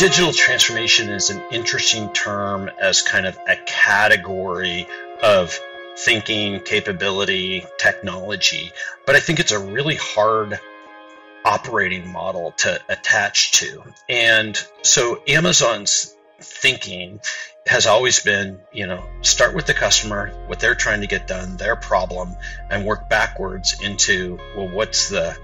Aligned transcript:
digital 0.00 0.32
transformation 0.32 1.10
is 1.10 1.28
an 1.28 1.42
interesting 1.50 2.10
term 2.14 2.70
as 2.80 3.02
kind 3.02 3.26
of 3.26 3.36
a 3.46 3.54
category 3.66 4.88
of 5.22 5.60
thinking, 5.98 6.58
capability, 6.60 7.66
technology, 7.76 8.72
but 9.04 9.14
I 9.14 9.20
think 9.20 9.40
it's 9.40 9.52
a 9.52 9.58
really 9.58 9.96
hard 9.96 10.58
operating 11.44 12.10
model 12.10 12.52
to 12.52 12.80
attach 12.88 13.52
to. 13.52 13.82
And 14.08 14.58
so 14.80 15.22
Amazon's 15.28 16.16
thinking 16.40 17.20
has 17.66 17.84
always 17.86 18.20
been, 18.20 18.58
you 18.72 18.86
know, 18.86 19.04
start 19.20 19.54
with 19.54 19.66
the 19.66 19.74
customer, 19.74 20.30
what 20.46 20.60
they're 20.60 20.74
trying 20.74 21.02
to 21.02 21.08
get 21.08 21.26
done, 21.26 21.58
their 21.58 21.76
problem, 21.76 22.36
and 22.70 22.86
work 22.86 23.10
backwards 23.10 23.82
into, 23.82 24.38
well, 24.56 24.68
what's 24.68 25.10
the 25.10 25.36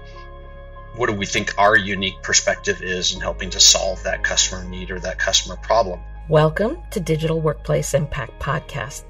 what 0.97 1.09
do 1.09 1.15
we 1.15 1.27
think 1.27 1.53
our 1.59 1.77
unique 1.77 2.19
perspective 2.23 2.81
is 2.81 3.13
in 3.13 3.21
helping 3.21 3.51
to 3.51 3.59
solve 3.59 4.01
that 4.01 4.23
customer 4.23 4.63
need 4.63 4.89
or 4.89 4.99
that 4.99 5.19
customer 5.19 5.55
problem. 5.57 5.99
Welcome 6.27 6.79
to 6.89 6.99
Digital 6.99 7.39
Workplace 7.39 7.93
Impact 7.93 8.39
Podcast. 8.39 9.03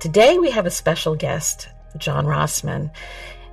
Today 0.00 0.38
we 0.38 0.50
have 0.50 0.66
a 0.66 0.70
special 0.70 1.14
guest, 1.14 1.68
John 1.96 2.26
Rossman. 2.26 2.90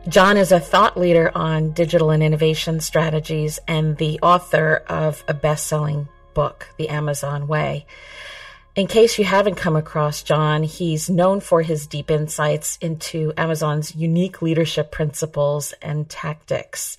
John 0.07 0.35
is 0.35 0.51
a 0.51 0.59
thought 0.59 0.97
leader 0.97 1.31
on 1.35 1.71
digital 1.73 2.09
and 2.09 2.23
innovation 2.23 2.79
strategies 2.79 3.59
and 3.67 3.95
the 3.97 4.19
author 4.21 4.83
of 4.87 5.23
a 5.27 5.35
best 5.35 5.67
selling 5.67 6.09
book, 6.33 6.67
The 6.77 6.89
Amazon 6.89 7.47
Way. 7.47 7.85
In 8.75 8.87
case 8.87 9.17
you 9.17 9.25
haven't 9.25 9.55
come 9.55 9.75
across 9.75 10.23
John, 10.23 10.63
he's 10.63 11.09
known 11.09 11.41
for 11.41 11.61
his 11.61 11.87
deep 11.87 12.11
insights 12.11 12.77
into 12.81 13.33
Amazon's 13.35 13.95
unique 13.95 14.41
leadership 14.41 14.91
principles 14.91 15.73
and 15.81 16.07
tactics. 16.07 16.97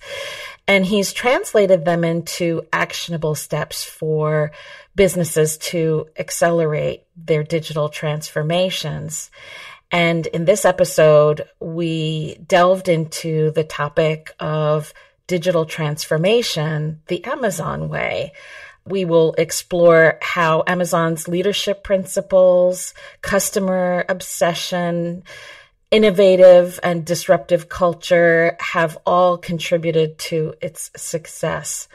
And 0.67 0.85
he's 0.85 1.13
translated 1.13 1.85
them 1.85 2.03
into 2.03 2.63
actionable 2.71 3.35
steps 3.35 3.83
for 3.83 4.51
businesses 4.95 5.57
to 5.57 6.07
accelerate 6.17 7.03
their 7.15 7.43
digital 7.43 7.89
transformations. 7.89 9.31
And 9.91 10.27
in 10.27 10.45
this 10.45 10.65
episode, 10.65 11.47
we 11.59 12.35
delved 12.47 12.89
into 12.89 13.51
the 13.51 13.63
topic 13.63 14.31
of 14.39 14.93
digital 15.27 15.65
transformation 15.65 17.01
the 17.07 17.23
Amazon 17.25 17.89
way. 17.89 18.33
We 18.85 19.05
will 19.05 19.33
explore 19.37 20.17
how 20.21 20.63
Amazon's 20.67 21.27
leadership 21.27 21.83
principles, 21.83 22.93
customer 23.21 24.05
obsession, 24.09 25.23
innovative 25.91 26.79
and 26.81 27.05
disruptive 27.05 27.69
culture 27.69 28.55
have 28.59 28.97
all 29.05 29.37
contributed 29.37 30.17
to 30.17 30.55
its 30.61 30.89
success. 30.95 31.87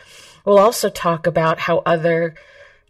We'll 0.45 0.59
also 0.59 0.91
talk 0.91 1.27
about 1.27 1.59
how 1.59 1.79
other 1.87 2.34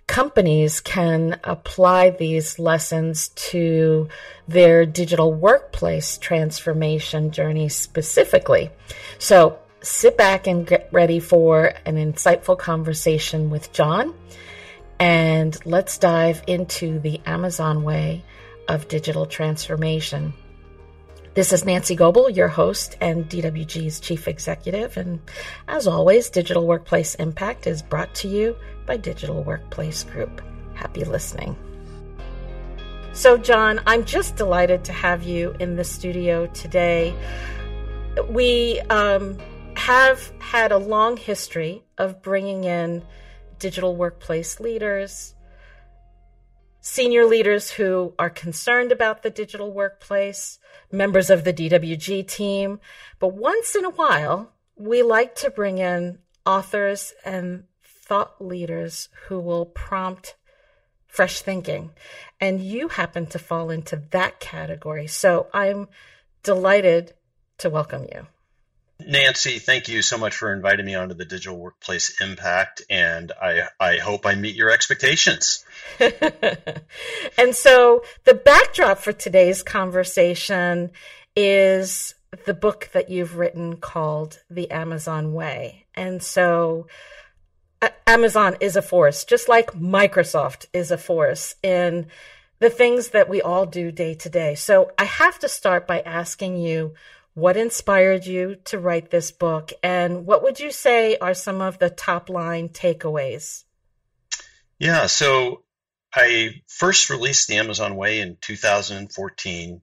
companies 0.07 0.81
can 0.81 1.41
apply 1.43 2.11
these 2.11 2.59
lessons 2.59 3.29
to 3.29 4.09
their 4.47 4.87
digital 4.87 5.33
workplace 5.33 6.19
transformation 6.19 7.31
journey 7.31 7.69
specifically. 7.69 8.71
So 9.19 9.59
sit 9.87 10.17
back 10.17 10.49
and 10.49 10.67
get 10.67 10.89
ready 10.91 11.21
for 11.21 11.73
an 11.87 11.95
insightful 11.95 12.59
conversation 12.59 13.51
with 13.51 13.73
John. 13.73 14.15
And 14.99 15.57
let's 15.65 15.99
dive 15.99 16.43
into 16.47 16.99
the 16.99 17.21
Amazon 17.25 17.85
way 17.85 18.25
of 18.69 18.89
digital 18.89 19.27
transformation. 19.27 20.35
This 21.35 21.53
is 21.53 21.65
Nancy 21.65 21.95
Goebel, 21.95 22.31
your 22.31 22.49
host 22.49 22.97
and 23.01 23.29
DWG's 23.29 24.01
chief 24.01 24.27
executive. 24.27 24.97
And 24.97 25.21
as 25.69 25.87
always, 25.87 26.31
Digital 26.31 26.67
Workplace 26.67 27.15
Impact 27.17 27.67
is 27.67 27.83
brought 27.83 28.13
to 28.17 28.29
you 28.29 28.57
by 28.87 28.97
Digital 28.97 29.45
Workplace 29.45 30.03
Group. 30.03 30.43
Happy 30.75 31.05
listening. 31.05 31.55
So, 33.13 33.37
John, 33.37 33.81
I'm 33.87 34.05
just 34.05 34.37
delighted 34.37 34.85
to 34.87 34.93
have 34.93 35.23
you 35.23 35.55
in 35.61 35.77
the 35.77 35.85
studio 35.85 36.47
today. 36.49 37.15
We 38.31 38.81
um, 38.89 39.39
have 39.79 40.33
had 40.41 40.73
a 40.73 40.79
long 40.79 41.17
history 41.17 41.85
of 41.99 42.23
bringing 42.23 42.65
in 42.65 43.05
digital 43.59 43.97
workplace 43.97 44.61
leaders, 44.61 45.35
senior 46.81 47.25
leaders 47.25 47.71
who 47.71 48.15
are 48.19 48.31
concerned 48.31 48.93
about 48.93 49.23
the 49.23 49.31
digital 49.31 49.73
workplace, 49.73 50.59
members 50.91 51.31
of 51.31 51.45
the 51.45 51.53
DWG 51.53 52.27
team. 52.27 52.81
But 53.19 53.35
once 53.35 53.75
in 53.75 53.85
a 53.85 53.91
while, 53.91 54.53
we 54.77 55.03
like 55.03 55.35
to 55.37 55.51
bring 55.51 55.79
in 55.79 56.19
authors 56.45 57.13
and 57.25 57.65
thought 57.83 58.41
leaders 58.41 59.09
who 59.27 59.41
will 59.41 59.67
prompt 59.67 60.37
fresh 61.07 61.41
thinking. 61.41 61.91
And 62.41 62.61
you 62.61 62.89
happen 62.89 63.27
to 63.27 63.39
fall 63.39 63.71
into 63.71 64.03
that 64.11 64.39
category. 64.39 65.07
So 65.07 65.49
I'm 65.53 65.89
delighted 66.43 67.15
to 67.59 67.71
welcome 67.71 68.07
you. 68.13 68.27
Nancy, 69.07 69.61
thank 69.61 69.89
you 69.89 70.03
so 70.03 70.19
much 70.19 70.35
for 70.35 70.53
inviting 70.53 70.85
me 70.85 70.97
onto 70.97 71.15
the 71.15 71.25
Digital 71.25 71.57
Workplace 71.57 72.21
Impact, 72.21 72.83
and 72.91 73.31
I, 73.41 73.69
I 73.79 73.99
hope 73.99 74.27
I 74.27 74.35
meet 74.35 74.57
your 74.57 74.71
expectations. 74.71 75.65
and 76.01 77.55
so, 77.55 78.03
the 78.25 78.35
backdrop 78.35 78.99
for 78.99 79.13
today's 79.13 79.63
conversation 79.63 80.91
is 81.37 82.17
the 82.47 82.55
book 82.55 82.91
that 82.95 83.09
you've 83.09 83.37
written 83.37 83.77
called 83.77 84.43
The 84.51 84.73
Amazon 84.73 85.33
Way. 85.33 85.87
And 85.95 86.21
so, 86.21 86.89
Amazon 88.09 88.57
is 88.61 88.75
a 88.75 88.83
force, 88.83 89.25
just 89.25 89.49
like 89.49 89.71
Microsoft 89.73 90.67
is 90.73 90.91
a 90.91 90.99
force 90.99 91.55
in 91.63 92.09
the 92.59 92.71
things 92.71 93.11
that 93.11 93.29
we 93.29 93.41
all 93.41 93.67
do 93.67 93.93
day 93.93 94.15
to 94.15 94.29
day. 94.29 94.57
So, 94.57 94.91
I 94.99 95.05
have 95.05 95.39
to 95.39 95.49
start 95.49 95.87
by 95.87 96.01
asking 96.01 96.57
you 96.57 96.95
what 97.37 97.59
inspired 97.59 98.25
you 98.25 98.57
to 98.65 98.79
write 98.79 99.11
this 99.11 99.31
book? 99.31 99.71
And 99.83 100.25
what 100.25 100.43
would 100.43 100.59
you 100.59 100.71
say 100.71 101.19
are 101.19 101.35
some 101.35 101.61
of 101.61 101.79
the 101.79 101.91
top 101.91 102.31
line 102.31 102.71
takeaways? 102.71 103.65
Yeah, 104.79 105.05
so 105.07 105.63
I 106.15 106.63
first 106.67 107.11
released 107.11 107.47
the 107.47 107.59
Amazon 107.59 107.95
Way 107.95 108.21
in 108.21 108.39
2014. 108.41 109.83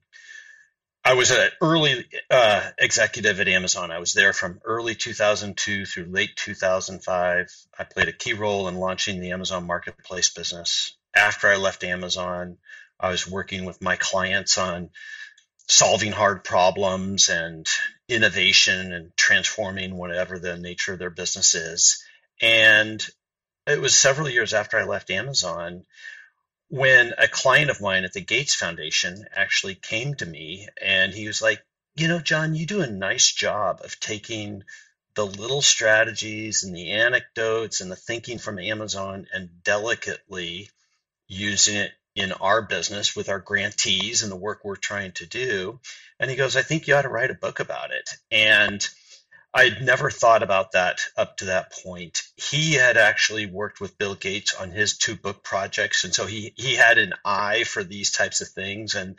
I 1.05 1.13
was 1.13 1.29
an 1.29 1.49
early 1.61 2.03
uh, 2.31 2.71
executive 2.79 3.39
at 3.39 3.47
Amazon. 3.47 3.91
I 3.91 3.99
was 3.99 4.13
there 4.13 4.33
from 4.33 4.59
early 4.65 4.95
2002 4.95 5.85
through 5.85 6.05
late 6.05 6.35
2005. 6.35 7.47
I 7.77 7.83
played 7.83 8.07
a 8.07 8.13
key 8.13 8.33
role 8.33 8.67
in 8.67 8.77
launching 8.77 9.21
the 9.21 9.29
Amazon 9.29 9.67
Marketplace 9.67 10.31
business. 10.31 10.97
After 11.15 11.49
I 11.49 11.57
left 11.57 11.83
Amazon, 11.83 12.57
I 12.99 13.09
was 13.09 13.29
working 13.29 13.65
with 13.65 13.79
my 13.79 13.95
clients 13.95 14.57
on 14.57 14.89
solving 15.67 16.11
hard 16.11 16.43
problems 16.43 17.29
and 17.29 17.67
innovation 18.07 18.93
and 18.93 19.15
transforming 19.15 19.95
whatever 19.95 20.37
the 20.37 20.57
nature 20.57 20.93
of 20.93 20.99
their 20.99 21.09
business 21.09 21.55
is. 21.55 22.03
And 22.41 23.05
it 23.65 23.79
was 23.79 23.95
several 23.95 24.29
years 24.29 24.53
after 24.53 24.77
I 24.77 24.83
left 24.83 25.09
Amazon 25.09 25.85
when 26.69 27.13
a 27.17 27.27
client 27.27 27.69
of 27.69 27.81
mine 27.81 28.03
at 28.03 28.13
the 28.13 28.21
Gates 28.21 28.55
Foundation 28.55 29.25
actually 29.33 29.75
came 29.75 30.15
to 30.15 30.25
me 30.25 30.67
and 30.81 31.13
he 31.13 31.27
was 31.27 31.41
like, 31.41 31.63
You 31.95 32.07
know, 32.07 32.19
John, 32.19 32.55
you 32.55 32.65
do 32.65 32.81
a 32.81 32.87
nice 32.87 33.31
job 33.31 33.81
of 33.83 33.99
taking 33.99 34.63
the 35.15 35.25
little 35.25 35.61
strategies 35.61 36.63
and 36.63 36.75
the 36.75 36.91
anecdotes 36.91 37.81
and 37.81 37.91
the 37.91 37.95
thinking 37.95 38.39
from 38.39 38.59
Amazon 38.59 39.27
and 39.31 39.63
delicately 39.63 40.69
using 41.27 41.75
it 41.75 41.91
in 42.15 42.31
our 42.31 42.61
business 42.61 43.15
with 43.15 43.29
our 43.29 43.39
grantees 43.39 44.23
and 44.23 44.31
the 44.31 44.35
work 44.37 44.61
we're 44.63 44.75
trying 44.75 45.11
to 45.13 45.25
do. 45.25 45.79
And 46.19 46.29
he 46.29 46.37
goes, 46.37 46.55
I 46.55 46.61
think 46.61 46.87
you 46.87 46.95
ought 46.95 47.03
to 47.03 47.09
write 47.09 47.31
a 47.31 47.35
book 47.35 47.59
about 47.59 47.91
it. 47.91 48.09
And 48.31 48.85
I'd 49.53 49.81
never 49.81 50.09
thought 50.09 50.41
about 50.43 50.71
that 50.71 51.01
up 51.15 51.37
to 51.37 51.45
that 51.45 51.71
point. 51.71 52.23
He 52.35 52.73
had 52.73 52.97
actually 52.97 53.45
worked 53.45 53.79
with 53.79 53.97
Bill 53.97 54.15
Gates 54.15 54.55
on 54.55 54.71
his 54.71 54.97
two 54.97 55.15
book 55.15 55.43
projects. 55.43 56.03
And 56.03 56.13
so 56.13 56.25
he, 56.25 56.53
he 56.55 56.75
had 56.75 56.97
an 56.97 57.13
eye 57.23 57.63
for 57.63 57.83
these 57.83 58.11
types 58.11 58.41
of 58.41 58.47
things. 58.47 58.95
And 58.95 59.15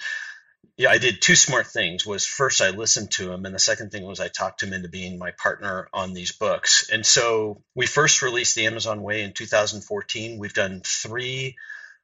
yeah, 0.76 0.90
I 0.90 0.98
did 0.98 1.22
two 1.22 1.36
smart 1.36 1.68
things. 1.68 2.04
Was 2.04 2.26
first 2.26 2.60
I 2.60 2.70
listened 2.70 3.12
to 3.12 3.30
him, 3.30 3.46
and 3.46 3.54
the 3.54 3.60
second 3.60 3.92
thing 3.92 4.04
was 4.04 4.18
I 4.18 4.28
talked 4.28 4.62
him 4.62 4.72
into 4.72 4.88
being 4.88 5.18
my 5.18 5.30
partner 5.30 5.88
on 5.92 6.14
these 6.14 6.32
books. 6.32 6.90
And 6.90 7.06
so 7.06 7.62
we 7.76 7.86
first 7.86 8.22
released 8.22 8.56
the 8.56 8.66
Amazon 8.66 9.02
Way 9.02 9.22
in 9.22 9.32
2014. 9.32 10.38
We've 10.38 10.52
done 10.52 10.82
three 10.84 11.56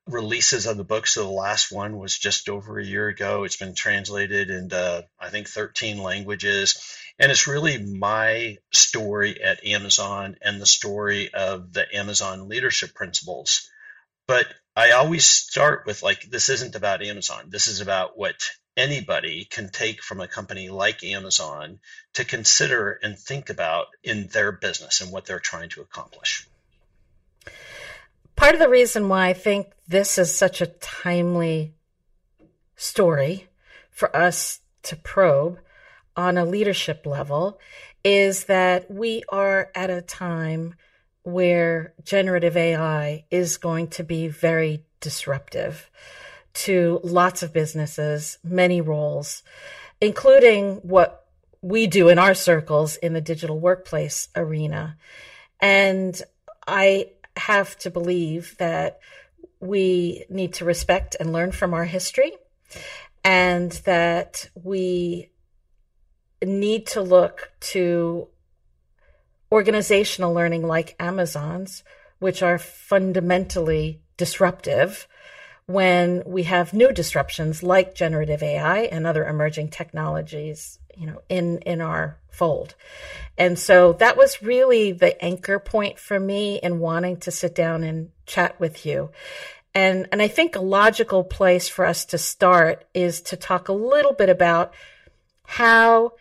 releases 0.06 0.66
of 0.66 0.76
the 0.76 0.84
book. 0.84 1.06
So 1.06 1.24
the 1.24 1.30
last 1.30 1.70
one 1.70 1.98
was 1.98 2.18
just 2.18 2.48
over 2.48 2.78
a 2.78 2.84
year 2.84 3.08
ago. 3.08 3.44
It's 3.44 3.56
been 3.56 3.74
translated 3.74 4.50
into, 4.50 5.06
I 5.18 5.30
think, 5.30 5.48
13 5.48 6.02
languages. 6.02 6.96
And 7.18 7.30
it's 7.30 7.46
really 7.46 7.78
my 7.78 8.58
story 8.72 9.42
at 9.42 9.64
Amazon 9.64 10.36
and 10.42 10.60
the 10.60 10.66
story 10.66 11.32
of 11.32 11.72
the 11.72 11.86
Amazon 11.96 12.48
leadership 12.48 12.94
principles. 12.94 13.68
But 14.26 14.46
I 14.76 14.92
always 14.92 15.26
start 15.26 15.86
with 15.86 16.02
like, 16.02 16.22
this 16.22 16.48
isn't 16.48 16.76
about 16.76 17.02
Amazon. 17.02 17.46
This 17.48 17.66
is 17.66 17.80
about 17.80 18.16
what 18.16 18.50
anybody 18.76 19.44
can 19.44 19.68
take 19.68 20.02
from 20.02 20.20
a 20.20 20.28
company 20.28 20.70
like 20.70 21.04
Amazon 21.04 21.80
to 22.14 22.24
consider 22.24 22.98
and 23.02 23.18
think 23.18 23.50
about 23.50 23.88
in 24.02 24.28
their 24.28 24.52
business 24.52 25.00
and 25.00 25.12
what 25.12 25.26
they're 25.26 25.40
trying 25.40 25.68
to 25.70 25.82
accomplish 25.82 26.48
part 28.40 28.54
of 28.54 28.58
the 28.58 28.70
reason 28.70 29.10
why 29.10 29.28
I 29.28 29.32
think 29.34 29.66
this 29.86 30.16
is 30.16 30.34
such 30.34 30.62
a 30.62 30.66
timely 30.66 31.74
story 32.74 33.48
for 33.90 34.16
us 34.16 34.60
to 34.84 34.96
probe 34.96 35.58
on 36.16 36.38
a 36.38 36.46
leadership 36.46 37.04
level 37.04 37.60
is 38.02 38.44
that 38.44 38.90
we 38.90 39.22
are 39.28 39.70
at 39.74 39.90
a 39.90 40.00
time 40.00 40.74
where 41.22 41.92
generative 42.02 42.56
AI 42.56 43.26
is 43.30 43.58
going 43.58 43.88
to 43.88 44.02
be 44.02 44.28
very 44.28 44.84
disruptive 45.00 45.90
to 46.54 46.98
lots 47.04 47.42
of 47.42 47.52
businesses, 47.52 48.38
many 48.42 48.80
roles, 48.80 49.42
including 50.00 50.76
what 50.76 51.26
we 51.60 51.86
do 51.86 52.08
in 52.08 52.18
our 52.18 52.32
circles 52.32 52.96
in 52.96 53.12
the 53.12 53.20
digital 53.20 53.60
workplace 53.60 54.28
arena. 54.34 54.96
And 55.60 56.18
I 56.66 57.10
have 57.36 57.76
to 57.78 57.90
believe 57.90 58.56
that 58.58 59.00
we 59.60 60.24
need 60.28 60.54
to 60.54 60.64
respect 60.64 61.16
and 61.20 61.32
learn 61.32 61.52
from 61.52 61.74
our 61.74 61.84
history 61.84 62.32
and 63.24 63.72
that 63.84 64.48
we 64.54 65.30
need 66.42 66.86
to 66.86 67.02
look 67.02 67.52
to 67.60 68.28
organizational 69.52 70.32
learning 70.32 70.66
like 70.66 70.96
Amazon's, 70.98 71.82
which 72.18 72.42
are 72.42 72.58
fundamentally 72.58 74.00
disruptive 74.16 75.06
when 75.66 76.22
we 76.26 76.44
have 76.44 76.72
new 76.72 76.92
disruptions 76.92 77.62
like 77.62 77.94
generative 77.94 78.42
AI 78.42 78.80
and 78.80 79.06
other 79.06 79.24
emerging 79.26 79.68
technologies, 79.68 80.78
you 80.96 81.06
know, 81.06 81.22
in, 81.28 81.58
in 81.58 81.80
our 81.80 82.18
fold. 82.30 82.74
And 83.38 83.58
so 83.58 83.92
that 83.94 84.16
was 84.16 84.42
really 84.42 84.92
the 84.92 85.22
anchor 85.22 85.58
point 85.58 85.98
for 85.98 86.18
me 86.18 86.58
in 86.62 86.80
wanting 86.80 87.18
to 87.18 87.30
sit 87.30 87.54
down 87.54 87.84
and 87.84 88.10
chat 88.26 88.58
with 88.58 88.84
you. 88.84 89.10
And, 89.74 90.08
and 90.10 90.20
I 90.20 90.28
think 90.28 90.56
a 90.56 90.60
logical 90.60 91.22
place 91.22 91.68
for 91.68 91.84
us 91.84 92.04
to 92.06 92.18
start 92.18 92.84
is 92.92 93.20
to 93.22 93.36
talk 93.36 93.68
a 93.68 93.72
little 93.72 94.12
bit 94.12 94.28
about 94.28 94.74
how 95.44 96.14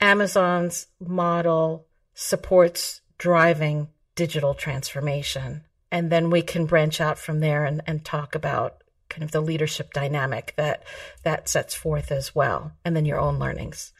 Amazon's 0.00 0.88
model 1.00 1.86
supports 2.14 3.00
driving 3.16 3.88
digital 4.14 4.54
transformation. 4.54 5.64
And 5.90 6.10
then 6.10 6.30
we 6.30 6.42
can 6.42 6.66
branch 6.66 7.00
out 7.00 7.18
from 7.18 7.40
there 7.40 7.64
and, 7.64 7.82
and 7.86 8.04
talk 8.04 8.34
about 8.34 8.82
kind 9.08 9.22
of 9.22 9.30
the 9.30 9.40
leadership 9.40 9.92
dynamic 9.92 10.52
that 10.56 10.84
that 11.22 11.48
sets 11.48 11.74
forth 11.74 12.12
as 12.12 12.34
well, 12.34 12.72
and 12.84 12.94
then 12.94 13.06
your 13.06 13.18
own 13.18 13.38
learnings. 13.38 13.92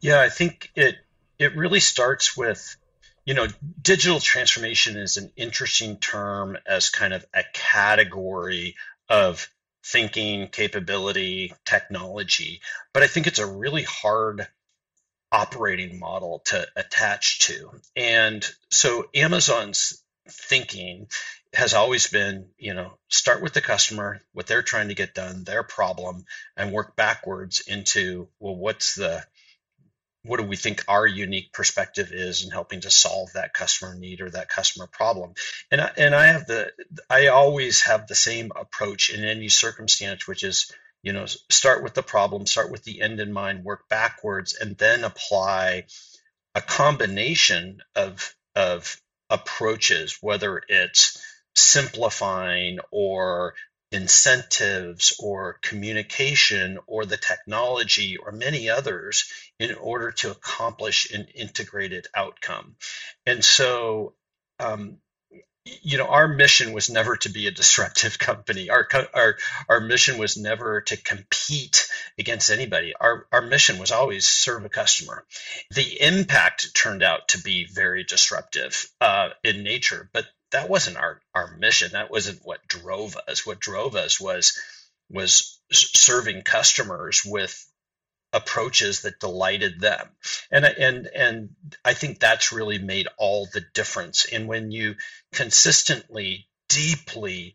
Yeah, 0.00 0.20
I 0.20 0.28
think 0.28 0.70
it 0.76 0.96
it 1.38 1.56
really 1.56 1.80
starts 1.80 2.36
with 2.36 2.76
you 3.24 3.34
know 3.34 3.48
digital 3.80 4.20
transformation 4.20 4.96
is 4.96 5.16
an 5.16 5.32
interesting 5.36 5.96
term 5.96 6.56
as 6.66 6.90
kind 6.90 7.12
of 7.12 7.24
a 7.34 7.42
category 7.52 8.76
of 9.08 9.48
thinking 9.84 10.46
capability 10.46 11.52
technology 11.64 12.60
but 12.92 13.02
i 13.02 13.08
think 13.08 13.26
it's 13.26 13.40
a 13.40 13.46
really 13.46 13.82
hard 13.82 14.46
operating 15.32 15.98
model 15.98 16.42
to 16.44 16.66
attach 16.76 17.40
to. 17.40 17.70
And 17.96 18.46
so 18.70 19.06
Amazon's 19.14 20.01
thinking 20.28 21.08
has 21.52 21.74
always 21.74 22.06
been, 22.06 22.48
you 22.58 22.74
know, 22.74 22.98
start 23.08 23.42
with 23.42 23.52
the 23.52 23.60
customer, 23.60 24.20
what 24.32 24.46
they're 24.46 24.62
trying 24.62 24.88
to 24.88 24.94
get 24.94 25.14
done, 25.14 25.44
their 25.44 25.62
problem, 25.62 26.24
and 26.56 26.72
work 26.72 26.96
backwards 26.96 27.60
into, 27.66 28.28
well, 28.38 28.56
what's 28.56 28.94
the 28.94 29.24
what 30.24 30.38
do 30.38 30.46
we 30.46 30.56
think 30.56 30.84
our 30.86 31.06
unique 31.06 31.52
perspective 31.52 32.12
is 32.12 32.44
in 32.44 32.50
helping 32.50 32.80
to 32.80 32.90
solve 32.90 33.32
that 33.32 33.52
customer 33.52 33.94
need 33.94 34.20
or 34.20 34.30
that 34.30 34.48
customer 34.48 34.86
problem? 34.86 35.34
And 35.70 35.80
I, 35.80 35.90
and 35.96 36.14
I 36.14 36.26
have 36.26 36.46
the 36.46 36.70
I 37.10 37.28
always 37.28 37.82
have 37.82 38.06
the 38.06 38.14
same 38.14 38.52
approach 38.54 39.10
in 39.10 39.24
any 39.24 39.48
circumstance 39.48 40.26
which 40.26 40.44
is 40.44 40.72
you 41.02 41.12
know 41.12 41.26
start 41.50 41.82
with 41.82 41.94
the 41.94 42.02
problem 42.02 42.46
start 42.46 42.70
with 42.70 42.84
the 42.84 43.02
end 43.02 43.18
in 43.18 43.32
mind 43.32 43.64
work 43.64 43.88
backwards 43.88 44.54
and 44.54 44.78
then 44.78 45.02
apply 45.02 45.86
a 46.54 46.60
combination 46.60 47.82
of 47.96 48.34
of 48.54 49.00
approaches 49.32 50.18
whether 50.20 50.62
it's 50.68 51.20
simplifying 51.56 52.78
or 52.90 53.54
incentives 53.90 55.14
or 55.18 55.58
communication 55.62 56.78
or 56.86 57.04
the 57.04 57.16
technology 57.16 58.16
or 58.16 58.30
many 58.30 58.68
others 58.70 59.24
in 59.58 59.74
order 59.74 60.12
to 60.12 60.30
accomplish 60.30 61.10
an 61.10 61.26
integrated 61.34 62.06
outcome. 62.14 62.76
And 63.26 63.44
so 63.44 64.14
um, 64.58 64.98
you 65.64 65.98
know 65.98 66.06
our 66.06 66.28
mission 66.28 66.72
was 66.72 66.90
never 66.90 67.16
to 67.16 67.28
be 67.28 67.46
a 67.46 67.52
disruptive 67.52 68.18
company. 68.18 68.70
Our 68.70 68.88
our 69.14 69.36
our 69.68 69.80
mission 69.80 70.18
was 70.18 70.36
never 70.36 70.80
to 70.82 70.96
compete 70.96 71.88
against 72.18 72.50
anybody. 72.50 72.94
Our 72.98 73.26
our 73.32 73.42
mission 73.42 73.78
was 73.78 73.92
always 73.92 74.26
serve 74.26 74.64
a 74.64 74.68
customer. 74.68 75.24
The 75.70 76.00
impact 76.00 76.74
turned 76.74 77.02
out 77.02 77.28
to 77.28 77.42
be 77.42 77.66
very 77.66 78.04
disruptive 78.04 78.86
uh, 79.00 79.30
in 79.44 79.62
nature 79.62 80.08
but 80.12 80.26
that 80.52 80.68
wasn't 80.68 80.98
our 80.98 81.20
our 81.34 81.56
mission. 81.56 81.92
That 81.92 82.10
wasn't 82.10 82.40
what 82.44 82.66
drove 82.68 83.16
us. 83.28 83.44
What 83.44 83.58
drove 83.58 83.96
us 83.96 84.20
was 84.20 84.58
was 85.10 85.58
serving 85.72 86.42
customers 86.42 87.22
with 87.24 87.66
approaches 88.32 89.02
that 89.02 89.20
delighted 89.20 89.80
them. 89.80 90.08
And 90.50 90.64
and 90.64 91.06
and 91.06 91.50
i 91.84 91.92
think 91.92 92.18
that's 92.18 92.52
really 92.52 92.78
made 92.78 93.08
all 93.18 93.46
the 93.52 93.64
difference 93.74 94.26
and 94.32 94.48
when 94.48 94.70
you 94.70 94.96
consistently 95.32 96.46
deeply 96.68 97.54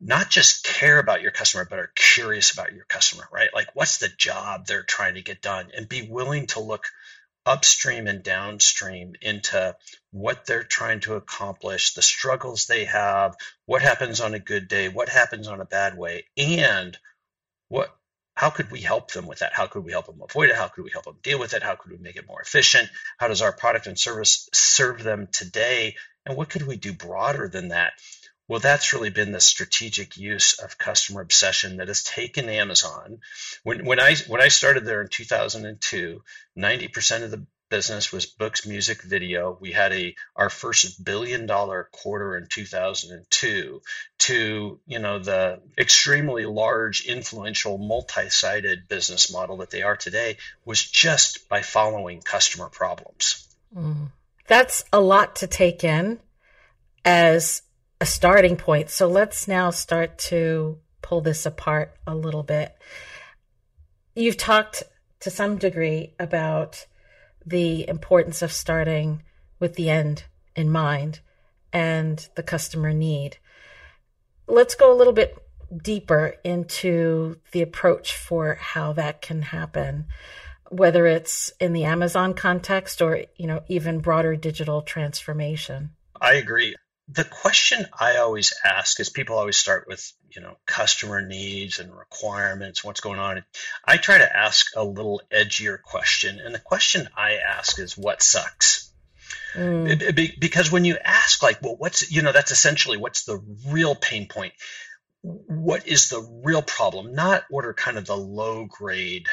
not 0.00 0.30
just 0.30 0.64
care 0.64 0.98
about 0.98 1.22
your 1.22 1.30
customer 1.30 1.66
but 1.68 1.78
are 1.78 1.92
curious 1.94 2.52
about 2.52 2.72
your 2.72 2.84
customer 2.84 3.28
right? 3.32 3.50
Like 3.54 3.74
what's 3.74 3.98
the 3.98 4.08
job 4.08 4.66
they're 4.66 4.82
trying 4.82 5.14
to 5.14 5.22
get 5.22 5.42
done? 5.42 5.70
And 5.76 5.88
be 5.88 6.06
willing 6.08 6.46
to 6.48 6.60
look 6.60 6.84
upstream 7.46 8.06
and 8.06 8.22
downstream 8.22 9.14
into 9.20 9.76
what 10.10 10.46
they're 10.46 10.62
trying 10.62 11.00
to 11.00 11.14
accomplish, 11.14 11.94
the 11.94 12.02
struggles 12.02 12.66
they 12.66 12.86
have, 12.86 13.36
what 13.66 13.82
happens 13.82 14.20
on 14.20 14.34
a 14.34 14.38
good 14.38 14.68
day, 14.68 14.88
what 14.88 15.08
happens 15.08 15.46
on 15.48 15.60
a 15.60 15.66
bad 15.66 15.96
way, 15.96 16.24
and 16.38 16.96
what 17.68 17.94
how 18.34 18.50
could 18.50 18.70
we 18.70 18.80
help 18.80 19.12
them 19.12 19.26
with 19.26 19.38
that? 19.38 19.52
How 19.52 19.66
could 19.66 19.84
we 19.84 19.92
help 19.92 20.06
them 20.06 20.20
avoid 20.20 20.50
it? 20.50 20.56
How 20.56 20.68
could 20.68 20.84
we 20.84 20.90
help 20.90 21.04
them 21.04 21.18
deal 21.22 21.38
with 21.38 21.54
it? 21.54 21.62
How 21.62 21.76
could 21.76 21.92
we 21.92 21.98
make 21.98 22.16
it 22.16 22.26
more 22.26 22.40
efficient? 22.40 22.88
How 23.18 23.28
does 23.28 23.42
our 23.42 23.52
product 23.52 23.86
and 23.86 23.98
service 23.98 24.48
serve 24.52 25.02
them 25.02 25.28
today? 25.30 25.96
And 26.26 26.36
what 26.36 26.50
could 26.50 26.66
we 26.66 26.76
do 26.76 26.92
broader 26.92 27.48
than 27.48 27.68
that? 27.68 27.92
Well, 28.46 28.60
that's 28.60 28.92
really 28.92 29.10
been 29.10 29.32
the 29.32 29.40
strategic 29.40 30.18
use 30.18 30.58
of 30.58 30.76
customer 30.76 31.22
obsession 31.22 31.78
that 31.78 31.88
has 31.88 32.02
taken 32.02 32.50
Amazon. 32.50 33.20
When, 33.62 33.86
when 33.86 34.00
I 34.00 34.16
when 34.26 34.42
I 34.42 34.48
started 34.48 34.84
there 34.84 35.00
in 35.00 35.08
2002, 35.08 36.22
90% 36.58 37.22
of 37.22 37.30
the 37.30 37.46
business 37.74 38.12
was 38.12 38.24
books, 38.24 38.64
music, 38.64 39.02
video. 39.02 39.58
We 39.60 39.72
had 39.72 39.92
a 39.92 40.14
our 40.36 40.48
first 40.48 41.04
billion 41.04 41.46
dollar 41.46 41.88
quarter 41.90 42.36
in 42.36 42.46
2002 42.46 43.82
to, 44.18 44.80
you 44.86 44.98
know, 45.00 45.18
the 45.18 45.60
extremely 45.76 46.46
large, 46.46 47.04
influential, 47.04 47.76
multi-sided 47.76 48.86
business 48.86 49.32
model 49.32 49.56
that 49.56 49.70
they 49.70 49.82
are 49.82 49.96
today 49.96 50.36
was 50.64 50.84
just 50.84 51.48
by 51.48 51.62
following 51.62 52.20
customer 52.20 52.68
problems. 52.68 53.44
Mm. 53.76 54.12
That's 54.46 54.84
a 54.92 55.00
lot 55.00 55.34
to 55.36 55.48
take 55.48 55.82
in 55.82 56.20
as 57.04 57.62
a 58.00 58.06
starting 58.06 58.54
point. 58.54 58.88
So 58.90 59.08
let's 59.08 59.48
now 59.48 59.70
start 59.70 60.16
to 60.30 60.78
pull 61.02 61.22
this 61.22 61.44
apart 61.44 61.96
a 62.06 62.14
little 62.14 62.44
bit. 62.44 62.72
You've 64.14 64.36
talked 64.36 64.84
to 65.20 65.30
some 65.30 65.58
degree 65.58 66.14
about 66.20 66.86
the 67.46 67.88
importance 67.88 68.42
of 68.42 68.52
starting 68.52 69.22
with 69.58 69.74
the 69.74 69.90
end 69.90 70.24
in 70.56 70.70
mind 70.70 71.20
and 71.72 72.28
the 72.36 72.42
customer 72.42 72.92
need. 72.92 73.38
Let's 74.46 74.74
go 74.74 74.92
a 74.92 74.96
little 74.96 75.12
bit 75.12 75.36
deeper 75.82 76.34
into 76.44 77.38
the 77.52 77.62
approach 77.62 78.14
for 78.16 78.54
how 78.54 78.92
that 78.92 79.22
can 79.22 79.42
happen 79.42 80.06
whether 80.70 81.06
it's 81.06 81.52
in 81.60 81.72
the 81.72 81.84
Amazon 81.84 82.34
context 82.34 83.00
or 83.00 83.24
you 83.36 83.46
know 83.46 83.62
even 83.68 84.00
broader 84.00 84.36
digital 84.36 84.82
transformation. 84.82 85.90
I 86.20 86.34
agree. 86.34 86.74
The 87.08 87.24
question 87.24 87.86
I 87.98 88.16
always 88.16 88.54
ask 88.64 88.98
is 88.98 89.10
people 89.10 89.36
always 89.36 89.58
start 89.58 89.86
with, 89.86 90.10
you 90.34 90.40
know, 90.40 90.56
customer 90.66 91.20
needs 91.20 91.78
and 91.78 91.94
requirements, 91.94 92.82
what's 92.82 93.00
going 93.00 93.18
on. 93.18 93.44
I 93.84 93.98
try 93.98 94.18
to 94.18 94.36
ask 94.36 94.68
a 94.74 94.82
little 94.82 95.20
edgier 95.30 95.80
question. 95.82 96.40
And 96.40 96.54
the 96.54 96.60
question 96.60 97.08
I 97.16 97.34
ask 97.34 97.78
is 97.78 97.96
what 97.96 98.22
sucks? 98.22 98.90
Mm. 99.54 100.40
because 100.40 100.72
when 100.72 100.84
you 100.84 100.96
ask 101.02 101.42
like, 101.42 101.62
well, 101.62 101.76
what's, 101.76 102.10
you 102.10 102.22
know, 102.22 102.32
that's 102.32 102.50
essentially 102.50 102.96
what's 102.96 103.24
the 103.24 103.40
real 103.68 103.94
pain 103.94 104.26
point? 104.26 104.52
What 105.22 105.86
is 105.86 106.08
the 106.08 106.20
real 106.44 106.62
problem? 106.62 107.14
Not 107.14 107.44
what 107.50 107.64
are 107.64 107.74
kind 107.74 107.96
of 107.96 108.06
the 108.06 108.16
low 108.16 108.64
grade 108.64 109.28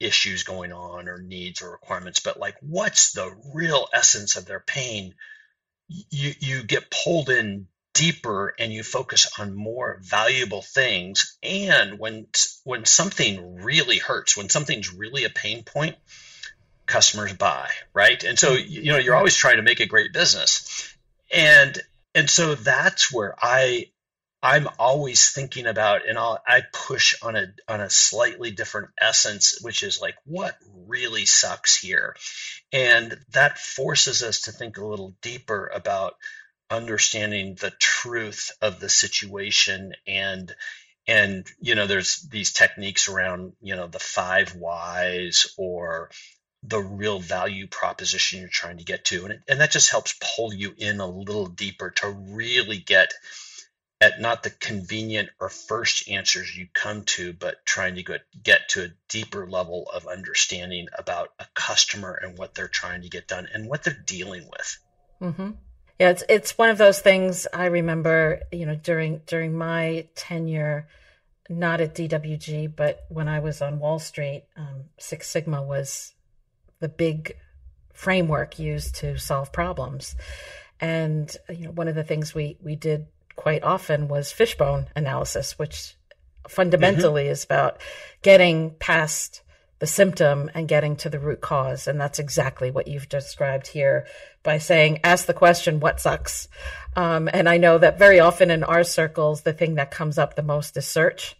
issues 0.00 0.44
going 0.44 0.72
on 0.72 1.08
or 1.08 1.18
needs 1.18 1.60
or 1.62 1.70
requirements, 1.70 2.20
but 2.20 2.38
like 2.38 2.56
what's 2.60 3.12
the 3.12 3.30
real 3.54 3.88
essence 3.92 4.36
of 4.36 4.46
their 4.46 4.60
pain? 4.60 5.14
You 5.88 6.32
you 6.38 6.62
get 6.62 6.90
pulled 6.90 7.30
in 7.30 7.66
deeper 7.94 8.54
and 8.58 8.72
you 8.72 8.82
focus 8.82 9.30
on 9.38 9.54
more 9.54 9.98
valuable 10.02 10.62
things. 10.62 11.36
And 11.42 11.98
when 11.98 12.26
when 12.64 12.84
something 12.84 13.56
really 13.62 13.98
hurts 13.98 14.36
when 14.36 14.48
something's 14.48 14.92
really 14.92 15.24
a 15.24 15.30
pain 15.30 15.64
point 15.64 15.96
customers 16.86 17.32
buy 17.34 17.70
right? 17.92 18.22
And 18.24 18.38
so 18.38 18.52
you 18.52 18.92
know 18.92 18.98
you're 18.98 19.12
mm-hmm. 19.12 19.18
always 19.18 19.36
trying 19.36 19.56
to 19.56 19.62
make 19.62 19.80
a 19.80 19.86
great 19.86 20.12
business. 20.12 20.96
And 21.34 21.78
and 22.14 22.28
so 22.30 22.54
that's 22.54 23.12
where 23.12 23.34
i 23.40 23.86
i'm 24.42 24.68
always 24.78 25.30
thinking 25.30 25.66
about 25.66 26.08
and 26.08 26.18
I'll, 26.18 26.40
i 26.46 26.62
push 26.72 27.14
on 27.22 27.36
a 27.36 27.46
on 27.66 27.80
a 27.80 27.90
slightly 27.90 28.50
different 28.50 28.90
essence 29.00 29.58
which 29.62 29.82
is 29.82 30.00
like 30.00 30.16
what 30.24 30.56
really 30.88 31.26
sucks 31.26 31.76
here? 31.76 32.16
And 32.72 33.16
that 33.32 33.58
forces 33.58 34.22
us 34.22 34.42
to 34.42 34.52
think 34.52 34.76
a 34.76 34.86
little 34.86 35.14
deeper 35.22 35.70
about 35.72 36.14
understanding 36.70 37.54
the 37.54 37.72
truth 37.78 38.50
of 38.60 38.80
the 38.80 38.88
situation 38.88 39.94
and 40.06 40.54
and 41.06 41.46
you 41.60 41.74
know 41.74 41.86
there's 41.86 42.16
these 42.30 42.52
techniques 42.52 43.08
around 43.08 43.54
you 43.62 43.74
know 43.74 43.86
the 43.86 43.98
five 43.98 44.54
whys 44.54 45.54
or 45.56 46.10
the 46.62 46.80
real 46.80 47.20
value 47.20 47.66
proposition 47.66 48.40
you're 48.40 48.48
trying 48.48 48.78
to 48.78 48.84
get 48.84 49.04
to. 49.04 49.24
And, 49.24 49.34
it, 49.34 49.40
and 49.48 49.60
that 49.60 49.70
just 49.70 49.90
helps 49.90 50.18
pull 50.20 50.52
you 50.52 50.74
in 50.76 50.98
a 50.98 51.06
little 51.06 51.46
deeper 51.46 51.90
to 51.90 52.08
really 52.10 52.78
get 52.78 53.14
at 54.00 54.20
not 54.20 54.42
the 54.42 54.50
convenient 54.50 55.28
or 55.40 55.48
first 55.48 56.08
answers 56.08 56.56
you 56.56 56.68
come 56.72 57.02
to 57.04 57.32
but 57.32 57.64
trying 57.64 57.96
to 57.96 58.18
get, 58.42 58.68
to 58.68 58.84
a 58.84 58.88
deeper 59.08 59.48
level 59.48 59.90
of 59.92 60.06
understanding 60.06 60.86
about 60.96 61.30
a 61.38 61.46
customer 61.54 62.18
and 62.22 62.38
what 62.38 62.54
they're 62.54 62.68
trying 62.68 63.02
to 63.02 63.08
get 63.08 63.26
done 63.26 63.48
and 63.52 63.68
what 63.68 63.82
they're 63.82 64.04
dealing 64.06 64.48
with 64.48 64.78
mm-hmm. 65.20 65.50
Yeah, 65.98 66.10
it's 66.10 66.22
it's 66.28 66.56
one 66.56 66.70
of 66.70 66.78
those 66.78 67.00
things 67.00 67.48
I 67.52 67.66
remember, 67.66 68.42
you 68.52 68.66
know, 68.66 68.76
during 68.76 69.22
during 69.26 69.56
my 69.56 70.06
tenure, 70.14 70.86
not 71.48 71.80
at 71.80 71.94
DWG, 71.94 72.74
but 72.76 73.04
when 73.08 73.26
I 73.26 73.40
was 73.40 73.60
on 73.60 73.80
Wall 73.80 73.98
Street, 73.98 74.44
um, 74.56 74.84
Six 74.98 75.28
Sigma 75.28 75.60
was 75.60 76.14
the 76.78 76.88
big 76.88 77.36
framework 77.94 78.60
used 78.60 78.96
to 78.96 79.18
solve 79.18 79.52
problems. 79.52 80.14
And 80.80 81.34
you 81.48 81.64
know, 81.64 81.72
one 81.72 81.88
of 81.88 81.96
the 81.96 82.04
things 82.04 82.32
we 82.32 82.58
we 82.62 82.76
did 82.76 83.06
quite 83.38 83.62
often 83.62 84.08
was 84.08 84.32
fishbone 84.32 84.88
analysis, 84.96 85.58
which 85.60 85.94
fundamentally 86.48 87.24
mm-hmm. 87.24 87.32
is 87.32 87.44
about 87.44 87.80
getting 88.20 88.74
past 88.80 89.42
the 89.78 89.86
symptom 89.86 90.50
and 90.54 90.66
getting 90.66 90.96
to 90.96 91.08
the 91.08 91.20
root 91.20 91.40
cause. 91.40 91.86
And 91.86 92.00
that's 92.00 92.18
exactly 92.18 92.72
what 92.72 92.88
you've 92.88 93.08
described 93.08 93.68
here 93.68 94.08
by 94.42 94.58
saying, 94.58 94.98
ask 95.04 95.26
the 95.26 95.34
question, 95.34 95.78
what 95.78 96.00
sucks? 96.00 96.48
Um, 96.96 97.30
and 97.32 97.48
I 97.48 97.58
know 97.58 97.78
that 97.78 97.96
very 97.96 98.18
often 98.18 98.50
in 98.50 98.64
our 98.64 98.82
circles, 98.82 99.42
the 99.42 99.52
thing 99.52 99.76
that 99.76 99.92
comes 99.92 100.18
up 100.18 100.34
the 100.34 100.42
most 100.42 100.76
is 100.76 100.88
search. 100.88 101.36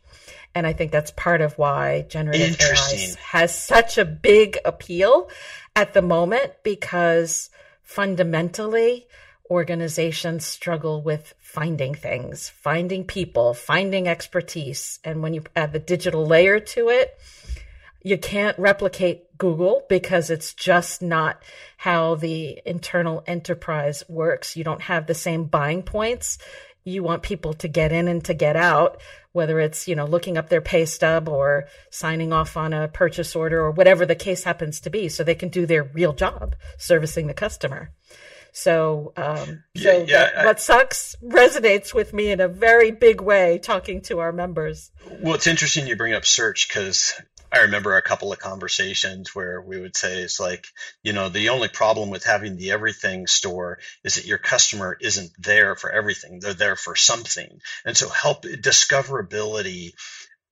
And 0.54 0.68
I 0.68 0.74
think 0.74 0.92
that's 0.92 1.10
part 1.10 1.40
of 1.40 1.58
why 1.58 2.06
generative 2.08 2.60
AI 2.60 3.16
has 3.20 3.58
such 3.58 3.98
a 3.98 4.04
big 4.04 4.56
appeal 4.64 5.30
at 5.74 5.94
the 5.94 6.02
moment 6.02 6.52
because 6.62 7.50
fundamentally, 7.82 9.08
organizations 9.50 10.44
struggle 10.44 11.02
with 11.02 11.34
finding 11.38 11.94
things, 11.94 12.48
finding 12.48 13.04
people, 13.04 13.54
finding 13.54 14.08
expertise. 14.08 14.98
And 15.04 15.22
when 15.22 15.34
you 15.34 15.44
add 15.56 15.72
the 15.72 15.78
digital 15.78 16.26
layer 16.26 16.60
to 16.60 16.88
it, 16.88 17.18
you 18.02 18.16
can't 18.16 18.58
replicate 18.58 19.36
Google 19.38 19.84
because 19.88 20.30
it's 20.30 20.54
just 20.54 21.02
not 21.02 21.42
how 21.76 22.14
the 22.14 22.60
internal 22.64 23.24
enterprise 23.26 24.04
works. 24.08 24.56
You 24.56 24.64
don't 24.64 24.82
have 24.82 25.06
the 25.06 25.14
same 25.14 25.44
buying 25.44 25.82
points. 25.82 26.38
You 26.84 27.02
want 27.02 27.22
people 27.22 27.54
to 27.54 27.68
get 27.68 27.92
in 27.92 28.08
and 28.08 28.24
to 28.24 28.34
get 28.34 28.56
out, 28.56 29.00
whether 29.32 29.60
it's, 29.60 29.88
you 29.88 29.94
know, 29.94 30.06
looking 30.06 30.38
up 30.38 30.48
their 30.48 30.60
pay 30.60 30.86
stub 30.86 31.28
or 31.28 31.66
signing 31.90 32.32
off 32.32 32.56
on 32.56 32.72
a 32.72 32.88
purchase 32.88 33.36
order 33.36 33.60
or 33.60 33.72
whatever 33.72 34.06
the 34.06 34.14
case 34.14 34.44
happens 34.44 34.80
to 34.80 34.90
be 34.90 35.08
so 35.08 35.22
they 35.22 35.34
can 35.34 35.48
do 35.48 35.66
their 35.66 35.84
real 35.84 36.12
job 36.12 36.56
servicing 36.78 37.26
the 37.26 37.34
customer. 37.34 37.90
So, 38.58 39.12
um, 39.16 39.62
so 39.76 40.04
yeah, 40.08 40.30
I, 40.36 40.46
what 40.46 40.60
sucks 40.60 41.14
resonates 41.22 41.94
with 41.94 42.12
me 42.12 42.32
in 42.32 42.40
a 42.40 42.48
very 42.48 42.90
big 42.90 43.20
way 43.20 43.58
talking 43.58 44.00
to 44.02 44.18
our 44.18 44.32
members. 44.32 44.90
Well, 45.20 45.34
it's 45.34 45.46
interesting 45.46 45.86
you 45.86 45.94
bring 45.94 46.12
up 46.12 46.24
search 46.24 46.68
because 46.68 47.14
I 47.52 47.60
remember 47.60 47.96
a 47.96 48.02
couple 48.02 48.32
of 48.32 48.40
conversations 48.40 49.32
where 49.32 49.60
we 49.60 49.80
would 49.80 49.96
say 49.96 50.18
it's 50.18 50.40
like, 50.40 50.66
you 51.04 51.12
know, 51.12 51.28
the 51.28 51.50
only 51.50 51.68
problem 51.68 52.10
with 52.10 52.24
having 52.24 52.56
the 52.56 52.72
everything 52.72 53.28
store 53.28 53.78
is 54.02 54.16
that 54.16 54.26
your 54.26 54.38
customer 54.38 54.98
isn't 55.00 55.30
there 55.38 55.76
for 55.76 55.90
everything. 55.90 56.40
They're 56.40 56.52
there 56.52 56.76
for 56.76 56.96
something. 56.96 57.60
And 57.84 57.96
so 57.96 58.08
help 58.08 58.42
discoverability 58.42 59.92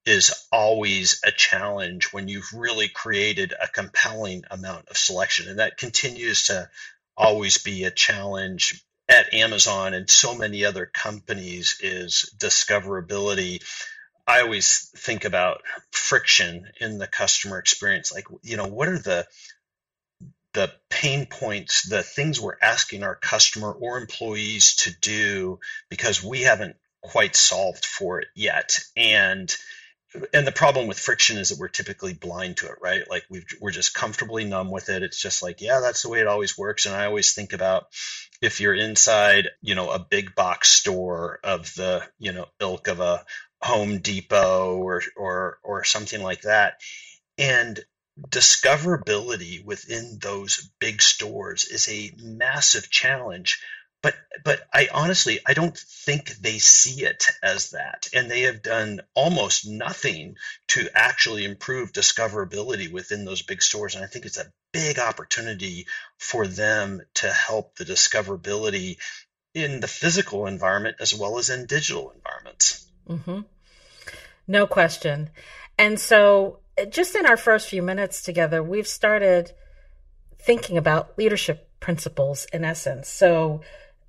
is 0.06 0.32
always 0.52 1.20
a 1.26 1.32
challenge 1.32 2.12
when 2.12 2.28
you've 2.28 2.52
really 2.54 2.88
created 2.88 3.52
a 3.60 3.66
compelling 3.66 4.44
amount 4.48 4.88
of 4.88 4.96
selection. 4.96 5.48
And 5.48 5.58
that 5.58 5.76
continues 5.76 6.44
to 6.44 6.70
always 7.16 7.58
be 7.58 7.84
a 7.84 7.90
challenge 7.90 8.84
at 9.08 9.32
Amazon 9.32 9.94
and 9.94 10.10
so 10.10 10.34
many 10.34 10.64
other 10.64 10.86
companies 10.86 11.78
is 11.80 12.34
discoverability 12.38 13.62
I 14.26 14.40
always 14.40 14.90
think 14.96 15.24
about 15.24 15.62
friction 15.92 16.66
in 16.80 16.98
the 16.98 17.06
customer 17.06 17.58
experience. 17.58 18.12
Like, 18.12 18.26
you 18.42 18.56
know, 18.56 18.66
what 18.66 18.88
are 18.88 18.98
the 18.98 19.26
the 20.52 20.72
pain 20.88 21.26
points, 21.26 21.82
the 21.82 22.02
things 22.02 22.40
we're 22.40 22.56
asking 22.62 23.02
our 23.02 23.14
customer 23.14 23.70
or 23.70 23.98
employees 23.98 24.76
to 24.76 24.90
do 25.02 25.60
because 25.90 26.24
we 26.24 26.42
haven't 26.42 26.76
quite 27.02 27.36
solved 27.36 27.84
for 27.84 28.20
it 28.20 28.28
yet. 28.34 28.78
And 28.96 29.54
and 30.32 30.46
the 30.46 30.52
problem 30.52 30.86
with 30.86 30.98
friction 30.98 31.36
is 31.36 31.50
that 31.50 31.58
we're 31.58 31.68
typically 31.68 32.14
blind 32.14 32.58
to 32.58 32.66
it, 32.66 32.78
right? 32.80 33.08
Like 33.08 33.24
we 33.28 33.44
are 33.62 33.70
just 33.70 33.94
comfortably 33.94 34.44
numb 34.44 34.70
with 34.70 34.88
it. 34.88 35.02
It's 35.02 35.20
just 35.20 35.42
like, 35.42 35.60
yeah, 35.60 35.80
that's 35.80 36.02
the 36.02 36.08
way 36.08 36.20
it 36.20 36.26
always 36.26 36.56
works. 36.56 36.86
And 36.86 36.94
I 36.94 37.06
always 37.06 37.32
think 37.32 37.52
about 37.52 37.86
if 38.40 38.60
you're 38.60 38.74
inside, 38.74 39.48
you 39.60 39.74
know, 39.74 39.90
a 39.90 39.98
big 39.98 40.34
box 40.34 40.70
store 40.70 41.40
of 41.42 41.74
the, 41.74 42.02
you 42.18 42.32
know, 42.32 42.46
ilk 42.60 42.88
of 42.88 43.00
a 43.00 43.24
Home 43.62 43.98
Depot 43.98 44.76
or 44.76 45.02
or 45.16 45.58
or 45.62 45.84
something 45.84 46.22
like 46.22 46.42
that. 46.42 46.80
And 47.38 47.78
discoverability 48.28 49.64
within 49.64 50.18
those 50.22 50.70
big 50.78 51.02
stores 51.02 51.64
is 51.64 51.88
a 51.88 52.12
massive 52.18 52.90
challenge 52.90 53.60
but 54.06 54.14
but 54.44 54.60
I 54.72 54.88
honestly 54.94 55.40
I 55.44 55.54
don't 55.54 55.76
think 55.76 56.36
they 56.36 56.58
see 56.58 57.04
it 57.04 57.26
as 57.42 57.70
that 57.70 58.08
and 58.14 58.30
they 58.30 58.42
have 58.42 58.62
done 58.62 59.00
almost 59.14 59.66
nothing 59.66 60.36
to 60.68 60.88
actually 60.94 61.44
improve 61.44 61.92
discoverability 61.92 62.88
within 62.92 63.24
those 63.24 63.42
big 63.42 63.62
stores 63.62 63.96
and 63.96 64.04
I 64.04 64.06
think 64.06 64.24
it's 64.24 64.38
a 64.38 64.52
big 64.70 65.00
opportunity 65.00 65.86
for 66.18 66.46
them 66.46 67.02
to 67.14 67.32
help 67.32 67.74
the 67.74 67.84
discoverability 67.84 68.98
in 69.54 69.80
the 69.80 69.88
physical 69.88 70.46
environment 70.46 70.98
as 71.00 71.12
well 71.12 71.38
as 71.38 71.50
in 71.50 71.66
digital 71.66 72.12
environments. 72.12 72.86
Mm-hmm. 73.08 73.40
No 74.46 74.68
question. 74.68 75.30
And 75.78 75.98
so, 75.98 76.60
just 76.90 77.16
in 77.16 77.26
our 77.26 77.36
first 77.36 77.68
few 77.68 77.82
minutes 77.82 78.22
together, 78.22 78.62
we've 78.62 78.86
started 78.86 79.50
thinking 80.38 80.78
about 80.78 81.18
leadership 81.18 81.68
principles 81.80 82.46
in 82.52 82.64
essence. 82.64 83.08
So, 83.08 83.62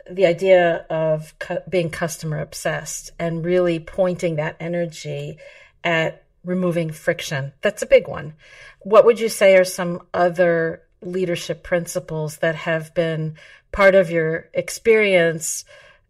the 0.10 0.26
idea 0.26 0.86
of 0.90 1.38
cu- 1.40 1.60
being 1.70 1.90
customer 1.90 2.40
obsessed 2.40 3.12
and 3.20 3.46
really 3.46 3.80
pointing 3.80 4.36
that 4.36 4.58
energy 4.60 5.38
at 5.84 6.24
removing 6.44 6.92
friction. 6.92 7.54
That's 7.62 7.82
a 7.82 7.88
big 7.88 8.08
one. 8.08 8.34
What 8.82 9.06
would 9.06 9.20
you 9.20 9.30
say 9.30 9.58
are 9.58 9.66
some 9.66 10.02
other 10.14 10.84
leadership 11.02 11.64
principles 11.64 12.38
that 12.38 12.56
have 12.56 12.94
been 12.94 13.36
part 13.72 13.96
of 13.96 14.10
your 14.10 14.50
experience 14.54 15.66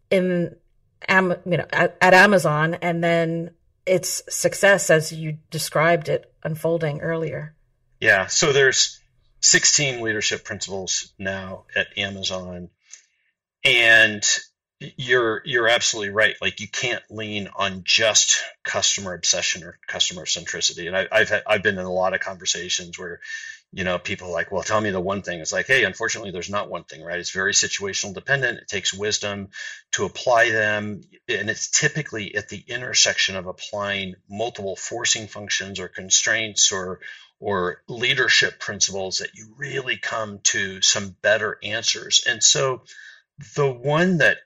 in 0.09 0.55
you 1.09 1.57
know 1.57 1.65
at, 1.71 1.97
at 2.01 2.13
Amazon 2.13 2.75
and 2.75 3.03
then 3.03 3.51
its 3.85 4.21
success 4.29 4.89
as 4.89 5.11
you 5.11 5.37
described 5.49 6.09
it 6.09 6.31
unfolding 6.43 7.01
earlier. 7.01 7.55
Yeah, 7.99 8.27
so 8.27 8.53
there's 8.53 8.99
16 9.41 10.01
leadership 10.01 10.43
principles 10.43 11.13
now 11.17 11.65
at 11.75 11.97
Amazon 11.97 12.69
and 13.67 14.23
you're 14.95 15.41
you're 15.43 15.67
absolutely 15.67 16.13
right 16.13 16.35
like 16.39 16.59
you 16.59 16.67
can't 16.67 17.01
lean 17.09 17.49
on 17.55 17.81
just 17.83 18.37
customer 18.63 19.15
obsession 19.15 19.63
or 19.63 19.79
customer 19.87 20.25
centricity 20.25 20.85
and 20.85 20.95
I, 20.95 21.07
have 21.11 21.43
I've 21.47 21.63
been 21.63 21.79
in 21.79 21.85
a 21.85 21.91
lot 21.91 22.13
of 22.13 22.19
conversations 22.19 22.97
where 22.97 23.19
you 23.73 23.83
know, 23.83 23.99
people 23.99 24.31
like, 24.31 24.51
well, 24.51 24.63
tell 24.63 24.79
me 24.79 24.91
the 24.91 25.01
one 25.01 25.21
thing. 25.21 25.39
It's 25.39 25.51
like, 25.51 25.67
hey, 25.67 25.83
unfortunately, 25.83 26.31
there's 26.31 26.49
not 26.49 26.69
one 26.69 26.85
thing, 26.85 27.03
right? 27.03 27.19
It's 27.19 27.31
very 27.31 27.51
situational 27.51 28.13
dependent. 28.13 28.59
It 28.59 28.67
takes 28.67 28.93
wisdom 28.93 29.49
to 29.91 30.05
apply 30.05 30.51
them. 30.51 31.01
And 31.27 31.49
it's 31.49 31.69
typically 31.69 32.35
at 32.35 32.47
the 32.47 32.63
intersection 32.67 33.35
of 33.35 33.45
applying 33.45 34.15
multiple 34.29 34.75
forcing 34.77 35.27
functions 35.27 35.79
or 35.79 35.87
constraints 35.87 36.71
or 36.71 36.99
or 37.39 37.83
leadership 37.87 38.59
principles 38.59 39.19
that 39.19 39.35
you 39.35 39.53
really 39.57 39.97
come 39.97 40.39
to 40.41 40.81
some 40.81 41.15
better 41.21 41.59
answers. 41.61 42.23
And 42.27 42.41
so 42.41 42.81
the 43.55 43.69
one 43.69 44.17
that 44.17 44.37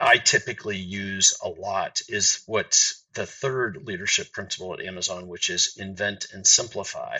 I 0.00 0.18
typically 0.18 0.76
use 0.76 1.38
a 1.42 1.48
lot 1.48 2.00
is 2.08 2.42
what's 2.46 3.04
the 3.14 3.26
third 3.26 3.86
leadership 3.86 4.32
principle 4.32 4.74
at 4.74 4.84
Amazon, 4.84 5.28
which 5.28 5.48
is 5.50 5.76
invent 5.78 6.26
and 6.32 6.46
simplify. 6.46 7.18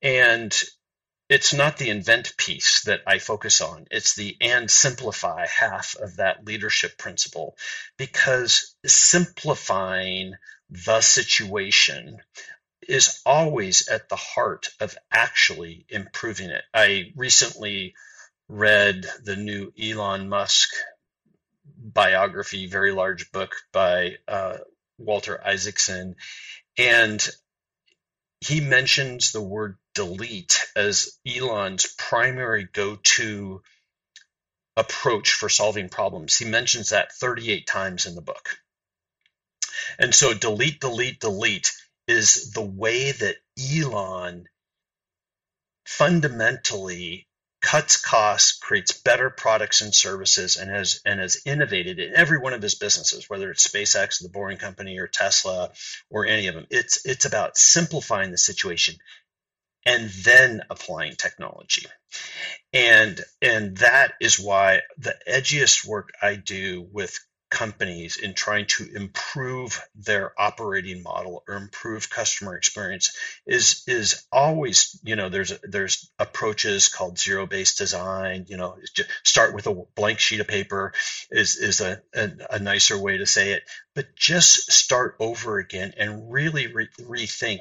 And 0.00 0.54
it's 1.28 1.52
not 1.52 1.76
the 1.76 1.90
invent 1.90 2.36
piece 2.36 2.82
that 2.84 3.02
I 3.06 3.18
focus 3.18 3.60
on. 3.60 3.86
It's 3.90 4.14
the 4.14 4.36
and 4.40 4.70
simplify 4.70 5.46
half 5.46 5.96
of 5.96 6.16
that 6.16 6.46
leadership 6.46 6.96
principle 6.96 7.56
because 7.98 8.74
simplifying 8.86 10.34
the 10.70 11.00
situation 11.00 12.22
is 12.86 13.20
always 13.26 13.88
at 13.88 14.08
the 14.08 14.16
heart 14.16 14.68
of 14.80 14.96
actually 15.10 15.84
improving 15.88 16.48
it. 16.48 16.64
I 16.72 17.12
recently 17.16 17.94
read 18.48 19.06
the 19.24 19.36
new 19.36 19.72
Elon 19.80 20.28
Musk 20.28 20.70
biography, 21.64 22.66
very 22.66 22.92
large 22.92 23.30
book 23.32 23.54
by 23.72 24.16
uh, 24.26 24.58
Walter 24.98 25.40
Isaacson, 25.44 26.16
and 26.76 27.26
he 28.40 28.60
mentions 28.60 29.32
the 29.32 29.42
word 29.42 29.76
delete 29.94 30.66
as 30.76 31.18
Elon's 31.26 31.86
primary 31.98 32.68
go 32.72 32.96
to 33.02 33.62
approach 34.76 35.32
for 35.32 35.48
solving 35.48 35.88
problems. 35.88 36.36
He 36.36 36.44
mentions 36.44 36.90
that 36.90 37.12
38 37.12 37.66
times 37.66 38.06
in 38.06 38.14
the 38.14 38.22
book. 38.22 38.58
And 39.98 40.14
so, 40.14 40.34
delete, 40.34 40.80
delete, 40.80 41.20
delete 41.20 41.72
is 42.06 42.52
the 42.52 42.62
way 42.62 43.12
that 43.12 43.36
Elon 43.58 44.48
fundamentally 45.84 47.27
cuts 47.60 47.96
costs, 47.96 48.58
creates 48.58 48.92
better 48.92 49.30
products 49.30 49.80
and 49.80 49.94
services, 49.94 50.56
and 50.56 50.70
has 50.70 51.00
and 51.04 51.20
has 51.20 51.40
innovated 51.44 51.98
in 51.98 52.14
every 52.14 52.38
one 52.38 52.52
of 52.52 52.62
his 52.62 52.74
businesses, 52.74 53.28
whether 53.28 53.50
it's 53.50 53.66
SpaceX, 53.66 54.22
the 54.22 54.28
Boring 54.28 54.58
Company, 54.58 54.98
or 54.98 55.06
Tesla, 55.06 55.70
or 56.10 56.26
any 56.26 56.46
of 56.46 56.54
them. 56.54 56.66
It's 56.70 57.04
it's 57.04 57.24
about 57.24 57.56
simplifying 57.56 58.30
the 58.30 58.38
situation 58.38 58.96
and 59.84 60.10
then 60.10 60.62
applying 60.70 61.16
technology. 61.16 61.86
And 62.72 63.20
and 63.40 63.76
that 63.78 64.12
is 64.20 64.38
why 64.38 64.82
the 64.98 65.14
edgiest 65.26 65.86
work 65.86 66.10
I 66.20 66.36
do 66.36 66.86
with 66.92 67.18
companies 67.50 68.18
in 68.18 68.34
trying 68.34 68.66
to 68.66 68.86
improve 68.94 69.80
their 69.94 70.32
operating 70.38 71.02
model 71.02 71.42
or 71.48 71.54
improve 71.54 72.10
customer 72.10 72.56
experience 72.56 73.16
is 73.46 73.84
is 73.86 74.26
always 74.30 75.00
you 75.02 75.16
know 75.16 75.28
there's 75.30 75.52
there's 75.62 76.10
approaches 76.18 76.88
called 76.88 77.18
zero 77.18 77.46
based 77.46 77.78
design 77.78 78.44
you 78.48 78.56
know 78.56 78.76
start 79.24 79.54
with 79.54 79.66
a 79.66 79.74
blank 79.94 80.18
sheet 80.18 80.40
of 80.40 80.46
paper 80.46 80.92
is 81.30 81.56
is 81.56 81.80
a, 81.80 82.02
a, 82.14 82.30
a 82.50 82.58
nicer 82.58 82.98
way 82.98 83.16
to 83.16 83.26
say 83.26 83.52
it 83.52 83.62
but 83.94 84.14
just 84.14 84.70
start 84.70 85.16
over 85.18 85.58
again 85.58 85.94
and 85.96 86.30
really 86.30 86.66
re- 86.66 86.88
rethink 87.00 87.60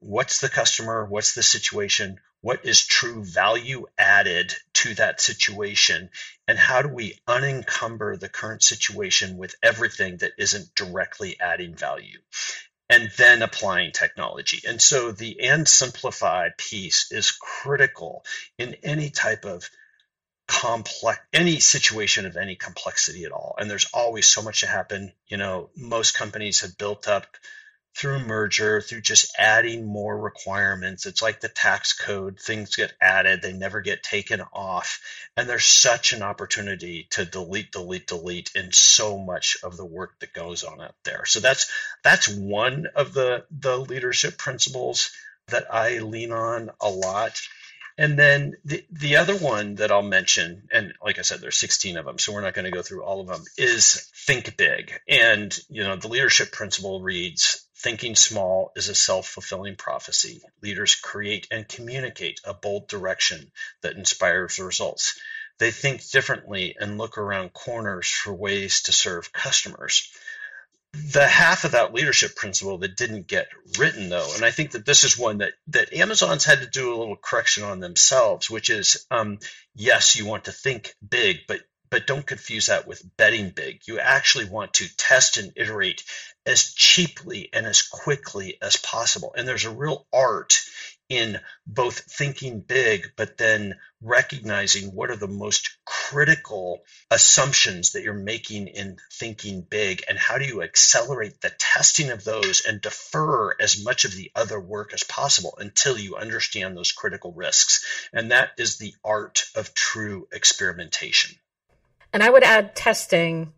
what's 0.00 0.40
the 0.40 0.48
customer 0.48 1.04
what's 1.04 1.34
the 1.34 1.42
situation 1.42 2.18
what 2.40 2.64
is 2.64 2.84
true 2.84 3.24
value 3.24 3.86
added 3.96 4.54
to 4.84 4.94
that 4.96 5.20
situation? 5.20 6.10
And 6.46 6.58
how 6.58 6.82
do 6.82 6.88
we 6.88 7.18
unencumber 7.26 8.16
the 8.16 8.28
current 8.28 8.62
situation 8.62 9.38
with 9.38 9.54
everything 9.62 10.18
that 10.18 10.32
isn't 10.38 10.74
directly 10.74 11.40
adding 11.40 11.74
value? 11.74 12.18
And 12.90 13.10
then 13.16 13.40
applying 13.40 13.92
technology. 13.92 14.60
And 14.68 14.80
so 14.80 15.10
the 15.10 15.40
and 15.40 15.66
simplify 15.66 16.50
piece 16.58 17.10
is 17.10 17.32
critical 17.32 18.24
in 18.58 18.76
any 18.82 19.08
type 19.08 19.46
of 19.46 19.68
complex 20.46 21.18
any 21.32 21.58
situation 21.58 22.26
of 22.26 22.36
any 22.36 22.54
complexity 22.54 23.24
at 23.24 23.32
all. 23.32 23.54
And 23.58 23.70
there's 23.70 23.88
always 23.94 24.26
so 24.26 24.42
much 24.42 24.60
to 24.60 24.66
happen. 24.66 25.12
You 25.26 25.38
know 25.38 25.70
most 25.74 26.14
companies 26.14 26.60
have 26.60 26.76
built 26.76 27.08
up 27.08 27.26
through 27.96 28.18
merger, 28.18 28.80
through 28.80 29.00
just 29.00 29.34
adding 29.38 29.86
more 29.86 30.18
requirements. 30.18 31.06
It's 31.06 31.22
like 31.22 31.40
the 31.40 31.48
tax 31.48 31.92
code, 31.92 32.40
things 32.40 32.74
get 32.74 32.92
added, 33.00 33.40
they 33.40 33.52
never 33.52 33.80
get 33.80 34.02
taken 34.02 34.40
off. 34.52 35.00
And 35.36 35.48
there's 35.48 35.64
such 35.64 36.12
an 36.12 36.22
opportunity 36.22 37.06
to 37.10 37.24
delete, 37.24 37.70
delete, 37.70 38.08
delete 38.08 38.50
in 38.56 38.72
so 38.72 39.18
much 39.18 39.58
of 39.62 39.76
the 39.76 39.84
work 39.84 40.18
that 40.20 40.32
goes 40.32 40.64
on 40.64 40.80
out 40.80 40.96
there. 41.04 41.24
So 41.24 41.40
that's 41.40 41.70
that's 42.02 42.28
one 42.28 42.86
of 42.96 43.14
the 43.14 43.44
the 43.50 43.76
leadership 43.78 44.38
principles 44.38 45.12
that 45.48 45.72
I 45.72 45.98
lean 45.98 46.32
on 46.32 46.70
a 46.80 46.88
lot. 46.88 47.40
And 47.96 48.18
then 48.18 48.56
the, 48.64 48.84
the 48.90 49.16
other 49.16 49.36
one 49.36 49.76
that 49.76 49.92
I'll 49.92 50.02
mention, 50.02 50.68
and 50.72 50.94
like 51.00 51.20
I 51.20 51.22
said, 51.22 51.40
there's 51.40 51.58
16 51.58 51.96
of 51.96 52.04
them, 52.04 52.18
so 52.18 52.32
we're 52.32 52.40
not 52.40 52.54
going 52.54 52.64
to 52.64 52.72
go 52.72 52.82
through 52.82 53.04
all 53.04 53.20
of 53.20 53.28
them, 53.28 53.44
is 53.56 54.10
think 54.26 54.56
big. 54.56 54.92
And, 55.08 55.56
you 55.68 55.84
know, 55.84 55.94
the 55.94 56.08
leadership 56.08 56.50
principle 56.50 57.00
reads 57.00 57.63
thinking 57.84 58.16
small 58.16 58.72
is 58.74 58.88
a 58.88 58.94
self 58.94 59.28
fulfilling 59.28 59.76
prophecy. 59.76 60.40
Leaders 60.62 60.94
create 60.94 61.46
and 61.50 61.68
communicate 61.68 62.40
a 62.42 62.54
bold 62.54 62.88
direction 62.88 63.52
that 63.82 63.96
inspires 63.96 64.58
results. 64.58 65.20
They 65.58 65.70
think 65.70 66.08
differently 66.10 66.76
and 66.80 66.96
look 66.96 67.18
around 67.18 67.52
corners 67.52 68.08
for 68.08 68.32
ways 68.32 68.82
to 68.84 68.92
serve 68.92 69.32
customers 69.34 70.10
the 71.12 71.26
half 71.26 71.64
of 71.64 71.72
that 71.72 71.92
leadership 71.92 72.36
principle 72.36 72.78
that 72.78 72.96
didn't 72.96 73.26
get 73.26 73.48
written 73.78 74.08
though 74.08 74.30
and 74.36 74.44
i 74.44 74.50
think 74.52 74.72
that 74.72 74.86
this 74.86 75.02
is 75.02 75.18
one 75.18 75.38
that 75.38 75.52
that 75.66 75.92
amazon's 75.92 76.44
had 76.44 76.60
to 76.60 76.70
do 76.70 76.94
a 76.94 76.96
little 76.96 77.16
correction 77.16 77.64
on 77.64 77.80
themselves 77.80 78.48
which 78.48 78.70
is 78.70 79.04
um, 79.10 79.38
yes 79.74 80.14
you 80.14 80.24
want 80.24 80.44
to 80.44 80.52
think 80.52 80.94
big 81.06 81.38
but 81.48 81.60
but 81.94 82.08
don't 82.08 82.26
confuse 82.26 82.66
that 82.66 82.88
with 82.88 83.16
betting 83.16 83.50
big 83.50 83.82
you 83.86 84.00
actually 84.00 84.46
want 84.46 84.74
to 84.74 84.96
test 84.96 85.36
and 85.36 85.52
iterate 85.54 86.02
as 86.44 86.74
cheaply 86.74 87.48
and 87.52 87.66
as 87.66 87.82
quickly 87.82 88.58
as 88.60 88.76
possible 88.76 89.32
and 89.36 89.46
there's 89.46 89.64
a 89.64 89.70
real 89.70 90.04
art 90.12 90.58
in 91.08 91.38
both 91.66 91.98
thinking 91.98 92.60
big, 92.60 93.12
but 93.16 93.36
then 93.36 93.74
recognizing 94.00 94.94
what 94.94 95.10
are 95.10 95.16
the 95.16 95.28
most 95.28 95.76
critical 95.84 96.82
assumptions 97.10 97.92
that 97.92 98.02
you're 98.02 98.14
making 98.14 98.68
in 98.68 98.96
thinking 99.12 99.62
big, 99.62 100.02
and 100.08 100.18
how 100.18 100.38
do 100.38 100.44
you 100.44 100.62
accelerate 100.62 101.40
the 101.40 101.50
testing 101.50 102.10
of 102.10 102.24
those 102.24 102.64
and 102.66 102.80
defer 102.80 103.54
as 103.60 103.84
much 103.84 104.04
of 104.04 104.14
the 104.14 104.30
other 104.34 104.58
work 104.58 104.94
as 104.94 105.02
possible 105.02 105.54
until 105.58 105.98
you 105.98 106.16
understand 106.16 106.76
those 106.76 106.92
critical 106.92 107.32
risks. 107.32 107.84
And 108.12 108.30
that 108.30 108.52
is 108.58 108.78
the 108.78 108.94
art 109.04 109.44
of 109.54 109.74
true 109.74 110.26
experimentation. 110.32 111.36
And 112.14 112.22
I 112.22 112.30
would 112.30 112.44
add 112.44 112.76
testing 112.76 113.52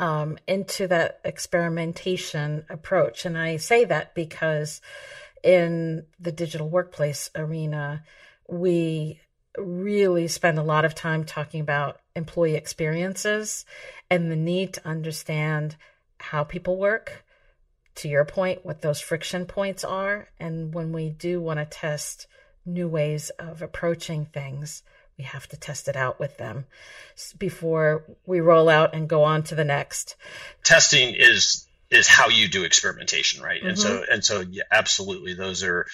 um, 0.00 0.36
into 0.48 0.88
that 0.88 1.20
experimentation 1.24 2.64
approach. 2.68 3.24
And 3.24 3.38
I 3.38 3.56
say 3.56 3.84
that 3.84 4.16
because 4.16 4.80
in 5.44 6.06
the 6.18 6.32
digital 6.32 6.68
workplace 6.68 7.30
arena, 7.36 8.02
we 8.48 9.20
really 9.56 10.26
spend 10.26 10.58
a 10.58 10.64
lot 10.64 10.84
of 10.84 10.96
time 10.96 11.22
talking 11.22 11.60
about 11.60 12.00
employee 12.16 12.56
experiences 12.56 13.64
and 14.10 14.28
the 14.28 14.36
need 14.36 14.74
to 14.74 14.88
understand 14.88 15.76
how 16.18 16.42
people 16.42 16.76
work. 16.76 17.24
To 17.96 18.08
your 18.08 18.24
point, 18.24 18.64
what 18.64 18.82
those 18.82 19.00
friction 19.00 19.46
points 19.46 19.84
are. 19.84 20.30
And 20.40 20.74
when 20.74 20.90
we 20.90 21.10
do 21.10 21.40
want 21.40 21.60
to 21.60 21.64
test 21.64 22.26
new 22.66 22.88
ways 22.88 23.30
of 23.38 23.62
approaching 23.62 24.26
things, 24.26 24.82
we 25.20 25.24
have 25.26 25.46
to 25.46 25.56
test 25.58 25.86
it 25.86 25.96
out 25.96 26.18
with 26.18 26.38
them 26.38 26.64
before 27.38 28.04
we 28.24 28.40
roll 28.40 28.70
out 28.70 28.94
and 28.94 29.06
go 29.06 29.22
on 29.22 29.42
to 29.42 29.54
the 29.54 29.64
next. 29.64 30.16
Testing 30.64 31.14
is 31.14 31.66
is 31.90 32.08
how 32.08 32.28
you 32.28 32.48
do 32.48 32.64
experimentation, 32.64 33.42
right? 33.42 33.60
Mm-hmm. 33.60 33.68
And 33.68 33.78
so 33.78 33.90
mm-hmm. 33.90 34.12
and 34.12 34.24
so 34.24 34.40
yeah, 34.40 34.62
absolutely 34.70 35.34
those 35.34 35.62
are 35.62 35.86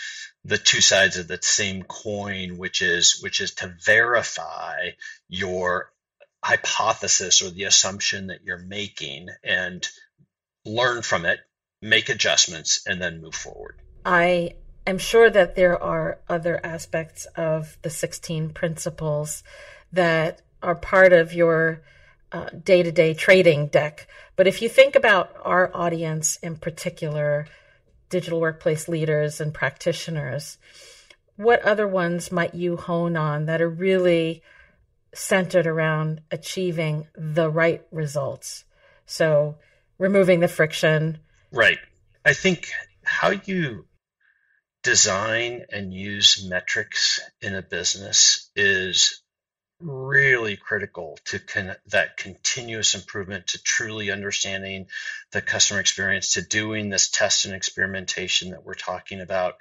the 0.45 0.59
two 0.59 0.81
sides 0.81 1.17
of 1.17 1.27
the 1.27 1.41
same 1.43 1.83
coin, 1.83 2.57
which 2.57 2.83
is 2.83 3.19
which 3.21 3.41
is 3.41 3.55
to 3.55 3.75
verify 3.85 4.91
your 5.29 5.91
hypothesis 6.41 7.43
or 7.43 7.51
the 7.51 7.65
assumption 7.65 8.29
that 8.29 8.45
you're 8.45 8.59
making 8.59 9.29
and 9.43 9.89
learn 10.65 11.03
from 11.03 11.25
it, 11.25 11.41
make 11.83 12.11
adjustments, 12.11 12.87
and 12.87 13.03
then 13.03 13.21
move 13.21 13.35
forward. 13.35 13.75
I 14.05 14.53
am 14.87 14.99
sure 14.99 15.29
that 15.31 15.57
there 15.57 15.83
are 15.83 16.19
other 16.29 16.61
aspects 16.65 17.27
of 17.37 17.77
the 17.83 17.91
16 17.91 18.51
principles 18.51 19.43
that 19.93 20.43
are 20.63 20.75
part 20.75 21.13
of 21.13 21.33
your 21.33 21.83
day 22.63 22.83
to 22.83 22.93
day 22.93 23.15
trading 23.15 23.67
deck. 23.69 24.07
But 24.37 24.47
if 24.47 24.61
you 24.61 24.69
think 24.69 24.95
about 24.95 25.35
our 25.43 25.71
audience 25.75 26.37
in 26.43 26.57
particular, 26.57 27.47
digital 28.11 28.41
workplace 28.41 28.89
leaders 28.89 29.41
and 29.41 29.55
practitioners, 29.55 30.59
what 31.37 31.63
other 31.63 31.89
ones 31.89 32.31
might 32.31 32.55
you 32.55 32.77
hone 32.77 33.17
on 33.17 33.47
that 33.47 33.63
are 33.63 33.69
really 33.69 34.43
centered 35.15 35.67
around 35.67 36.21
achieving 36.31 37.07
the 37.17 37.51
right 37.51 37.83
results? 37.91 38.65
So, 39.07 39.57
removing 39.99 40.41
the 40.41 40.49
friction. 40.49 41.19
Right. 41.53 41.79
I 42.25 42.33
think 42.33 42.69
how 43.05 43.31
you 43.31 43.87
design 44.87 45.65
and 45.73 45.93
use 45.93 46.47
metrics 46.49 47.19
in 47.43 47.57
a 47.57 47.61
business 47.61 48.53
is 48.55 49.21
really 49.81 50.57
critical 50.57 51.19
to 51.25 51.41
con- 51.41 51.75
that 51.87 52.17
continuous 52.17 52.95
improvement 52.95 53.49
to 53.49 53.63
truly 53.65 54.13
understanding 54.13 54.87
the 55.33 55.43
customer 55.43 55.81
experience 55.81 56.35
to 56.35 56.41
doing 56.41 56.89
this 56.89 57.09
test 57.09 57.47
and 57.47 57.55
experimentation 57.55 58.51
that 58.51 58.65
we're 58.65 58.75
talking 58.75 59.21
about. 59.21 59.57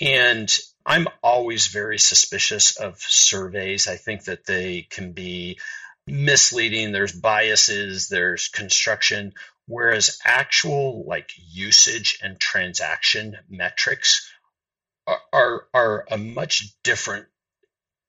And 0.00 0.50
i'm 0.86 1.08
always 1.22 1.66
very 1.66 1.98
suspicious 1.98 2.76
of 2.76 2.96
surveys. 3.00 3.86
I 3.86 3.96
think 3.96 4.24
that 4.24 4.46
they 4.46 4.86
can 4.88 5.12
be 5.12 5.58
misleading. 6.06 6.90
There's 6.90 7.12
biases 7.12 8.08
there's 8.08 8.48
construction 8.48 9.34
whereas 9.66 10.18
actual 10.24 11.04
like 11.06 11.30
usage 11.36 12.18
and 12.22 12.38
transaction 12.40 13.36
metrics 13.48 14.30
are, 15.06 15.66
are 15.74 16.06
a 16.10 16.18
much 16.18 16.74
different 16.82 17.26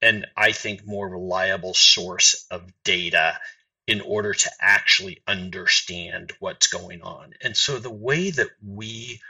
and 0.01 0.27
I 0.37 0.51
think 0.51 0.85
more 0.85 1.07
reliable 1.07 1.73
source 1.73 2.45
of 2.51 2.71
data 2.83 3.39
in 3.87 4.01
order 4.01 4.33
to 4.33 4.51
actually 4.59 5.21
understand 5.27 6.33
what's 6.39 6.67
going 6.67 7.01
on. 7.01 7.33
And 7.41 7.55
so 7.55 7.79
the 7.79 7.89
way 7.89 8.31
that 8.31 8.49
we 8.63 9.21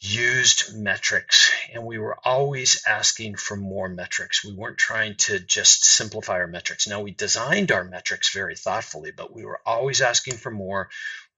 used 0.00 0.74
metrics 0.74 1.50
and 1.74 1.84
we 1.84 1.98
were 1.98 2.16
always 2.24 2.82
asking 2.86 3.36
for 3.36 3.54
more 3.54 3.88
metrics. 3.88 4.42
We 4.44 4.54
weren't 4.54 4.78
trying 4.78 5.16
to 5.16 5.38
just 5.38 5.84
simplify 5.84 6.34
our 6.34 6.46
metrics. 6.46 6.88
Now 6.88 7.02
we 7.02 7.10
designed 7.10 7.70
our 7.70 7.84
metrics 7.84 8.32
very 8.32 8.56
thoughtfully, 8.56 9.10
but 9.10 9.32
we 9.32 9.44
were 9.44 9.60
always 9.66 10.00
asking 10.00 10.38
for 10.38 10.50
more. 10.50 10.88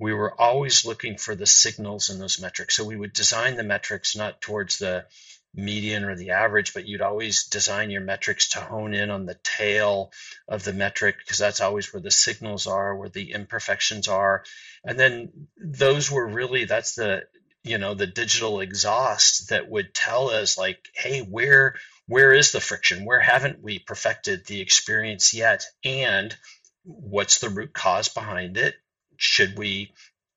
We 0.02 0.12
were 0.12 0.40
always 0.40 0.84
looking 0.84 1.16
for 1.16 1.36
the 1.36 1.46
signals 1.46 2.10
in 2.10 2.18
those 2.18 2.40
metrics. 2.40 2.74
So 2.74 2.82
we 2.82 2.96
would 2.96 3.12
design 3.12 3.56
the 3.56 3.62
metrics 3.62 4.16
not 4.16 4.40
towards 4.40 4.78
the 4.78 5.06
median 5.54 6.02
or 6.02 6.16
the 6.16 6.30
average, 6.30 6.74
but 6.74 6.88
you'd 6.88 7.02
always 7.02 7.44
design 7.44 7.88
your 7.90 8.00
metrics 8.00 8.48
to 8.48 8.60
hone 8.60 8.94
in 8.94 9.10
on 9.10 9.26
the 9.26 9.38
tail 9.44 10.10
of 10.48 10.64
the 10.64 10.72
metric 10.72 11.18
because 11.18 11.38
that's 11.38 11.60
always 11.60 11.92
where 11.92 12.02
the 12.02 12.10
signals 12.10 12.66
are, 12.66 12.96
where 12.96 13.10
the 13.10 13.30
imperfections 13.30 14.08
are. 14.08 14.42
And 14.84 14.98
then 14.98 15.46
those 15.56 16.10
were 16.10 16.26
really 16.26 16.64
that's 16.64 16.96
the 16.96 17.22
you 17.62 17.78
know 17.78 17.94
the 17.94 18.08
digital 18.08 18.60
exhaust 18.60 19.50
that 19.50 19.70
would 19.70 19.94
tell 19.94 20.30
us 20.30 20.58
like, 20.58 20.84
hey, 20.96 21.20
where 21.20 21.76
where 22.08 22.32
is 22.32 22.50
the 22.50 22.60
friction? 22.60 23.04
Where 23.04 23.20
haven't 23.20 23.62
we 23.62 23.78
perfected 23.78 24.46
the 24.46 24.60
experience 24.60 25.32
yet? 25.32 25.64
And 25.84 26.36
what's 26.82 27.38
the 27.38 27.50
root 27.50 27.72
cause 27.72 28.08
behind 28.08 28.56
it? 28.56 28.74
Should 29.22 29.56
we 29.56 29.92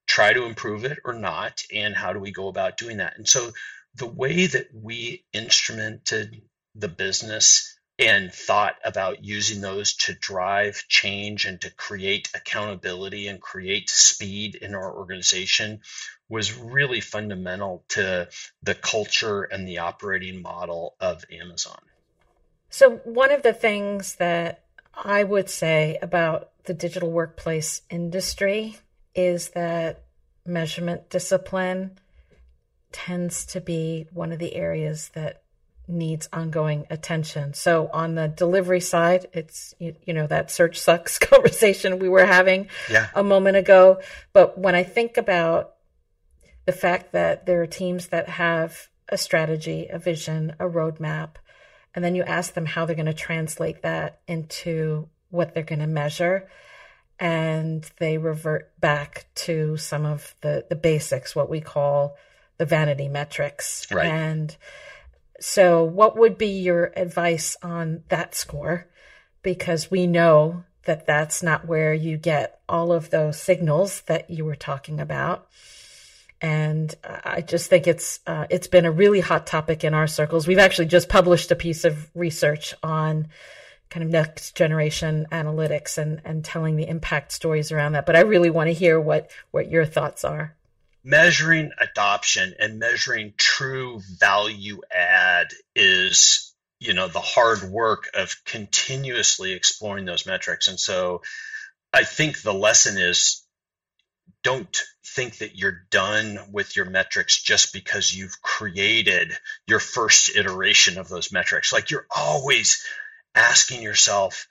try 0.05 0.31
to 0.31 0.45
improve 0.45 0.85
it 0.85 0.99
or 1.03 1.13
not? 1.13 1.63
And 1.73 1.95
how 1.95 2.13
do 2.13 2.19
we 2.19 2.31
go 2.31 2.49
about 2.49 2.77
doing 2.77 2.97
that? 2.97 3.17
And 3.17 3.27
so 3.27 3.51
the 3.95 4.05
way 4.05 4.45
that 4.45 4.67
we 4.73 5.25
instrumented 5.33 6.43
the 6.75 6.87
business 6.87 7.79
and 7.97 8.31
thought 8.31 8.75
about 8.85 9.23
using 9.23 9.59
those 9.59 9.95
to 9.95 10.13
drive 10.13 10.83
change 10.87 11.45
and 11.45 11.59
to 11.61 11.71
create 11.71 12.29
accountability 12.35 13.27
and 13.27 13.41
create 13.41 13.89
speed 13.89 14.53
in 14.53 14.75
our 14.75 14.95
organization 14.95 15.79
was 16.29 16.55
really 16.55 17.01
fundamental 17.01 17.85
to 17.87 18.29
the 18.61 18.75
culture 18.75 19.43
and 19.43 19.67
the 19.67 19.79
operating 19.79 20.43
model 20.43 20.95
of 20.99 21.25
Amazon. 21.31 21.79
So, 22.69 22.97
one 22.97 23.31
of 23.31 23.41
the 23.41 23.53
things 23.53 24.15
that 24.17 24.64
I 24.97 25.23
would 25.23 25.49
say 25.49 25.97
about 26.01 26.51
the 26.65 26.73
digital 26.73 27.11
workplace 27.11 27.81
industry 27.89 28.77
is 29.13 29.49
that 29.49 30.03
measurement 30.45 31.09
discipline 31.09 31.97
tends 32.91 33.45
to 33.47 33.61
be 33.61 34.07
one 34.13 34.31
of 34.31 34.39
the 34.39 34.55
areas 34.55 35.09
that 35.09 35.41
needs 35.87 36.27
ongoing 36.33 36.87
attention. 36.89 37.53
So 37.53 37.89
on 37.93 38.15
the 38.15 38.27
delivery 38.27 38.79
side, 38.79 39.27
it's 39.33 39.75
you, 39.79 39.95
you, 40.05 40.13
know 40.13 40.27
that 40.27 40.49
search 40.49 40.79
sucks 40.79 41.19
conversation 41.19 41.99
we 41.99 42.09
were 42.09 42.25
having 42.25 42.69
yeah. 42.89 43.09
a 43.13 43.23
moment 43.23 43.57
ago, 43.57 44.01
but 44.33 44.57
when 44.57 44.75
I 44.75 44.83
think 44.83 45.17
about 45.17 45.75
the 46.65 46.71
fact 46.71 47.11
that 47.11 47.45
there 47.45 47.61
are 47.61 47.67
teams 47.67 48.07
that 48.07 48.27
have 48.27 48.89
a 49.09 49.17
strategy, 49.17 49.87
a 49.91 49.99
vision, 49.99 50.55
a 50.59 50.65
roadmap, 50.65 51.35
and 51.95 52.03
then 52.03 52.15
you 52.15 52.23
ask 52.23 52.53
them 52.53 52.65
how 52.65 52.85
they're 52.85 52.95
going 52.95 53.05
to 53.05 53.13
translate 53.13 53.81
that 53.81 54.19
into 54.27 55.07
what 55.29 55.53
they're 55.53 55.63
going 55.63 55.79
to 55.79 55.87
measure 55.87 56.47
and 57.19 57.89
they 57.97 58.17
revert 58.17 58.77
back 58.79 59.25
to 59.35 59.77
some 59.77 60.05
of 60.05 60.35
the 60.41 60.65
the 60.69 60.75
basics 60.75 61.35
what 61.35 61.49
we 61.49 61.61
call 61.61 62.17
the 62.57 62.65
vanity 62.65 63.07
metrics. 63.07 63.87
Right. 63.91 64.07
And 64.07 64.55
so, 65.39 65.83
what 65.83 66.17
would 66.17 66.37
be 66.37 66.47
your 66.47 66.93
advice 66.95 67.57
on 67.61 68.03
that 68.09 68.35
score? 68.35 68.87
Because 69.43 69.91
we 69.91 70.07
know 70.07 70.63
that 70.85 71.05
that's 71.05 71.43
not 71.43 71.67
where 71.67 71.93
you 71.93 72.17
get 72.17 72.59
all 72.69 72.91
of 72.91 73.09
those 73.09 73.39
signals 73.39 74.01
that 74.01 74.29
you 74.29 74.45
were 74.45 74.55
talking 74.55 74.99
about. 74.99 75.47
And 76.41 76.93
I 77.03 77.41
just 77.41 77.69
think 77.69 77.87
it's 77.87 78.19
uh, 78.27 78.45
it's 78.49 78.67
been 78.67 78.85
a 78.85 78.91
really 78.91 79.21
hot 79.21 79.47
topic 79.47 79.83
in 79.83 79.93
our 79.93 80.07
circles. 80.07 80.47
We've 80.47 80.59
actually 80.59 80.87
just 80.87 81.09
published 81.09 81.51
a 81.51 81.55
piece 81.55 81.85
of 81.85 82.09
research 82.13 82.73
on 82.83 83.29
kind 83.89 84.03
of 84.03 84.09
next 84.09 84.55
generation 84.55 85.27
analytics 85.31 85.97
and 85.97 86.21
and 86.25 86.43
telling 86.43 86.75
the 86.75 86.87
impact 86.87 87.31
stories 87.31 87.71
around 87.71 87.93
that. 87.93 88.05
But 88.05 88.15
I 88.15 88.21
really 88.21 88.49
want 88.49 88.67
to 88.67 88.73
hear 88.73 88.99
what 88.99 89.31
what 89.51 89.71
your 89.71 89.85
thoughts 89.85 90.23
are 90.25 90.55
measuring 91.05 91.71
adoption 91.79 92.55
and 92.59 92.79
measuring 92.79 93.33
true 93.37 94.01
value 94.19 94.81
add 94.91 95.47
is 95.75 96.53
you 96.79 96.93
know 96.93 97.07
the 97.07 97.21
hard 97.21 97.61
work 97.61 98.09
of 98.15 98.35
continuously 98.43 99.53
exploring 99.53 100.05
those 100.05 100.25
metrics 100.25 100.67
and 100.67 100.79
so 100.79 101.21
i 101.93 102.03
think 102.03 102.41
the 102.41 102.53
lesson 102.53 102.97
is 102.97 103.44
don't 104.45 104.77
think 105.03 105.39
that 105.39 105.55
you're 105.55 105.81
done 105.89 106.39
with 106.51 106.75
your 106.75 106.85
metrics 106.85 107.41
just 107.41 107.73
because 107.73 108.13
you've 108.13 108.39
created 108.43 109.33
your 109.65 109.79
first 109.79 110.35
iteration 110.35 110.99
of 110.99 111.09
those 111.09 111.31
metrics 111.31 111.73
like 111.73 111.89
you're 111.89 112.05
always 112.15 112.85
asking 113.33 113.81
yourself 113.81 114.47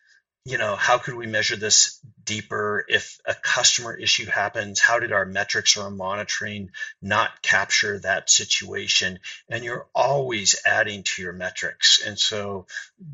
you 0.46 0.58
know, 0.58 0.76
how 0.76 0.98
could 0.98 1.14
we 1.14 1.26
measure 1.26 1.56
this 1.56 1.98
deeper? 2.22 2.84
If 2.86 3.18
a 3.24 3.34
customer 3.34 3.96
issue 3.96 4.26
happens, 4.26 4.78
how 4.78 4.98
did 4.98 5.10
our 5.10 5.24
metrics 5.24 5.76
or 5.76 5.84
our 5.84 5.90
monitoring 5.90 6.70
not 7.00 7.40
capture 7.40 7.98
that 8.00 8.28
situation? 8.28 9.20
And 9.48 9.64
you're 9.64 9.86
always 9.94 10.54
adding 10.66 11.02
to 11.04 11.22
your 11.22 11.32
metrics. 11.32 12.04
And 12.06 12.18
so 12.18 12.66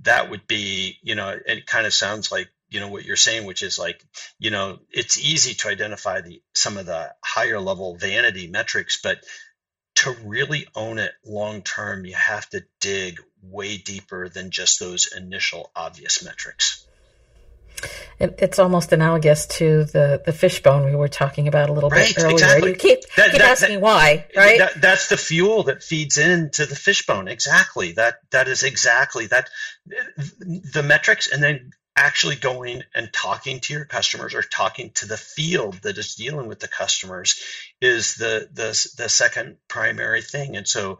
that 0.02 0.28
would 0.30 0.48
be, 0.48 0.98
you 1.02 1.14
know, 1.14 1.38
it 1.46 1.66
kind 1.66 1.86
of 1.86 1.94
sounds 1.94 2.32
like 2.32 2.48
you 2.70 2.80
know 2.80 2.88
what 2.88 3.04
you're 3.04 3.16
saying 3.16 3.44
which 3.44 3.62
is 3.62 3.78
like 3.78 4.02
you 4.38 4.50
know 4.50 4.78
it's 4.90 5.18
easy 5.18 5.54
to 5.54 5.68
identify 5.68 6.20
the 6.20 6.40
some 6.54 6.76
of 6.76 6.86
the 6.86 7.12
higher 7.22 7.60
level 7.60 7.96
vanity 7.96 8.46
metrics 8.46 9.00
but 9.02 9.18
to 9.96 10.14
really 10.24 10.66
own 10.74 10.98
it 10.98 11.12
long 11.26 11.62
term 11.62 12.06
you 12.06 12.14
have 12.14 12.48
to 12.48 12.64
dig 12.80 13.20
way 13.42 13.76
deeper 13.76 14.28
than 14.28 14.50
just 14.50 14.80
those 14.80 15.12
initial 15.16 15.70
obvious 15.74 16.24
metrics 16.24 16.86
it's 18.18 18.58
almost 18.58 18.92
analogous 18.92 19.46
to 19.46 19.84
the 19.84 20.22
the 20.26 20.32
fishbone 20.32 20.84
we 20.84 20.94
were 20.94 21.08
talking 21.08 21.48
about 21.48 21.70
a 21.70 21.72
little 21.72 21.88
right, 21.88 22.14
bit 22.14 22.22
earlier. 22.22 22.34
Exactly. 22.34 22.70
You 22.70 22.76
keep, 22.76 23.00
that, 23.16 23.30
keep 23.30 23.40
that, 23.40 23.50
asking 23.50 23.76
that, 23.76 23.80
why, 23.80 24.26
right? 24.36 24.58
That, 24.58 24.80
that's 24.82 25.08
the 25.08 25.16
fuel 25.16 25.62
that 25.64 25.82
feeds 25.82 26.18
into 26.18 26.66
the 26.66 26.76
fishbone. 26.76 27.28
Exactly. 27.28 27.92
That 27.92 28.16
that 28.30 28.48
is 28.48 28.62
exactly 28.62 29.26
that. 29.28 29.48
The 29.86 30.82
metrics, 30.84 31.32
and 31.32 31.42
then 31.42 31.70
actually 32.00 32.36
going 32.36 32.82
and 32.94 33.12
talking 33.12 33.60
to 33.60 33.74
your 33.74 33.84
customers 33.84 34.34
or 34.34 34.40
talking 34.40 34.90
to 34.90 35.06
the 35.06 35.18
field 35.18 35.74
that 35.82 35.98
is 35.98 36.14
dealing 36.14 36.48
with 36.48 36.58
the 36.58 36.68
customers 36.68 37.38
is 37.80 38.14
the 38.14 38.48
the 38.54 38.70
the 38.96 39.08
second 39.08 39.58
primary 39.68 40.22
thing. 40.22 40.56
And 40.56 40.66
so, 40.66 40.98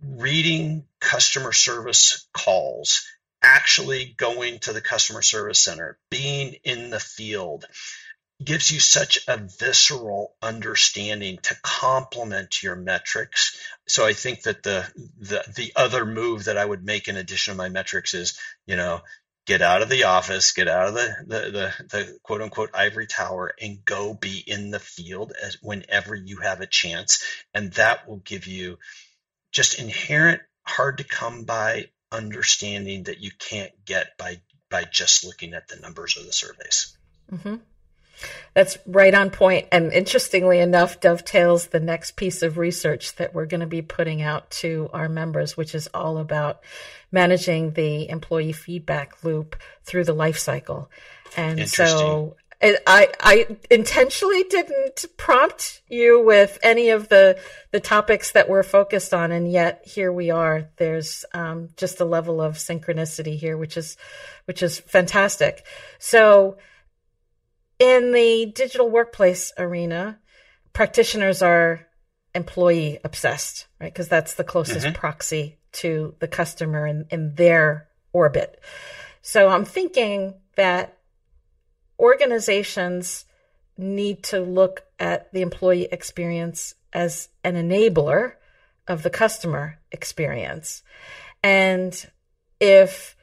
reading 0.00 0.84
customer 1.00 1.52
service 1.52 2.28
calls 2.32 3.04
actually 3.42 4.14
going 4.16 4.60
to 4.60 4.72
the 4.72 4.80
customer 4.80 5.22
service 5.22 5.60
center, 5.60 5.98
being 6.08 6.54
in 6.62 6.90
the 6.90 7.00
field, 7.00 7.64
gives 8.42 8.70
you 8.70 8.78
such 8.78 9.18
a 9.26 9.38
visceral 9.38 10.34
understanding 10.40 11.38
to 11.42 11.56
complement 11.62 12.62
your 12.62 12.76
metrics. 12.76 13.60
So 13.88 14.06
I 14.06 14.12
think 14.12 14.42
that 14.42 14.62
the 14.62 14.86
the 15.18 15.42
the 15.56 15.72
other 15.74 16.06
move 16.06 16.44
that 16.44 16.56
I 16.56 16.64
would 16.64 16.84
make 16.84 17.08
in 17.08 17.16
addition 17.16 17.54
to 17.54 17.58
my 17.58 17.68
metrics 17.68 18.14
is, 18.14 18.38
you 18.66 18.76
know, 18.76 19.00
get 19.48 19.62
out 19.62 19.80
of 19.80 19.88
the 19.88 20.04
office, 20.04 20.52
get 20.52 20.68
out 20.68 20.88
of 20.88 20.94
the 20.94 21.16
the 21.26 21.40
the, 21.40 21.74
the 21.88 22.18
quote 22.22 22.42
unquote 22.42 22.70
ivory 22.74 23.06
tower 23.06 23.54
and 23.60 23.84
go 23.84 24.12
be 24.12 24.44
in 24.46 24.70
the 24.70 24.78
field 24.78 25.32
as 25.42 25.56
whenever 25.62 26.14
you 26.14 26.36
have 26.36 26.60
a 26.60 26.66
chance. 26.66 27.24
And 27.54 27.72
that 27.72 28.06
will 28.06 28.18
give 28.18 28.46
you 28.46 28.78
just 29.50 29.80
inherent 29.80 30.42
hard 30.64 30.98
to 30.98 31.04
come 31.04 31.44
by 31.44 31.86
understanding 32.12 33.04
that 33.04 33.20
you 33.20 33.30
can't 33.38 33.72
get 33.86 34.18
by 34.18 34.40
by 34.70 34.84
just 34.84 35.24
looking 35.24 35.54
at 35.54 35.66
the 35.66 35.76
numbers 35.76 36.18
or 36.18 36.24
the 36.24 36.32
surveys. 36.32 36.96
Mm-hmm. 37.32 37.56
That's 38.54 38.78
right 38.86 39.14
on 39.14 39.30
point, 39.30 39.68
and 39.70 39.92
interestingly 39.92 40.58
enough, 40.58 41.00
dovetails 41.00 41.68
the 41.68 41.80
next 41.80 42.16
piece 42.16 42.42
of 42.42 42.58
research 42.58 43.14
that 43.16 43.34
we're 43.34 43.46
going 43.46 43.60
to 43.60 43.66
be 43.66 43.82
putting 43.82 44.22
out 44.22 44.50
to 44.50 44.90
our 44.92 45.08
members, 45.08 45.56
which 45.56 45.74
is 45.74 45.88
all 45.94 46.18
about 46.18 46.60
managing 47.12 47.72
the 47.72 48.08
employee 48.08 48.52
feedback 48.52 49.22
loop 49.24 49.56
through 49.84 50.04
the 50.04 50.12
life 50.12 50.38
cycle. 50.38 50.90
And 51.36 51.68
so 51.68 52.36
I, 52.60 53.08
I 53.20 53.56
intentionally 53.70 54.42
didn't 54.44 55.04
prompt 55.16 55.80
you 55.88 56.20
with 56.20 56.58
any 56.62 56.90
of 56.90 57.08
the 57.08 57.38
the 57.70 57.78
topics 57.78 58.32
that 58.32 58.48
we're 58.48 58.64
focused 58.64 59.14
on, 59.14 59.30
and 59.30 59.50
yet 59.50 59.82
here 59.84 60.12
we 60.12 60.30
are. 60.30 60.68
There's 60.76 61.24
um, 61.32 61.68
just 61.76 62.00
a 62.00 62.04
level 62.04 62.40
of 62.40 62.56
synchronicity 62.56 63.38
here, 63.38 63.56
which 63.56 63.76
is 63.76 63.96
which 64.46 64.62
is 64.62 64.80
fantastic. 64.80 65.64
So, 66.00 66.56
in 67.78 68.12
the 68.12 68.52
digital 68.54 68.90
workplace 68.90 69.52
arena, 69.58 70.18
practitioners 70.72 71.42
are 71.42 71.86
employee 72.34 72.98
obsessed, 73.04 73.66
right? 73.80 73.92
Because 73.92 74.08
that's 74.08 74.34
the 74.34 74.44
closest 74.44 74.86
mm-hmm. 74.86 74.94
proxy 74.94 75.58
to 75.72 76.14
the 76.18 76.28
customer 76.28 76.86
in, 76.86 77.06
in 77.10 77.34
their 77.34 77.88
orbit. 78.12 78.60
So 79.22 79.48
I'm 79.48 79.64
thinking 79.64 80.34
that 80.56 80.98
organizations 81.98 83.24
need 83.76 84.22
to 84.24 84.40
look 84.40 84.84
at 84.98 85.32
the 85.32 85.42
employee 85.42 85.88
experience 85.90 86.74
as 86.92 87.28
an 87.44 87.54
enabler 87.54 88.34
of 88.86 89.02
the 89.02 89.10
customer 89.10 89.78
experience. 89.92 90.82
And 91.42 91.94
if 92.60 93.16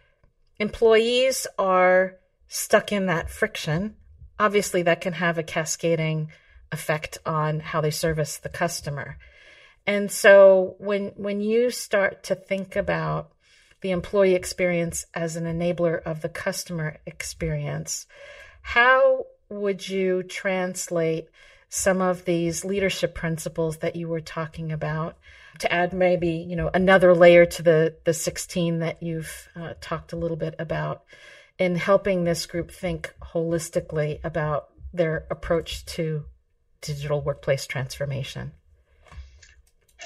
employees 0.60 1.48
are 1.58 2.18
stuck 2.48 2.92
in 2.92 3.08
that 3.08 3.30
friction, 3.30 3.96
obviously 4.40 4.82
that 4.84 5.02
can 5.02 5.14
have 5.14 5.38
a 5.38 5.44
cascading 5.44 6.32
effect 6.72 7.18
on 7.26 7.60
how 7.60 7.82
they 7.82 7.92
service 7.92 8.38
the 8.38 8.50
customer. 8.50 9.18
And 9.88 10.12
so 10.12 10.76
when 10.80 11.10
when 11.16 11.42
you 11.42 11.70
start 11.70 12.24
to 12.24 12.36
think 12.36 12.76
about 12.76 13.32
the 13.82 13.92
employee 13.92 14.36
experience 14.36 15.06
as 15.14 15.36
an 15.36 15.46
enabler 15.46 16.02
of 16.04 16.22
the 16.22 16.30
customer 16.30 16.98
experience, 17.06 18.08
how 18.62 19.28
would 19.50 19.88
you 19.88 20.24
translate 20.24 21.30
some 21.70 22.02
of 22.02 22.26
these 22.26 22.66
leadership 22.66 23.14
principles 23.14 23.78
that 23.78 23.96
you 23.96 24.08
were 24.08 24.22
talking 24.22 24.72
about 24.72 25.18
to 25.60 25.72
add 25.72 25.94
maybe 25.94 26.30
you 26.30 26.56
know 26.56 26.70
another 26.74 27.14
layer 27.14 27.46
to 27.46 27.62
the 27.62 27.96
the 28.06 28.14
16 28.14 28.80
that 28.80 29.02
you've 29.02 29.50
uh, 29.56 29.74
talked 29.82 30.14
a 30.14 30.18
little 30.18 30.38
bit 30.38 30.56
about 30.58 31.04
in 31.58 31.76
helping 31.76 32.24
this 32.24 32.46
group 32.46 32.72
think 32.72 33.14
holistically 33.22 34.20
about 34.24 34.70
their 34.94 35.26
approach 35.30 35.86
to 35.86 36.26
digital 36.82 37.22
workplace 37.22 37.66
transformation? 37.66 38.52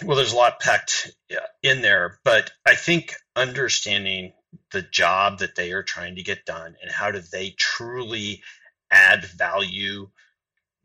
Well 0.03 0.15
there's 0.15 0.33
a 0.33 0.37
lot 0.37 0.59
packed 0.59 1.11
in 1.61 1.81
there 1.81 2.19
but 2.23 2.51
i 2.65 2.75
think 2.75 3.15
understanding 3.35 4.31
the 4.71 4.81
job 4.81 5.39
that 5.39 5.55
they 5.55 5.73
are 5.73 5.83
trying 5.83 6.15
to 6.15 6.23
get 6.23 6.45
done 6.45 6.75
and 6.81 6.89
how 6.89 7.11
do 7.11 7.19
they 7.19 7.49
truly 7.57 8.41
add 8.89 9.25
value 9.25 10.09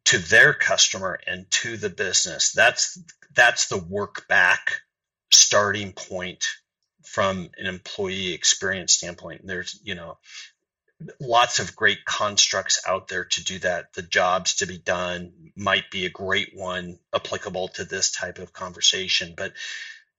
to 0.06 0.18
their 0.18 0.52
customer 0.52 1.18
and 1.28 1.48
to 1.50 1.76
the 1.76 1.90
business 1.90 2.50
that's 2.52 2.98
that's 3.34 3.68
the 3.68 3.78
work 3.78 4.26
back 4.26 4.80
starting 5.32 5.92
point 5.92 6.44
from 7.04 7.50
an 7.58 7.66
employee 7.66 8.32
experience 8.32 8.94
standpoint. 8.94 9.42
There's 9.44 9.78
you 9.84 9.94
know 9.94 10.18
lots 11.20 11.58
of 11.58 11.76
great 11.76 12.04
constructs 12.04 12.82
out 12.86 13.08
there 13.08 13.24
to 13.24 13.44
do 13.44 13.58
that. 13.60 13.92
The 13.94 14.02
jobs 14.02 14.56
to 14.56 14.66
be 14.66 14.78
done 14.78 15.52
might 15.56 15.90
be 15.90 16.06
a 16.06 16.10
great 16.10 16.50
one 16.54 16.98
applicable 17.14 17.68
to 17.68 17.84
this 17.84 18.10
type 18.10 18.38
of 18.38 18.52
conversation 18.52 19.34
but 19.36 19.52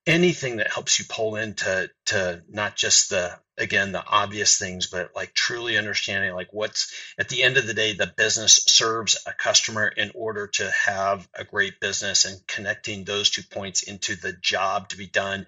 anything 0.08 0.58
that 0.58 0.72
helps 0.72 1.00
you 1.00 1.06
pull 1.10 1.36
into 1.36 1.90
to 2.06 2.42
not 2.50 2.76
just 2.76 3.10
the 3.10 3.38
again 3.58 3.92
the 3.92 4.06
obvious 4.06 4.58
things 4.58 4.88
but 4.88 5.16
like 5.16 5.34
truly 5.34 5.78
understanding 5.78 6.34
like 6.34 6.50
what's 6.52 6.94
at 7.18 7.30
the 7.30 7.42
end 7.42 7.58
of 7.58 7.66
the 7.66 7.74
day 7.74 7.94
the 7.94 8.12
business 8.16 8.64
serves 8.68 9.18
a 9.26 9.34
customer 9.34 9.88
in 9.88 10.12
order 10.14 10.48
to 10.48 10.70
have 10.70 11.28
a 11.34 11.44
great 11.44 11.80
business 11.80 12.26
and 12.26 12.46
connecting 12.48 13.04
those 13.04 13.30
two 13.32 13.42
points 13.44 13.84
into 13.84 14.16
the 14.16 14.34
job 14.34 14.90
to 14.90 14.98
be 14.98 15.08
done 15.08 15.48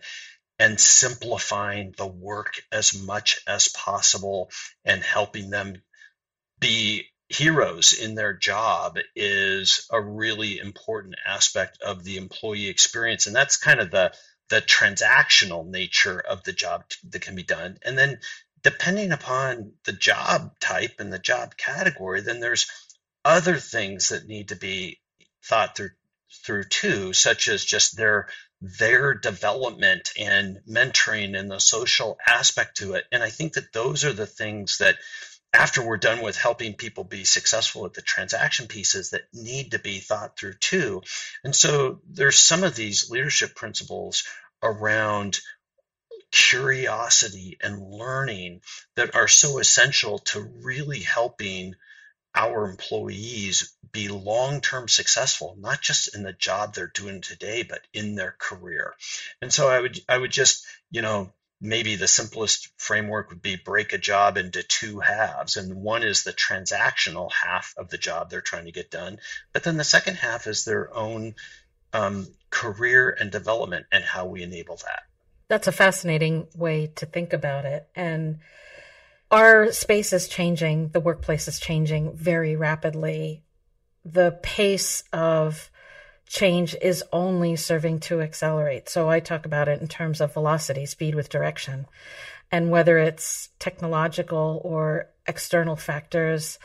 and 0.59 0.79
simplifying 0.79 1.93
the 1.97 2.07
work 2.07 2.55
as 2.71 2.93
much 2.99 3.39
as 3.47 3.67
possible 3.69 4.49
and 4.83 5.03
helping 5.03 5.49
them 5.49 5.81
be 6.59 7.05
heroes 7.29 7.93
in 7.93 8.15
their 8.15 8.33
job 8.33 8.97
is 9.15 9.85
a 9.91 10.01
really 10.01 10.59
important 10.59 11.15
aspect 11.25 11.81
of 11.81 12.03
the 12.03 12.17
employee 12.17 12.69
experience 12.69 13.27
and 13.27 13.35
that's 13.35 13.57
kind 13.57 13.81
of 13.81 13.91
the 13.91 14.13
the 14.49 14.61
transactional 14.61 15.67
nature 15.67 16.19
of 16.19 16.43
the 16.43 16.53
job 16.53 16.85
that 17.09 17.21
can 17.21 17.35
be 17.35 17.43
done. 17.43 17.77
And 17.81 17.97
then 17.97 18.19
depending 18.63 19.11
upon 19.11 19.73
the 19.83 19.91
job 19.91 20.59
type 20.59 20.99
and 20.99 21.11
the 21.11 21.19
job 21.19 21.57
category, 21.57 22.21
then 22.21 22.39
there's 22.39 22.67
other 23.25 23.57
things 23.57 24.09
that 24.09 24.27
need 24.27 24.49
to 24.49 24.55
be 24.55 24.99
thought 25.43 25.75
through 25.75 25.91
through 26.45 26.65
too, 26.65 27.13
such 27.13 27.47
as 27.47 27.63
just 27.63 27.95
their 27.95 28.27
their 28.61 29.13
development 29.13 30.09
and 30.19 30.59
mentoring 30.67 31.37
and 31.37 31.49
the 31.49 31.59
social 31.59 32.17
aspect 32.27 32.77
to 32.77 32.93
it. 32.93 33.05
And 33.11 33.21
I 33.21 33.29
think 33.29 33.53
that 33.53 33.71
those 33.73 34.03
are 34.03 34.13
the 34.13 34.25
things 34.25 34.79
that 34.79 34.95
after 35.53 35.81
we're 35.81 35.97
done 35.97 36.21
with 36.21 36.37
helping 36.37 36.73
people 36.73 37.03
be 37.03 37.23
successful 37.23 37.85
at 37.85 37.93
the 37.93 38.01
transaction 38.01 38.67
pieces 38.67 39.11
that 39.11 39.27
need 39.33 39.71
to 39.71 39.79
be 39.79 39.99
thought 39.99 40.37
through 40.37 40.53
too. 40.53 41.01
And 41.43 41.55
so 41.55 42.01
there's 42.09 42.39
some 42.39 42.63
of 42.63 42.75
these 42.75 43.09
leadership 43.09 43.55
principles 43.55 44.23
around 44.61 45.39
curiosity 46.31 47.57
and 47.61 47.81
learning 47.81 48.61
that 48.95 49.15
are 49.15 49.27
so 49.27 49.59
essential 49.59 50.19
to 50.19 50.41
really 50.61 50.99
helping 50.99 51.75
our 52.37 52.69
employees 52.69 53.73
be 53.91 54.07
long-term 54.07 54.87
successful 54.87 55.55
not 55.59 55.81
just 55.81 56.15
in 56.15 56.23
the 56.23 56.33
job 56.33 56.73
they're 56.73 56.91
doing 56.93 57.21
today 57.21 57.63
but 57.63 57.81
in 57.93 58.15
their 58.15 58.35
career. 58.37 58.93
And 59.41 59.51
so 59.51 59.67
i 59.67 59.79
would 59.79 59.99
i 60.07 60.17
would 60.17 60.31
just 60.31 60.65
you 60.91 61.01
know 61.01 61.31
maybe 61.59 61.95
the 61.95 62.07
simplest 62.07 62.69
framework 62.77 63.29
would 63.29 63.41
be 63.41 63.55
break 63.55 63.91
a 63.91 63.97
job 63.97 64.37
into 64.37 64.61
two 64.61 64.99
halves 64.99 65.57
and 65.57 65.75
one 65.75 66.03
is 66.03 66.23
the 66.23 66.31
transactional 66.31 67.31
half 67.31 67.73
of 67.77 67.89
the 67.89 67.97
job 67.97 68.29
they're 68.29 68.41
trying 68.41 68.65
to 68.65 68.71
get 68.71 68.91
done 68.91 69.17
but 69.53 69.63
then 69.63 69.77
the 69.77 69.83
second 69.83 70.15
half 70.15 70.45
is 70.45 70.65
their 70.65 70.95
own 70.95 71.33
um, 71.93 72.27
career 72.49 73.15
and 73.19 73.31
development 73.31 73.85
and 73.91 74.03
how 74.03 74.25
we 74.25 74.43
enable 74.43 74.77
that. 74.77 75.03
That's 75.47 75.67
a 75.67 75.71
fascinating 75.71 76.47
way 76.55 76.91
to 76.95 77.05
think 77.05 77.33
about 77.33 77.65
it 77.65 77.87
and 77.95 78.39
our 79.29 79.71
space 79.71 80.13
is 80.13 80.27
changing 80.27 80.89
the 80.89 80.99
workplace 80.99 81.47
is 81.47 81.59
changing 81.59 82.15
very 82.15 82.55
rapidly 82.55 83.43
the 84.05 84.39
pace 84.41 85.03
of 85.11 85.69
change 86.27 86.75
is 86.81 87.03
only 87.11 87.55
serving 87.55 87.99
to 87.99 88.21
accelerate. 88.21 88.89
So 88.89 89.09
I 89.09 89.19
talk 89.19 89.45
about 89.45 89.67
it 89.67 89.81
in 89.81 89.87
terms 89.87 90.21
of 90.21 90.33
velocity, 90.33 90.85
speed 90.85 91.15
with 91.15 91.29
direction. 91.29 91.85
And 92.51 92.69
whether 92.69 92.97
it's 92.97 93.49
technological 93.59 94.61
or 94.63 95.09
external 95.25 95.75
factors, 95.75 96.59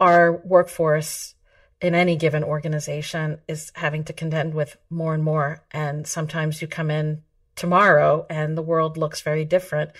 our 0.00 0.32
workforce 0.32 1.34
in 1.80 1.94
any 1.94 2.16
given 2.16 2.44
organization 2.44 3.38
is 3.46 3.72
having 3.74 4.04
to 4.04 4.12
contend 4.12 4.54
with 4.54 4.76
more 4.90 5.14
and 5.14 5.22
more. 5.22 5.64
And 5.70 6.06
sometimes 6.06 6.60
you 6.60 6.68
come 6.68 6.90
in 6.90 7.22
tomorrow 7.56 8.26
and 8.28 8.56
the 8.56 8.62
world 8.62 8.96
looks 8.96 9.20
very 9.20 9.44
different, 9.44 9.90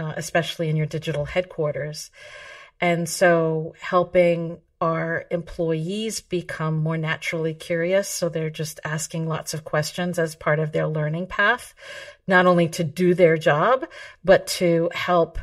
uh, 0.00 0.14
especially 0.16 0.70
in 0.70 0.76
your 0.76 0.86
digital 0.86 1.26
headquarters. 1.26 2.10
And 2.80 3.06
so 3.06 3.74
helping 3.78 4.58
our 4.80 5.26
employees 5.30 6.22
become 6.22 6.82
more 6.82 6.96
naturally 6.96 7.52
curious. 7.52 8.08
So 8.08 8.30
they're 8.30 8.48
just 8.48 8.80
asking 8.82 9.28
lots 9.28 9.52
of 9.52 9.62
questions 9.62 10.18
as 10.18 10.34
part 10.34 10.58
of 10.58 10.72
their 10.72 10.86
learning 10.86 11.26
path, 11.26 11.74
not 12.26 12.46
only 12.46 12.68
to 12.68 12.84
do 12.84 13.12
their 13.12 13.36
job, 13.36 13.86
but 14.24 14.46
to 14.46 14.90
help 14.94 15.38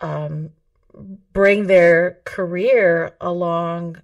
um, 0.00 0.50
bring 1.32 1.66
their 1.66 2.18
career 2.24 3.16
along 3.22 4.02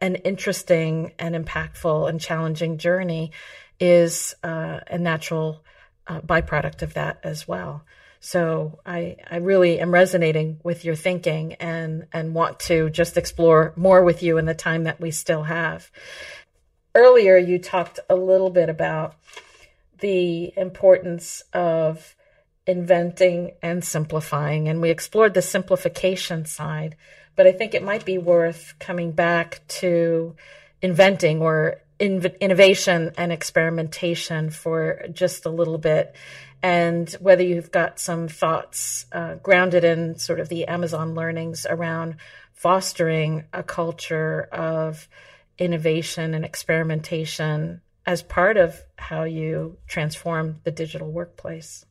an 0.00 0.14
interesting 0.16 1.12
and 1.18 1.34
impactful 1.34 2.08
and 2.08 2.20
challenging 2.20 2.78
journey 2.78 3.32
is 3.80 4.36
uh, 4.44 4.78
a 4.86 4.96
natural 4.96 5.64
uh, 6.06 6.20
byproduct 6.20 6.82
of 6.82 6.94
that 6.94 7.18
as 7.24 7.48
well. 7.48 7.84
So 8.24 8.78
I, 8.86 9.16
I 9.30 9.36
really 9.36 9.78
am 9.80 9.92
resonating 9.92 10.58
with 10.64 10.82
your 10.82 10.94
thinking 10.94 11.52
and, 11.60 12.06
and 12.10 12.34
want 12.34 12.58
to 12.60 12.88
just 12.88 13.18
explore 13.18 13.74
more 13.76 14.02
with 14.02 14.22
you 14.22 14.38
in 14.38 14.46
the 14.46 14.54
time 14.54 14.84
that 14.84 14.98
we 14.98 15.10
still 15.10 15.42
have. 15.42 15.90
Earlier, 16.94 17.36
you 17.36 17.58
talked 17.58 18.00
a 18.08 18.16
little 18.16 18.48
bit 18.48 18.70
about 18.70 19.14
the 19.98 20.54
importance 20.56 21.42
of 21.52 22.16
inventing 22.66 23.52
and 23.60 23.84
simplifying, 23.84 24.68
and 24.68 24.80
we 24.80 24.88
explored 24.88 25.34
the 25.34 25.42
simplification 25.42 26.46
side. 26.46 26.96
but 27.36 27.46
I 27.46 27.52
think 27.52 27.74
it 27.74 27.82
might 27.82 28.06
be 28.06 28.16
worth 28.16 28.74
coming 28.78 29.12
back 29.12 29.60
to 29.80 30.34
inventing 30.80 31.42
or 31.42 31.82
in- 31.98 32.24
innovation 32.40 33.12
and 33.18 33.32
experimentation 33.32 34.50
for 34.50 35.04
just 35.12 35.44
a 35.44 35.50
little 35.50 35.78
bit. 35.78 36.14
And 36.64 37.10
whether 37.20 37.42
you've 37.42 37.70
got 37.70 38.00
some 38.00 38.26
thoughts 38.26 39.04
uh, 39.12 39.34
grounded 39.34 39.84
in 39.84 40.18
sort 40.18 40.40
of 40.40 40.48
the 40.48 40.66
Amazon 40.66 41.14
learnings 41.14 41.66
around 41.68 42.16
fostering 42.54 43.44
a 43.52 43.62
culture 43.62 44.48
of 44.50 45.06
innovation 45.58 46.32
and 46.32 46.42
experimentation 46.42 47.82
as 48.06 48.22
part 48.22 48.56
of 48.56 48.80
how 48.96 49.24
you 49.24 49.76
transform 49.86 50.60
the 50.64 50.70
digital 50.70 51.12
workplace. 51.12 51.84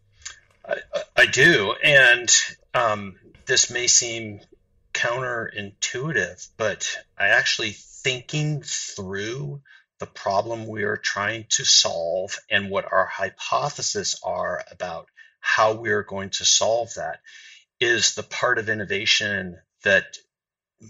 I, 0.68 0.78
I 1.16 1.28
do. 1.28 1.76
And 1.84 2.32
um, 2.74 3.18
this 3.46 3.70
may 3.70 3.86
seem 3.86 4.40
counterintuitive, 4.96 6.50
but 6.58 6.98
I 7.16 7.28
actually 7.28 7.74
thinking 7.74 8.64
through 8.64 9.62
the 10.00 10.06
problem 10.06 10.68
we 10.68 10.84
are 10.84 10.98
trying 10.98 11.46
to 11.50 11.64
solve 11.64 12.38
and 12.50 12.70
what 12.70 12.92
our 12.92 13.06
hypotheses 13.06 14.20
are 14.24 14.64
about 14.72 15.08
how 15.40 15.74
we 15.74 15.92
are 15.92 16.04
going 16.04 16.30
to 16.30 16.46
solve 16.46 16.94
that 16.96 17.20
is 17.80 18.16
the 18.16 18.24
part 18.24 18.58
of 18.58 18.70
innovation 18.70 19.60
that 19.84 20.18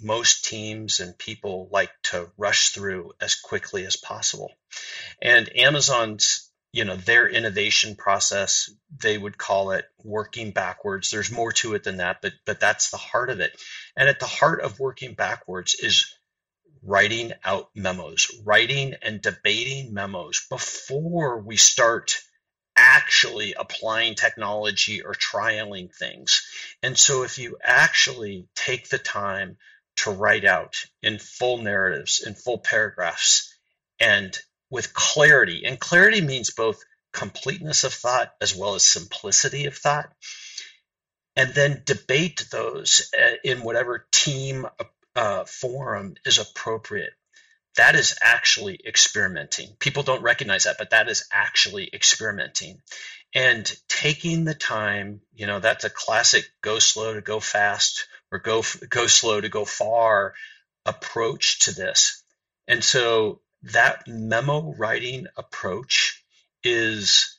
most 0.02 0.46
teams 0.46 1.00
and 1.00 1.18
people 1.18 1.68
like 1.72 1.92
to 2.04 2.30
rush 2.38 2.70
through 2.70 3.12
as 3.22 3.36
quickly 3.36 3.86
as 3.86 3.96
possible. 3.96 4.52
And 5.22 5.56
Amazon's, 5.58 6.50
you 6.72 6.86
know, 6.86 6.96
their 6.96 7.28
innovation 7.28 7.96
process, 7.96 8.70
they 8.96 9.18
would 9.18 9.38
call 9.38 9.72
it 9.72 9.86
working 10.04 10.52
backwards. 10.52 11.10
There's 11.10 11.32
more 11.32 11.52
to 11.54 11.76
it 11.76 11.84
than 11.84 11.98
that, 11.98 12.22
but 12.22 12.34
but 12.46 12.60
that's 12.60 12.90
the 12.90 12.98
heart 12.98 13.30
of 13.30 13.40
it. 13.40 13.52
And 13.96 14.10
at 14.10 14.20
the 14.20 14.26
heart 14.26 14.62
of 14.62 14.80
working 14.80 15.14
backwards 15.14 15.76
is 15.76 16.14
writing 16.86 17.32
out 17.44 17.70
memos, 17.76 18.28
writing 18.44 18.96
and 19.02 19.22
debating 19.22 19.94
memos 19.94 20.46
before 20.50 21.40
we 21.40 21.58
start 21.58 22.20
actually 22.76 23.54
applying 23.54 24.16
technology 24.16 25.02
or 25.02 25.14
trialing 25.14 25.94
things. 25.94 26.48
And 26.82 26.98
so 26.98 27.24
if 27.24 27.38
you 27.38 27.58
actually 27.64 28.48
take 28.56 28.90
the 28.90 28.98
time 28.98 29.58
to 29.98 30.12
write 30.12 30.46
out 30.46 30.76
in 31.02 31.20
full 31.20 31.60
narratives, 31.60 32.24
in 32.26 32.34
full 32.34 32.58
paragraphs, 32.58 33.56
and 34.00 34.38
with 34.70 34.94
clarity. 34.94 35.66
And 35.66 35.80
clarity 35.80 36.22
means 36.22 36.50
both 36.50 36.84
completeness 37.14 37.84
of 37.84 37.94
thought 37.94 38.34
as 38.42 38.56
well 38.56 38.74
as 38.74 38.84
simplicity 38.84 39.66
of 39.66 39.78
thought. 39.78 40.12
And 41.36 41.54
then 41.54 41.84
debate 41.86 42.46
those 42.52 43.12
uh, 43.18 43.36
in 43.44 43.64
whatever 43.64 44.08
team 44.12 44.68
uh, 45.16 45.46
forum 45.46 46.16
is 46.26 46.38
appropriate. 46.38 47.14
That 47.76 47.96
is 47.96 48.18
actually 48.22 48.80
experimenting. 48.86 49.76
People 49.80 50.04
don't 50.04 50.22
recognize 50.22 50.66
that, 50.66 50.78
but 50.78 50.92
that 50.92 51.10
is 51.10 51.26
actually 51.32 51.90
experimenting. 51.92 52.82
And 53.34 53.72
taking 53.88 54.46
the 54.46 54.54
time, 54.54 55.22
you 55.34 55.48
know, 55.48 55.60
that's 55.60 55.84
a 55.84 55.90
classic 55.90 56.46
go 56.62 56.78
slow 56.78 57.16
to 57.16 57.22
go 57.22 57.40
fast 57.40 58.08
or 58.32 58.40
go 58.40 58.64
go 58.90 59.08
slow 59.08 59.42
to 59.42 59.50
go 59.50 59.66
far 59.66 60.36
approach 60.86 61.62
to 61.62 61.72
this. 61.72 62.24
And 62.68 62.84
so 62.84 63.42
that 63.64 64.08
memo 64.08 64.76
writing 64.78 65.28
approach 65.36 66.24
is 66.64 67.33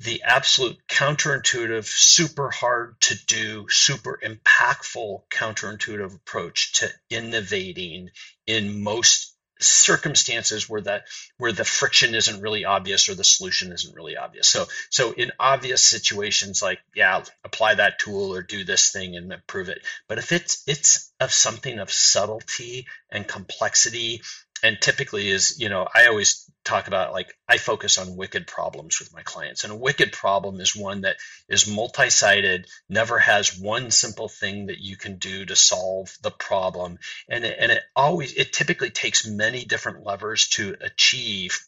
the 0.00 0.22
absolute 0.22 0.78
counterintuitive, 0.88 1.84
super 1.84 2.50
hard 2.50 2.98
to 3.02 3.14
do, 3.26 3.66
super 3.68 4.18
impactful 4.22 5.22
counterintuitive 5.30 6.14
approach 6.14 6.72
to 6.72 6.88
innovating 7.10 8.10
in 8.46 8.82
most 8.82 9.36
circumstances 9.58 10.70
where 10.70 10.80
the 10.80 11.02
where 11.36 11.52
the 11.52 11.66
friction 11.66 12.14
isn't 12.14 12.40
really 12.40 12.64
obvious 12.64 13.10
or 13.10 13.14
the 13.14 13.24
solution 13.24 13.72
isn't 13.72 13.94
really 13.94 14.16
obvious. 14.16 14.48
So 14.48 14.66
so 14.88 15.12
in 15.12 15.32
obvious 15.38 15.84
situations 15.84 16.62
like 16.62 16.78
yeah, 16.94 17.22
apply 17.44 17.74
that 17.74 17.98
tool 17.98 18.34
or 18.34 18.42
do 18.42 18.64
this 18.64 18.90
thing 18.90 19.16
and 19.16 19.30
improve 19.30 19.68
it. 19.68 19.82
But 20.08 20.16
if 20.16 20.32
it's 20.32 20.62
it's 20.66 21.12
of 21.20 21.30
something 21.30 21.78
of 21.78 21.92
subtlety 21.92 22.86
and 23.10 23.28
complexity 23.28 24.22
and 24.62 24.80
typically 24.80 25.28
is 25.28 25.60
you 25.60 25.68
know 25.68 25.86
i 25.94 26.06
always 26.06 26.50
talk 26.64 26.86
about 26.86 27.12
like 27.12 27.32
i 27.48 27.56
focus 27.56 27.98
on 27.98 28.16
wicked 28.16 28.46
problems 28.46 28.98
with 28.98 29.12
my 29.12 29.22
clients 29.22 29.64
and 29.64 29.72
a 29.72 29.76
wicked 29.76 30.12
problem 30.12 30.60
is 30.60 30.76
one 30.76 31.02
that 31.02 31.16
is 31.48 31.66
multi-sided 31.66 32.66
never 32.88 33.18
has 33.18 33.58
one 33.58 33.90
simple 33.90 34.28
thing 34.28 34.66
that 34.66 34.78
you 34.78 34.96
can 34.96 35.16
do 35.16 35.44
to 35.44 35.56
solve 35.56 36.16
the 36.22 36.30
problem 36.30 36.98
and 37.28 37.44
it, 37.44 37.56
and 37.58 37.72
it 37.72 37.82
always 37.96 38.34
it 38.34 38.52
typically 38.52 38.90
takes 38.90 39.26
many 39.26 39.64
different 39.64 40.04
levers 40.04 40.48
to 40.48 40.76
achieve 40.80 41.60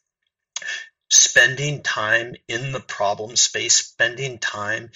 spending 1.09 1.83
time 1.83 2.35
in 2.48 2.72
the 2.72 2.81
problem 2.81 3.37
space 3.37 3.74
spending 3.74 4.38
time 4.38 4.90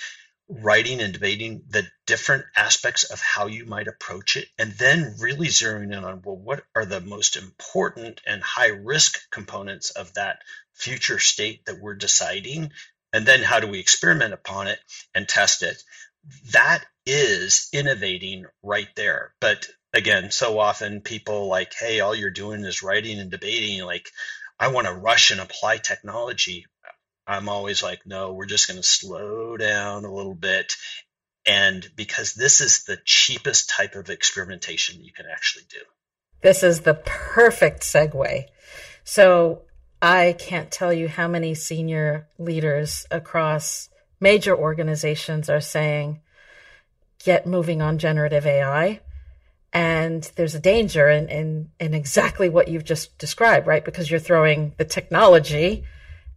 writing 0.49 1.01
and 1.01 1.13
debating 1.13 1.63
the 1.69 1.85
different 2.07 2.45
aspects 2.55 3.05
of 3.05 3.21
how 3.21 3.47
you 3.47 3.65
might 3.67 3.89
approach 3.89 4.37
it, 4.37 4.49
and 4.59 4.73
then 4.73 5.17
really 5.19 5.49
zeroing 5.49 5.93
in 5.93 6.05
on 6.05 6.23
well, 6.23 6.37
what 6.37 6.63
are 6.75 6.85
the 6.85 7.01
most 7.01 7.37
important 7.37 8.21
and 8.27 8.43
high 8.43 8.69
risk 8.69 9.29
components 9.31 9.91
of 9.91 10.15
that 10.15 10.39
future 10.73 11.19
state 11.19 11.65
that 11.67 11.81
we're 11.81 11.95
deciding, 11.95 12.71
and 13.13 13.27
then 13.27 13.43
how 13.43 13.61
do 13.61 13.67
we 13.67 13.81
experiment 13.81 14.35
upon 14.35 14.69
it 14.69 14.79
and 15.15 15.29
test 15.29 15.63
it. 15.63 15.83
That 16.53 16.85
is 17.07 17.69
innovating 17.73 18.47
right 18.63 18.89
there. 18.97 19.33
But 19.41 19.67
again, 19.95 20.31
so 20.31 20.59
often 20.59 21.01
people 21.01 21.49
like, 21.49 21.73
hey, 21.75 22.01
all 22.01 22.15
you're 22.15 22.31
doing 22.31 22.65
is 22.65 22.83
writing 22.83 23.19
and 23.19 23.31
debating. 23.31 23.85
Like, 23.85 24.11
I 24.59 24.69
want 24.69 24.87
to 24.87 24.93
rush 24.93 25.31
and 25.31 25.41
apply 25.41 25.79
technology. 25.79 26.67
I'm 27.27 27.49
always 27.49 27.83
like, 27.83 28.07
no, 28.07 28.33
we're 28.33 28.47
just 28.47 28.69
going 28.69 28.77
to 28.77 28.87
slow 28.87 29.57
down 29.57 30.05
a 30.05 30.15
little 30.15 30.35
bit. 30.35 30.77
And 31.47 31.87
because 31.97 32.35
this 32.35 32.61
is 32.61 32.85
the 32.85 32.99
cheapest 33.05 33.71
type 33.71 33.95
of 33.95 34.11
experimentation 34.11 35.03
you 35.03 35.13
can 35.13 35.27
actually 35.31 35.65
do. 35.71 35.79
This 36.43 36.63
is 36.63 36.81
the 36.81 36.95
perfect 36.95 37.83
segue. 37.83 38.45
So 39.05 39.63
I 40.01 40.37
can't 40.39 40.71
tell 40.71 40.93
you 40.93 41.09
how 41.09 41.29
many 41.29 41.55
senior 41.55 42.29
leaders 42.39 43.07
across 43.11 43.89
major 44.21 44.57
organizations 44.57 45.49
are 45.49 45.61
saying, 45.61 46.21
get 47.25 47.47
moving 47.47 47.83
on 47.83 47.99
generative 47.99 48.47
AI. 48.47 49.01
And 49.73 50.23
there's 50.37 50.55
a 50.55 50.61
danger 50.61 51.09
in, 51.09 51.29
in, 51.29 51.71
in 51.81 51.95
exactly 51.95 52.49
what 52.49 52.69
you've 52.69 52.85
just 52.85 53.19
described, 53.19 53.67
right? 53.67 53.85
Because 53.85 54.11
you're 54.11 54.21
throwing 54.21 54.75
the 54.79 54.85
technology 54.85 55.85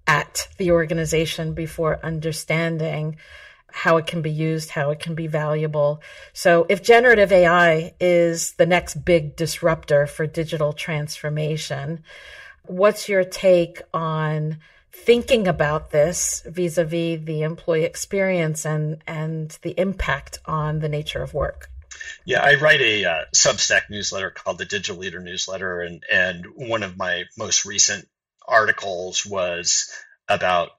at 0.10 0.48
the 0.58 0.72
organization 0.72 1.54
before 1.54 2.00
understanding 2.02 3.16
how 3.72 3.98
it 3.98 4.08
can 4.08 4.24
be 4.24 4.32
used, 4.32 4.72
how 4.72 4.90
it 4.90 5.00
can 5.00 5.14
be 5.14 5.28
valuable. 5.28 6.02
So 6.34 6.66
if 6.68 6.82
generative 6.82 7.32
AI 7.32 7.94
is 8.00 8.54
the 8.54 8.66
next 8.66 9.06
big 9.06 9.36
disruptor 9.36 10.08
for 10.08 10.26
digital 10.26 10.74
transformation, 10.74 12.04
what's 12.64 13.08
your 13.08 13.24
take 13.24 13.84
on 13.94 14.58
thinking 14.92 15.48
about 15.48 15.92
this 15.92 16.42
vis-a-vis 16.48 17.24
the 17.24 17.44
employee 17.44 17.84
experience 17.84 18.66
and 18.66 19.04
and 19.06 19.60
the 19.62 19.80
impact 19.80 20.40
on 20.46 20.80
the 20.80 20.90
nature 20.90 21.22
of 21.22 21.36
work? 21.36 21.70
Yeah, 22.26 22.42
I 22.42 22.56
write 22.56 22.82
a 22.82 23.06
uh, 23.06 23.26
Substack 23.36 23.92
newsletter 23.92 24.32
called 24.32 24.58
the 24.58 24.66
Digital 24.66 24.98
Leader 24.98 25.20
Newsletter, 25.20 25.82
and 25.82 26.04
and 26.12 26.48
one 26.56 26.82
of 26.82 26.98
my 26.98 27.26
most 27.38 27.66
recent 27.66 28.08
articles 28.50 29.26
was 29.26 29.92
about 30.30 30.72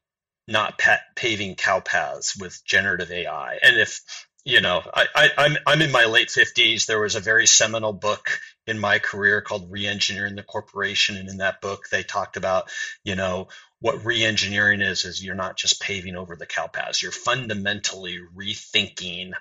not 0.48 0.78
pa- 0.78 1.00
paving 1.16 1.56
cow 1.56 1.80
paths 1.80 2.36
with 2.36 2.64
generative 2.64 3.12
AI. 3.12 3.58
And 3.62 3.78
if 3.78 4.00
you 4.44 4.60
know, 4.60 4.82
I, 4.94 5.06
I, 5.14 5.30
I'm 5.38 5.56
I'm 5.66 5.82
in 5.82 5.92
my 5.92 6.06
late 6.06 6.30
fifties. 6.30 6.86
There 6.86 7.00
was 7.00 7.14
a 7.14 7.20
very 7.20 7.46
seminal 7.46 7.92
book 7.92 8.40
in 8.66 8.78
my 8.78 8.98
career 8.98 9.42
called 9.42 9.70
Reengineering 9.70 10.36
the 10.36 10.42
Corporation, 10.42 11.16
and 11.16 11.28
in 11.28 11.38
that 11.38 11.60
book 11.60 11.88
they 11.90 12.02
talked 12.02 12.36
about, 12.38 12.70
you 13.04 13.16
know, 13.16 13.48
what 13.80 14.00
reengineering 14.00 14.82
is 14.82 15.04
is 15.04 15.22
you're 15.22 15.34
not 15.34 15.56
just 15.58 15.80
paving 15.80 16.16
over 16.16 16.36
the 16.36 16.46
cow 16.46 16.68
paths. 16.68 17.02
You're 17.02 17.12
fundamentally 17.12 18.18
rethinking 18.36 19.32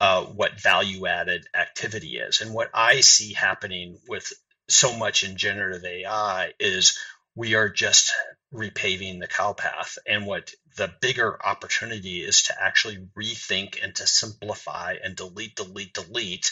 uh, 0.00 0.24
what 0.24 0.60
value 0.60 1.06
added 1.06 1.46
activity 1.54 2.18
is. 2.18 2.40
And 2.40 2.54
what 2.54 2.70
I 2.74 3.00
see 3.00 3.32
happening 3.34 3.98
with 4.08 4.32
so 4.68 4.96
much 4.96 5.24
in 5.24 5.36
generative 5.36 5.84
AI 5.84 6.52
is 6.60 6.98
we 7.36 7.54
are 7.54 7.68
just 7.68 8.12
repaving 8.52 9.20
the 9.20 9.28
cow 9.28 9.52
path. 9.52 9.98
And 10.08 10.26
what 10.26 10.52
the 10.76 10.92
bigger 11.00 11.38
opportunity 11.44 12.24
is 12.24 12.44
to 12.44 12.54
actually 12.60 13.06
rethink 13.16 13.78
and 13.84 13.94
to 13.96 14.06
simplify 14.06 14.96
and 15.02 15.14
delete, 15.14 15.54
delete, 15.54 15.94
delete, 15.94 16.50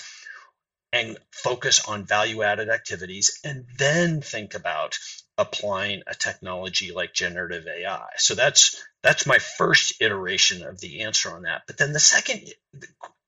and 0.92 1.18
focus 1.32 1.88
on 1.88 2.04
value 2.04 2.42
added 2.42 2.68
activities, 2.68 3.40
and 3.42 3.66
then 3.78 4.20
think 4.20 4.54
about 4.54 4.96
applying 5.36 6.02
a 6.06 6.14
technology 6.14 6.92
like 6.92 7.12
generative 7.12 7.66
AI. 7.66 8.06
So 8.18 8.36
that's 8.36 8.80
that's 9.02 9.26
my 9.26 9.38
first 9.38 10.00
iteration 10.00 10.64
of 10.64 10.80
the 10.80 11.00
answer 11.00 11.34
on 11.34 11.42
that. 11.42 11.62
But 11.66 11.78
then 11.78 11.92
the 11.92 11.98
second 11.98 12.42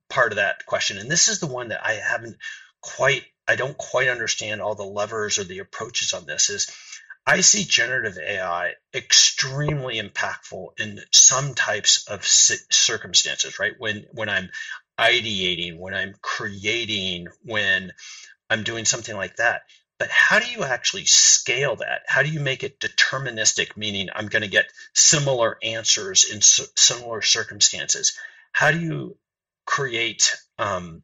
part 0.08 0.30
of 0.30 0.36
that 0.36 0.64
question, 0.66 0.98
and 0.98 1.10
this 1.10 1.26
is 1.26 1.40
the 1.40 1.48
one 1.48 1.68
that 1.68 1.84
I 1.84 1.94
haven't 1.94 2.36
quite 2.80 3.24
I 3.48 3.56
don't 3.56 3.76
quite 3.76 4.08
understand 4.08 4.60
all 4.60 4.74
the 4.74 4.84
levers 4.84 5.38
or 5.38 5.44
the 5.44 5.60
approaches 5.60 6.12
on 6.12 6.26
this 6.26 6.50
is 6.50 6.70
I 7.26 7.40
see 7.40 7.64
generative 7.64 8.18
AI 8.18 8.74
extremely 8.94 10.00
impactful 10.00 10.78
in 10.80 11.00
some 11.12 11.54
types 11.54 12.06
of 12.08 12.24
circumstances, 12.24 13.58
right? 13.58 13.74
When 13.78 14.06
when 14.12 14.28
I'm 14.28 14.50
ideating, 14.98 15.78
when 15.78 15.94
I'm 15.94 16.14
creating, 16.22 17.28
when 17.44 17.92
I'm 18.50 18.62
doing 18.62 18.84
something 18.84 19.16
like 19.16 19.36
that. 19.36 19.62
But 19.98 20.10
how 20.10 20.38
do 20.38 20.46
you 20.50 20.62
actually 20.62 21.06
scale 21.06 21.76
that? 21.76 22.02
How 22.06 22.22
do 22.22 22.28
you 22.28 22.40
make 22.40 22.62
it 22.62 22.80
deterministic, 22.80 23.76
meaning 23.76 24.08
I'm 24.14 24.28
going 24.28 24.42
to 24.42 24.48
get 24.48 24.70
similar 24.94 25.58
answers 25.62 26.24
in 26.30 26.42
similar 26.42 27.22
circumstances? 27.22 28.18
How 28.52 28.70
do 28.72 28.78
you 28.78 29.16
create 29.64 30.36
um, 30.58 31.02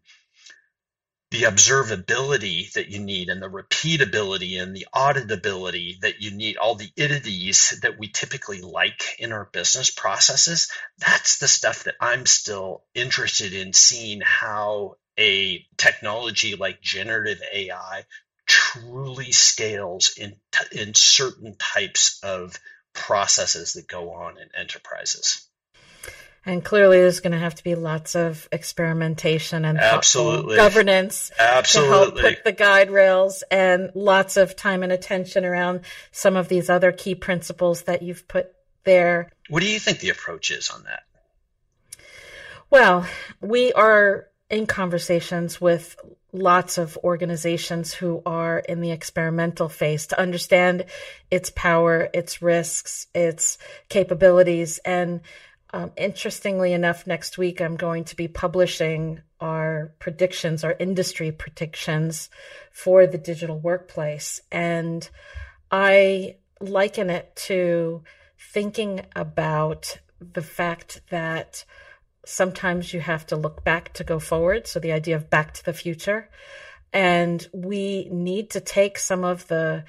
the 1.32 1.44
observability 1.44 2.70
that 2.74 2.90
you 2.90 3.00
need 3.00 3.30
and 3.30 3.42
the 3.42 3.48
repeatability 3.48 4.62
and 4.62 4.76
the 4.76 4.86
auditability 4.94 5.98
that 6.00 6.20
you 6.20 6.30
need, 6.30 6.58
all 6.58 6.74
the 6.74 6.90
itities 6.98 7.80
that 7.80 7.98
we 7.98 8.06
typically 8.08 8.60
like 8.60 9.02
in 9.18 9.32
our 9.32 9.48
business 9.50 9.90
processes, 9.90 10.70
that's 10.98 11.38
the 11.38 11.48
stuff 11.48 11.84
that 11.84 11.94
I'm 12.02 12.26
still 12.26 12.84
interested 12.94 13.54
in 13.54 13.72
seeing 13.72 14.20
how 14.20 14.96
a 15.18 15.66
technology 15.78 16.54
like 16.54 16.82
generative 16.82 17.40
AI 17.50 18.04
truly 18.46 19.32
scales 19.32 20.12
in, 20.18 20.36
in 20.70 20.92
certain 20.92 21.56
types 21.58 22.20
of 22.22 22.60
processes 22.92 23.72
that 23.72 23.88
go 23.88 24.12
on 24.12 24.36
in 24.36 24.48
enterprises. 24.54 25.48
And 26.44 26.64
clearly, 26.64 26.98
there's 26.98 27.20
going 27.20 27.32
to 27.32 27.38
have 27.38 27.54
to 27.54 27.64
be 27.64 27.76
lots 27.76 28.16
of 28.16 28.48
experimentation 28.50 29.64
and 29.64 29.78
absolutely 29.78 30.56
governance 30.56 31.30
absolutely. 31.38 31.90
to 31.90 31.98
help 31.98 32.16
put 32.16 32.44
the 32.44 32.52
guide 32.52 32.90
rails 32.90 33.44
and 33.48 33.92
lots 33.94 34.36
of 34.36 34.56
time 34.56 34.82
and 34.82 34.90
attention 34.90 35.44
around 35.44 35.82
some 36.10 36.36
of 36.36 36.48
these 36.48 36.68
other 36.68 36.90
key 36.90 37.14
principles 37.14 37.82
that 37.82 38.02
you've 38.02 38.26
put 38.26 38.52
there. 38.82 39.30
What 39.48 39.62
do 39.62 39.68
you 39.68 39.78
think 39.78 40.00
the 40.00 40.08
approach 40.08 40.50
is 40.50 40.68
on 40.70 40.82
that? 40.84 41.04
Well, 42.70 43.06
we 43.40 43.72
are 43.74 44.26
in 44.50 44.66
conversations 44.66 45.60
with 45.60 45.96
lots 46.32 46.78
of 46.78 46.96
organizations 47.04 47.92
who 47.92 48.22
are 48.24 48.58
in 48.58 48.80
the 48.80 48.90
experimental 48.90 49.68
phase 49.68 50.06
to 50.08 50.18
understand 50.18 50.86
its 51.30 51.50
power, 51.50 52.08
its 52.14 52.42
risks, 52.42 53.06
its 53.14 53.58
capabilities, 53.88 54.78
and 54.84 55.20
um, 55.72 55.92
interestingly 55.96 56.72
enough, 56.72 57.06
next 57.06 57.38
week 57.38 57.60
I'm 57.60 57.76
going 57.76 58.04
to 58.04 58.16
be 58.16 58.28
publishing 58.28 59.20
our 59.40 59.94
predictions, 59.98 60.64
our 60.64 60.76
industry 60.78 61.32
predictions 61.32 62.28
for 62.70 63.06
the 63.06 63.18
digital 63.18 63.58
workplace. 63.58 64.40
And 64.50 65.08
I 65.70 66.36
liken 66.60 67.10
it 67.10 67.34
to 67.36 68.04
thinking 68.38 69.00
about 69.16 69.98
the 70.20 70.42
fact 70.42 71.00
that 71.10 71.64
sometimes 72.24 72.92
you 72.92 73.00
have 73.00 73.26
to 73.26 73.36
look 73.36 73.64
back 73.64 73.92
to 73.94 74.04
go 74.04 74.18
forward. 74.18 74.66
So 74.66 74.78
the 74.78 74.92
idea 74.92 75.16
of 75.16 75.30
back 75.30 75.54
to 75.54 75.64
the 75.64 75.72
future. 75.72 76.28
And 76.92 77.46
we 77.52 78.08
need 78.10 78.50
to 78.50 78.60
take 78.60 78.98
some 78.98 79.24
of 79.24 79.48
the 79.48 79.84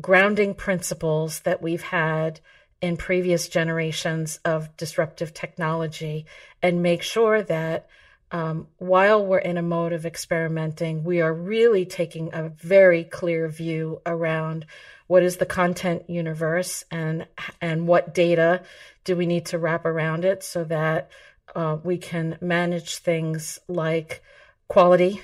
grounding 0.00 0.54
principles 0.54 1.40
that 1.40 1.60
we've 1.60 1.82
had 1.82 2.40
in 2.80 2.96
previous 2.96 3.48
generations 3.48 4.40
of 4.44 4.76
disruptive 4.76 5.34
technology 5.34 6.26
and 6.62 6.82
make 6.82 7.02
sure 7.02 7.42
that 7.42 7.86
um, 8.32 8.68
while 8.78 9.24
we're 9.24 9.38
in 9.38 9.56
a 9.56 9.62
mode 9.62 9.92
of 9.92 10.06
experimenting, 10.06 11.02
we 11.02 11.20
are 11.20 11.34
really 11.34 11.84
taking 11.84 12.30
a 12.32 12.48
very 12.48 13.02
clear 13.04 13.48
view 13.48 14.00
around 14.06 14.66
what 15.08 15.24
is 15.24 15.38
the 15.38 15.46
content 15.46 16.08
universe 16.08 16.84
and 16.92 17.26
and 17.60 17.88
what 17.88 18.14
data 18.14 18.62
do 19.02 19.16
we 19.16 19.26
need 19.26 19.46
to 19.46 19.58
wrap 19.58 19.84
around 19.84 20.24
it 20.24 20.44
so 20.44 20.62
that 20.62 21.10
uh, 21.56 21.76
we 21.82 21.98
can 21.98 22.38
manage 22.40 22.98
things 22.98 23.58
like 23.66 24.22
quality, 24.68 25.20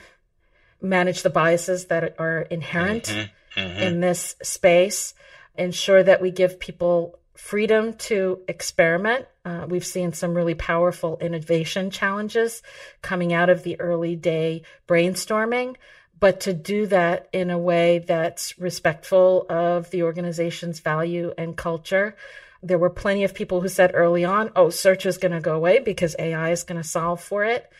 manage 0.80 1.22
the 1.22 1.30
biases 1.30 1.84
that 1.86 2.16
are 2.18 2.40
inherent 2.42 3.04
mm-hmm, 3.04 3.60
mm-hmm. 3.60 3.78
in 3.78 4.00
this 4.00 4.34
space, 4.42 5.14
ensure 5.56 6.02
that 6.02 6.20
we 6.20 6.32
give 6.32 6.58
people 6.58 7.16
freedom 7.36 7.92
to 7.94 8.40
experiment. 8.48 9.26
Uh, 9.44 9.66
we've 9.68 9.86
seen 9.86 10.12
some 10.12 10.34
really 10.34 10.54
powerful 10.54 11.18
innovation 11.20 11.90
challenges 11.90 12.62
coming 13.02 13.32
out 13.32 13.50
of 13.50 13.62
the 13.62 13.78
early 13.80 14.16
day 14.16 14.62
brainstorming, 14.88 15.76
but 16.18 16.40
to 16.40 16.52
do 16.52 16.86
that 16.86 17.28
in 17.32 17.50
a 17.50 17.58
way 17.58 17.98
that's 18.00 18.58
respectful 18.58 19.46
of 19.50 19.90
the 19.90 20.02
organization's 20.02 20.80
value 20.80 21.32
and 21.36 21.56
culture. 21.56 22.16
There 22.62 22.78
were 22.78 22.90
plenty 22.90 23.22
of 23.24 23.34
people 23.34 23.60
who 23.60 23.68
said 23.68 23.92
early 23.94 24.24
on, 24.24 24.50
oh, 24.56 24.70
search 24.70 25.04
is 25.04 25.18
going 25.18 25.32
to 25.32 25.40
go 25.40 25.54
away 25.54 25.78
because 25.78 26.16
AI 26.18 26.50
is 26.50 26.64
going 26.64 26.80
to 26.80 26.88
solve 26.88 27.22
for 27.22 27.44
it. 27.44 27.70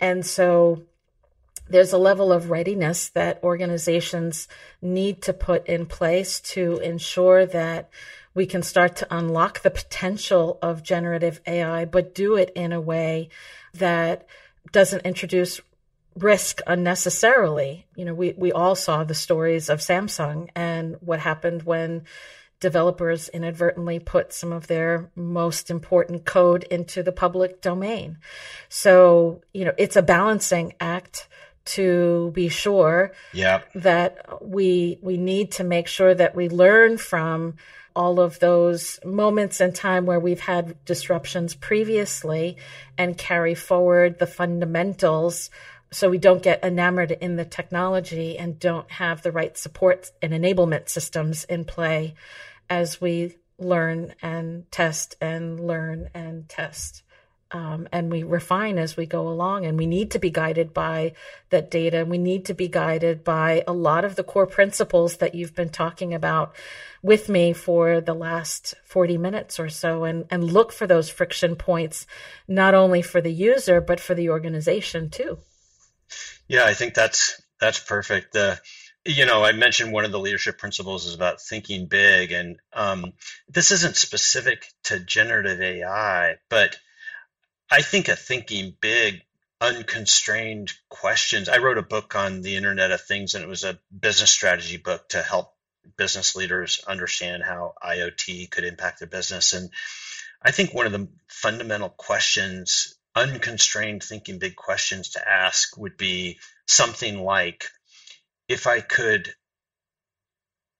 And 0.00 0.24
so 0.24 0.82
there's 1.68 1.92
a 1.92 1.98
level 1.98 2.32
of 2.32 2.50
readiness 2.50 3.10
that 3.10 3.42
organizations 3.42 4.48
need 4.80 5.22
to 5.22 5.32
put 5.32 5.66
in 5.66 5.86
place 5.86 6.40
to 6.40 6.78
ensure 6.78 7.46
that 7.46 7.90
we 8.34 8.46
can 8.46 8.62
start 8.62 8.96
to 8.96 9.14
unlock 9.14 9.60
the 9.60 9.70
potential 9.70 10.58
of 10.62 10.82
generative 10.82 11.40
AI, 11.46 11.84
but 11.84 12.14
do 12.14 12.36
it 12.36 12.50
in 12.54 12.72
a 12.72 12.80
way 12.80 13.28
that 13.74 14.26
doesn't 14.70 15.04
introduce 15.04 15.60
risk 16.16 16.60
unnecessarily. 16.66 17.86
You 17.96 18.04
know, 18.04 18.14
we, 18.14 18.34
we 18.36 18.52
all 18.52 18.74
saw 18.74 19.04
the 19.04 19.14
stories 19.14 19.68
of 19.68 19.80
Samsung 19.80 20.48
and 20.54 20.96
what 21.00 21.20
happened 21.20 21.62
when 21.64 22.04
developers 22.60 23.28
inadvertently 23.28 23.98
put 23.98 24.32
some 24.32 24.52
of 24.52 24.68
their 24.68 25.10
most 25.16 25.70
important 25.70 26.24
code 26.24 26.62
into 26.64 27.02
the 27.02 27.12
public 27.12 27.60
domain. 27.60 28.18
So, 28.68 29.42
you 29.52 29.64
know, 29.64 29.74
it's 29.76 29.96
a 29.96 30.02
balancing 30.02 30.74
act 30.80 31.28
to 31.64 32.30
be 32.34 32.48
sure 32.48 33.12
yep. 33.32 33.70
that 33.74 34.42
we 34.42 34.98
we 35.00 35.16
need 35.16 35.52
to 35.52 35.64
make 35.64 35.86
sure 35.86 36.12
that 36.12 36.34
we 36.34 36.48
learn 36.48 36.98
from 36.98 37.54
all 37.94 38.20
of 38.20 38.38
those 38.38 38.98
moments 39.04 39.60
in 39.60 39.72
time 39.72 40.06
where 40.06 40.20
we've 40.20 40.40
had 40.40 40.82
disruptions 40.84 41.54
previously 41.54 42.56
and 42.96 43.18
carry 43.18 43.54
forward 43.54 44.18
the 44.18 44.26
fundamentals 44.26 45.50
so 45.90 46.08
we 46.08 46.18
don't 46.18 46.42
get 46.42 46.64
enamored 46.64 47.10
in 47.10 47.36
the 47.36 47.44
technology 47.44 48.38
and 48.38 48.58
don't 48.58 48.90
have 48.92 49.22
the 49.22 49.32
right 49.32 49.56
support 49.58 50.10
and 50.22 50.32
enablement 50.32 50.88
systems 50.88 51.44
in 51.44 51.64
play 51.64 52.14
as 52.70 53.00
we 53.00 53.36
learn 53.58 54.14
and 54.22 54.70
test 54.72 55.16
and 55.20 55.60
learn 55.60 56.08
and 56.14 56.48
test. 56.48 57.01
Um, 57.52 57.86
and 57.92 58.10
we 58.10 58.22
refine 58.22 58.78
as 58.78 58.96
we 58.96 59.04
go 59.04 59.28
along. 59.28 59.66
And 59.66 59.76
we 59.76 59.86
need 59.86 60.12
to 60.12 60.18
be 60.18 60.30
guided 60.30 60.72
by 60.72 61.12
that 61.50 61.70
data. 61.70 61.98
And 61.98 62.10
We 62.10 62.18
need 62.18 62.46
to 62.46 62.54
be 62.54 62.68
guided 62.68 63.24
by 63.24 63.62
a 63.66 63.72
lot 63.72 64.04
of 64.04 64.16
the 64.16 64.24
core 64.24 64.46
principles 64.46 65.18
that 65.18 65.34
you've 65.34 65.54
been 65.54 65.68
talking 65.68 66.14
about 66.14 66.54
with 67.02 67.28
me 67.28 67.52
for 67.52 68.00
the 68.00 68.14
last 68.14 68.74
40 68.84 69.18
minutes 69.18 69.60
or 69.60 69.68
so 69.68 70.04
and, 70.04 70.24
and 70.30 70.44
look 70.44 70.72
for 70.72 70.86
those 70.86 71.10
friction 71.10 71.56
points, 71.56 72.06
not 72.48 72.74
only 72.74 73.02
for 73.02 73.20
the 73.20 73.32
user, 73.32 73.80
but 73.80 74.00
for 74.00 74.14
the 74.14 74.30
organization 74.30 75.10
too. 75.10 75.38
Yeah, 76.48 76.64
I 76.64 76.74
think 76.74 76.94
that's, 76.94 77.42
that's 77.60 77.80
perfect. 77.80 78.34
Uh, 78.36 78.56
you 79.04 79.26
know, 79.26 79.44
I 79.44 79.52
mentioned 79.52 79.92
one 79.92 80.04
of 80.04 80.12
the 80.12 80.20
leadership 80.20 80.58
principles 80.58 81.06
is 81.06 81.14
about 81.14 81.40
thinking 81.40 81.86
big, 81.86 82.30
and 82.30 82.58
um, 82.72 83.12
this 83.48 83.72
isn't 83.72 83.96
specific 83.96 84.66
to 84.84 85.00
generative 85.00 85.60
AI, 85.60 86.36
but 86.48 86.76
I 87.72 87.80
think 87.80 88.08
a 88.08 88.16
thinking 88.16 88.76
big, 88.82 89.22
unconstrained 89.58 90.74
questions. 90.90 91.48
I 91.48 91.56
wrote 91.56 91.78
a 91.78 91.82
book 91.82 92.14
on 92.14 92.42
the 92.42 92.56
Internet 92.56 92.90
of 92.90 93.00
Things, 93.00 93.34
and 93.34 93.42
it 93.42 93.48
was 93.48 93.64
a 93.64 93.80
business 93.98 94.30
strategy 94.30 94.76
book 94.76 95.08
to 95.08 95.22
help 95.22 95.54
business 95.96 96.36
leaders 96.36 96.84
understand 96.86 97.42
how 97.42 97.72
IoT 97.82 98.50
could 98.50 98.64
impact 98.64 98.98
their 98.98 99.08
business. 99.08 99.54
And 99.54 99.70
I 100.42 100.50
think 100.50 100.74
one 100.74 100.84
of 100.84 100.92
the 100.92 101.08
fundamental 101.28 101.88
questions, 101.88 102.94
unconstrained 103.16 104.02
thinking 104.02 104.38
big 104.38 104.54
questions 104.54 105.12
to 105.12 105.26
ask 105.26 105.74
would 105.78 105.96
be 105.96 106.40
something 106.66 107.20
like 107.20 107.64
if 108.48 108.66
I 108.66 108.80
could 108.80 109.34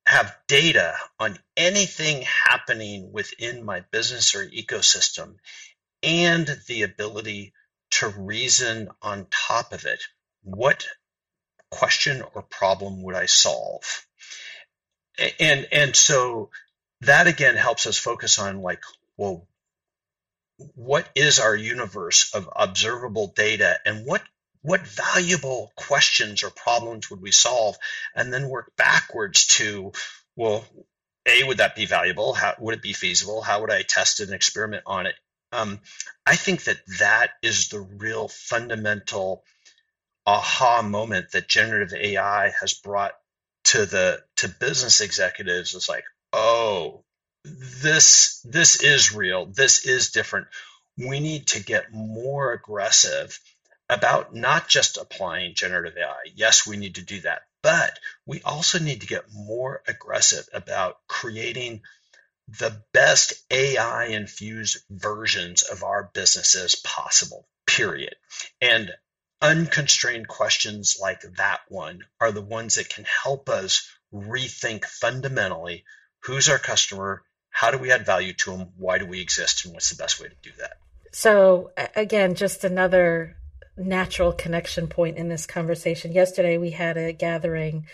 have 0.05 0.37
data 0.47 0.95
on 1.19 1.39
anything 1.57 2.21
happening 2.21 3.13
within 3.13 3.65
my 3.65 3.81
business 3.81 4.35
or 4.35 4.45
ecosystem 4.45 5.37
and 6.03 6.49
the 6.67 6.83
ability 6.83 7.53
to 7.93 8.09
reason 8.09 8.89
on 9.03 9.27
top 9.31 9.73
of 9.73 9.85
it, 9.85 10.03
what 10.43 10.87
question 11.71 12.23
or 12.35 12.43
problem 12.43 13.03
would 13.03 13.15
I 13.15 13.27
solve? 13.27 14.07
and 15.39 15.69
and 15.73 15.95
so 15.95 16.49
that 17.03 17.27
again 17.27 17.55
helps 17.55 17.87
us 17.87 17.99
focus 17.99 18.39
on 18.39 18.63
like 18.63 18.83
well 19.19 19.47
what 20.75 21.07
is 21.15 21.39
our 21.39 21.55
universe 21.55 22.33
of 22.35 22.49
observable 22.57 23.33
data 23.37 23.79
and 23.85 24.07
what 24.07 24.23
what 24.63 24.87
valuable 24.87 25.73
questions 25.75 26.43
or 26.43 26.51
problems 26.51 27.11
would 27.11 27.21
we 27.21 27.33
solve? 27.33 27.77
And 28.15 28.33
then 28.33 28.49
work 28.49 28.73
backwards 28.77 29.47
to, 29.59 29.93
well, 30.37 30.65
A, 31.27 31.43
would 31.43 31.59
that 31.59 31.75
be 31.75 31.85
valuable? 31.85 32.33
How 32.33 32.55
would 32.61 32.77
it 32.77 32.83
be 32.83 32.93
feasible? 32.93 33.43
How 33.43 33.61
would 33.61 33.73
I 33.73 33.83
test 33.83 34.21
an 34.21 34.33
experiment 34.33 34.85
on 34.87 35.07
it? 35.07 35.17
Um, 35.53 35.81
I 36.27 36.37
think 36.37 36.65
that 36.65 36.79
that 37.01 37.31
is 37.43 37.69
the 37.69 37.81
real 37.81 38.29
fundamental 38.29 39.45
aha 40.27 40.83
moment 40.83 41.33
that 41.33 41.49
generative 41.49 41.95
AI 41.95 42.53
has 42.61 42.75
brought 42.75 43.13
to 43.65 43.87
the 43.87 44.23
to 44.37 44.49
business 44.49 45.01
executives. 45.01 45.75
It's 45.75 45.89
like, 45.89 46.05
oh, 46.33 47.05
this 47.45 48.41
this 48.45 48.83
is 48.83 49.15
real. 49.15 49.47
This 49.47 49.87
is 49.87 50.11
different. 50.11 50.47
We 50.99 51.21
need 51.21 51.49
to 51.49 51.65
get 51.65 51.93
more 51.93 52.53
aggressive 52.53 53.39
about 53.89 54.35
not 54.35 54.69
just 54.69 54.97
applying 54.97 55.55
generative 55.55 55.97
AI. 55.99 56.31
Yes, 56.35 56.67
we 56.67 56.77
need 56.77 56.97
to 56.97 57.03
do 57.03 57.21
that, 57.23 57.43
but 57.63 57.99
we 58.27 58.41
also 58.43 58.79
need 58.79 59.01
to 59.03 59.07
get 59.07 59.25
more 59.35 59.83
aggressive 59.89 60.49
about 60.53 60.99
creating 61.09 61.83
the 62.49 62.83
best 62.93 63.35
AI 63.51 64.07
infused 64.07 64.79
versions 64.91 65.63
of 65.63 65.83
our 65.83 66.11
businesses 66.13 66.75
possible, 66.75 67.47
period. 67.67 68.15
And 68.61 68.91
unconstrained 69.41 70.29
questions 70.29 70.99
like 71.01 71.23
that 71.37 71.61
one 71.69 72.01
are 72.21 72.33
the 72.33 72.41
ones 72.41 72.77
that 72.77 72.89
can 72.89 73.05
help 73.05 73.49
us 73.49 73.89
rethink 74.13 74.85
fundamentally 74.85 75.85
who's 76.25 76.49
our 76.49 76.59
customer, 76.59 77.23
how 77.51 77.71
do 77.71 77.79
we 77.79 77.91
add 77.91 78.07
value 78.07 78.33
to 78.33 78.53
them, 78.53 78.73
why 78.77 78.99
do 78.99 79.07
we 79.07 79.21
exist, 79.21 79.65
and 79.65 79.75
what's 79.75 79.91
the 79.91 79.97
best 79.97 80.21
way 80.21 80.29
to 80.29 80.35
do 80.43 80.51
that. 80.59 80.75
So, 81.13 81.73
again, 81.97 82.35
just 82.35 82.65
another 82.65 83.37
natural 83.77 84.33
connection 84.33 84.87
point 84.87 85.17
in 85.17 85.29
this 85.29 85.47
conversation. 85.47 86.13
Yesterday, 86.13 86.59
we 86.59 86.71
had 86.71 86.97
a 86.97 87.13
gathering 87.13 87.87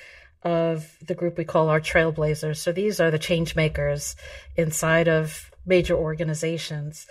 of 0.42 0.96
the 1.06 1.14
group 1.14 1.36
we 1.36 1.44
call 1.44 1.68
our 1.68 1.80
trailblazers. 1.80 2.56
So 2.58 2.72
these 2.72 3.00
are 3.00 3.10
the 3.10 3.18
change 3.18 3.56
makers 3.56 4.16
inside 4.56 5.08
of 5.08 5.50
major 5.66 5.94
organizations. 5.94 7.06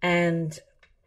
And 0.00 0.58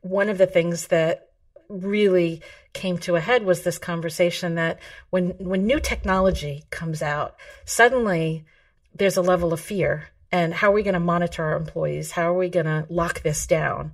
one 0.02 0.30
of 0.30 0.38
the 0.38 0.48
things 0.48 0.88
that 0.88 1.30
really 1.68 2.42
came 2.74 2.98
to 3.00 3.16
a 3.16 3.22
head 3.22 3.44
was 3.44 3.64
this 3.64 3.78
conversation 3.78 4.56
that 4.56 4.80
when 5.10 5.30
when 5.40 5.66
new 5.66 5.80
technology 5.80 6.64
comes 6.70 7.02
out, 7.02 7.36
suddenly 7.66 8.46
there's 8.94 9.18
a 9.18 9.22
level 9.22 9.54
of 9.54 9.60
fear. 9.60 10.10
And 10.32 10.54
how 10.54 10.70
are 10.70 10.74
we 10.74 10.84
going 10.84 10.96
to 10.96 11.00
monitor 11.00 11.44
our 11.44 11.56
employees? 11.56 12.12
How 12.12 12.34
are 12.34 12.38
we 12.38 12.50
going 12.50 12.66
to 12.66 12.86
lock 12.90 13.22
this 13.22 13.48
down? 13.48 13.94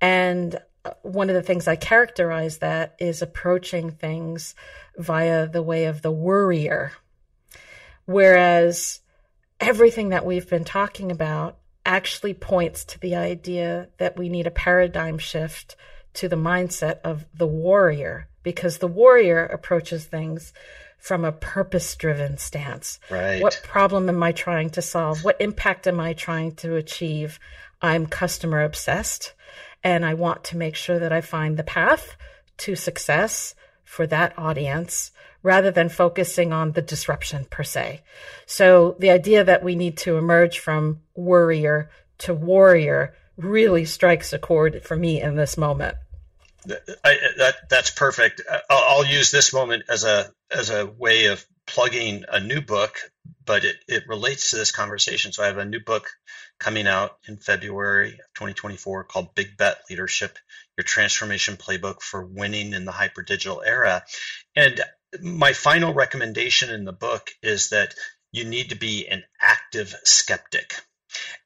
And 0.00 0.58
uh, 0.84 0.90
one 1.02 1.30
of 1.30 1.34
the 1.34 1.42
things 1.42 1.68
I 1.68 1.76
characterize 1.76 2.58
that 2.58 2.96
is 2.98 3.22
approaching 3.22 3.90
things 3.90 4.54
via 4.98 5.46
the 5.46 5.62
way 5.62 5.86
of 5.86 6.02
the 6.02 6.10
worrier. 6.10 6.92
Whereas 8.10 9.00
everything 9.60 10.08
that 10.08 10.26
we've 10.26 10.50
been 10.50 10.64
talking 10.64 11.12
about 11.12 11.58
actually 11.86 12.34
points 12.34 12.84
to 12.86 12.98
the 12.98 13.14
idea 13.14 13.86
that 13.98 14.18
we 14.18 14.28
need 14.28 14.48
a 14.48 14.50
paradigm 14.50 15.16
shift 15.16 15.76
to 16.14 16.28
the 16.28 16.34
mindset 16.34 16.98
of 17.04 17.24
the 17.32 17.46
warrior, 17.46 18.28
because 18.42 18.78
the 18.78 18.88
warrior 18.88 19.44
approaches 19.44 20.06
things 20.06 20.52
from 20.98 21.24
a 21.24 21.30
purpose 21.30 21.94
driven 21.94 22.36
stance. 22.36 22.98
Right. 23.10 23.40
What 23.40 23.60
problem 23.62 24.08
am 24.08 24.20
I 24.24 24.32
trying 24.32 24.70
to 24.70 24.82
solve? 24.82 25.22
What 25.22 25.40
impact 25.40 25.86
am 25.86 26.00
I 26.00 26.12
trying 26.12 26.56
to 26.56 26.74
achieve? 26.74 27.38
I'm 27.80 28.06
customer 28.06 28.64
obsessed 28.64 29.34
and 29.84 30.04
I 30.04 30.14
want 30.14 30.42
to 30.44 30.56
make 30.56 30.74
sure 30.74 30.98
that 30.98 31.12
I 31.12 31.20
find 31.20 31.56
the 31.56 31.62
path 31.62 32.16
to 32.58 32.74
success 32.74 33.54
for 33.90 34.06
that 34.06 34.32
audience 34.38 35.10
rather 35.42 35.72
than 35.72 35.88
focusing 35.88 36.52
on 36.52 36.70
the 36.70 36.80
disruption 36.80 37.44
per 37.50 37.64
se. 37.64 38.00
So 38.46 38.94
the 39.00 39.10
idea 39.10 39.42
that 39.42 39.64
we 39.64 39.74
need 39.74 39.96
to 39.98 40.16
emerge 40.16 40.60
from 40.60 41.00
worrier 41.16 41.90
to 42.18 42.32
warrior 42.32 43.16
really 43.36 43.84
strikes 43.84 44.32
a 44.32 44.38
chord 44.38 44.84
for 44.84 44.96
me 44.96 45.20
in 45.20 45.34
this 45.34 45.56
moment. 45.56 45.96
I, 47.04 47.16
that 47.38 47.68
that's 47.68 47.90
perfect. 47.90 48.42
I'll, 48.70 48.98
I'll, 48.98 49.06
use 49.06 49.32
this 49.32 49.52
moment 49.52 49.82
as 49.88 50.04
a 50.04 50.30
as 50.52 50.70
a 50.70 50.86
way 50.86 51.26
of 51.26 51.44
plugging 51.66 52.26
a 52.28 52.38
new 52.38 52.60
book, 52.60 52.96
but 53.44 53.64
it, 53.64 53.76
it 53.88 54.08
relates 54.08 54.50
to 54.50 54.56
this 54.56 54.72
conversation. 54.72 55.32
So 55.32 55.42
I 55.42 55.46
have 55.46 55.58
a 55.58 55.64
new 55.64 55.80
book 55.80 56.08
coming 56.58 56.86
out 56.86 57.16
in 57.26 57.36
February 57.36 58.12
of 58.12 58.34
2024 58.34 59.04
called 59.04 59.34
Big 59.34 59.56
Bet 59.56 59.78
Leadership, 59.88 60.38
your 60.76 60.84
transformation 60.84 61.56
playbook 61.56 62.02
for 62.02 62.24
winning 62.24 62.72
in 62.72 62.84
the 62.84 62.92
hyper 62.92 63.22
digital 63.22 63.62
era. 63.62 64.04
And 64.54 64.80
my 65.20 65.52
final 65.52 65.92
recommendation 65.92 66.70
in 66.70 66.84
the 66.84 66.92
book 66.92 67.30
is 67.42 67.70
that 67.70 67.94
you 68.32 68.44
need 68.44 68.70
to 68.70 68.76
be 68.76 69.08
an 69.08 69.24
active 69.40 69.94
skeptic. 70.04 70.74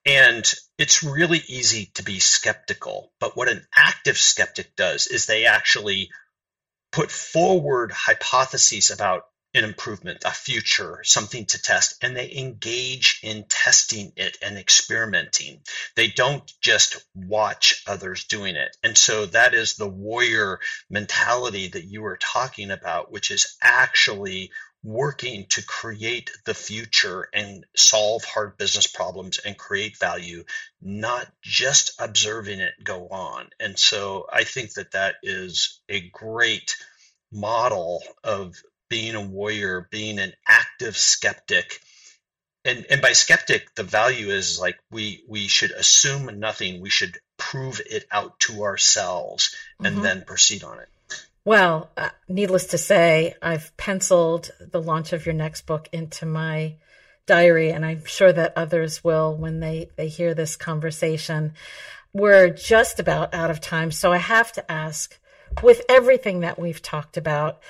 And 0.04 0.44
it's 0.78 1.02
really 1.02 1.42
easy 1.48 1.90
to 1.94 2.02
be 2.02 2.18
skeptical, 2.18 3.12
but 3.20 3.36
what 3.36 3.48
an 3.48 3.66
active 3.74 4.18
skeptic 4.18 4.76
does 4.76 5.06
is 5.06 5.24
they 5.24 5.46
actually 5.46 6.10
put 6.92 7.10
forward 7.10 7.90
hypotheses 7.92 8.90
about 8.90 9.24
an 9.54 9.64
improvement, 9.64 10.24
a 10.24 10.30
future, 10.32 11.00
something 11.04 11.46
to 11.46 11.62
test, 11.62 12.02
and 12.02 12.16
they 12.16 12.34
engage 12.34 13.20
in 13.22 13.44
testing 13.48 14.12
it 14.16 14.36
and 14.42 14.58
experimenting. 14.58 15.60
They 15.94 16.08
don't 16.08 16.52
just 16.60 17.04
watch 17.14 17.82
others 17.86 18.24
doing 18.24 18.56
it. 18.56 18.76
And 18.82 18.98
so 18.98 19.26
that 19.26 19.54
is 19.54 19.74
the 19.74 19.88
warrior 19.88 20.58
mentality 20.90 21.68
that 21.68 21.84
you 21.84 22.02
were 22.02 22.18
talking 22.20 22.70
about, 22.70 23.12
which 23.12 23.30
is 23.30 23.56
actually 23.62 24.50
working 24.82 25.46
to 25.48 25.64
create 25.64 26.30
the 26.44 26.52
future 26.52 27.28
and 27.32 27.64
solve 27.74 28.22
hard 28.24 28.58
business 28.58 28.86
problems 28.86 29.38
and 29.38 29.56
create 29.56 29.96
value, 29.98 30.44
not 30.82 31.26
just 31.42 31.92
observing 31.98 32.60
it 32.60 32.74
go 32.82 33.08
on. 33.08 33.48
And 33.58 33.78
so 33.78 34.26
I 34.30 34.44
think 34.44 34.74
that 34.74 34.92
that 34.92 35.14
is 35.22 35.80
a 35.88 36.00
great 36.10 36.76
model 37.32 38.02
of 38.22 38.54
being 38.88 39.14
a 39.14 39.22
warrior, 39.22 39.88
being 39.90 40.18
an 40.18 40.32
active 40.46 40.96
skeptic. 40.96 41.80
And, 42.64 42.86
and 42.90 43.02
by 43.02 43.12
skeptic, 43.12 43.74
the 43.74 43.82
value 43.82 44.28
is 44.28 44.58
like 44.58 44.78
we 44.90 45.22
we 45.28 45.48
should 45.48 45.70
assume 45.72 46.38
nothing. 46.38 46.80
We 46.80 46.90
should 46.90 47.18
prove 47.36 47.80
it 47.84 48.06
out 48.10 48.40
to 48.40 48.62
ourselves 48.62 49.54
and 49.78 49.96
mm-hmm. 49.96 50.02
then 50.02 50.24
proceed 50.26 50.64
on 50.64 50.78
it. 50.80 50.88
Well, 51.44 51.90
uh, 51.96 52.08
needless 52.26 52.68
to 52.68 52.78
say, 52.78 53.34
I've 53.42 53.76
penciled 53.76 54.50
the 54.60 54.80
launch 54.80 55.12
of 55.12 55.26
your 55.26 55.34
next 55.34 55.66
book 55.66 55.88
into 55.92 56.24
my 56.24 56.76
diary, 57.26 57.70
and 57.70 57.84
I'm 57.84 58.04
sure 58.06 58.32
that 58.32 58.54
others 58.56 59.04
will 59.04 59.36
when 59.36 59.60
they, 59.60 59.90
they 59.96 60.08
hear 60.08 60.32
this 60.32 60.56
conversation. 60.56 61.52
We're 62.14 62.48
just 62.48 62.98
about 62.98 63.34
out 63.34 63.50
of 63.50 63.60
time, 63.60 63.90
so 63.90 64.10
I 64.10 64.18
have 64.18 64.52
to 64.52 64.72
ask 64.72 65.18
with 65.62 65.82
everything 65.88 66.40
that 66.40 66.58
we've 66.58 66.80
talked 66.80 67.16
about, 67.18 67.60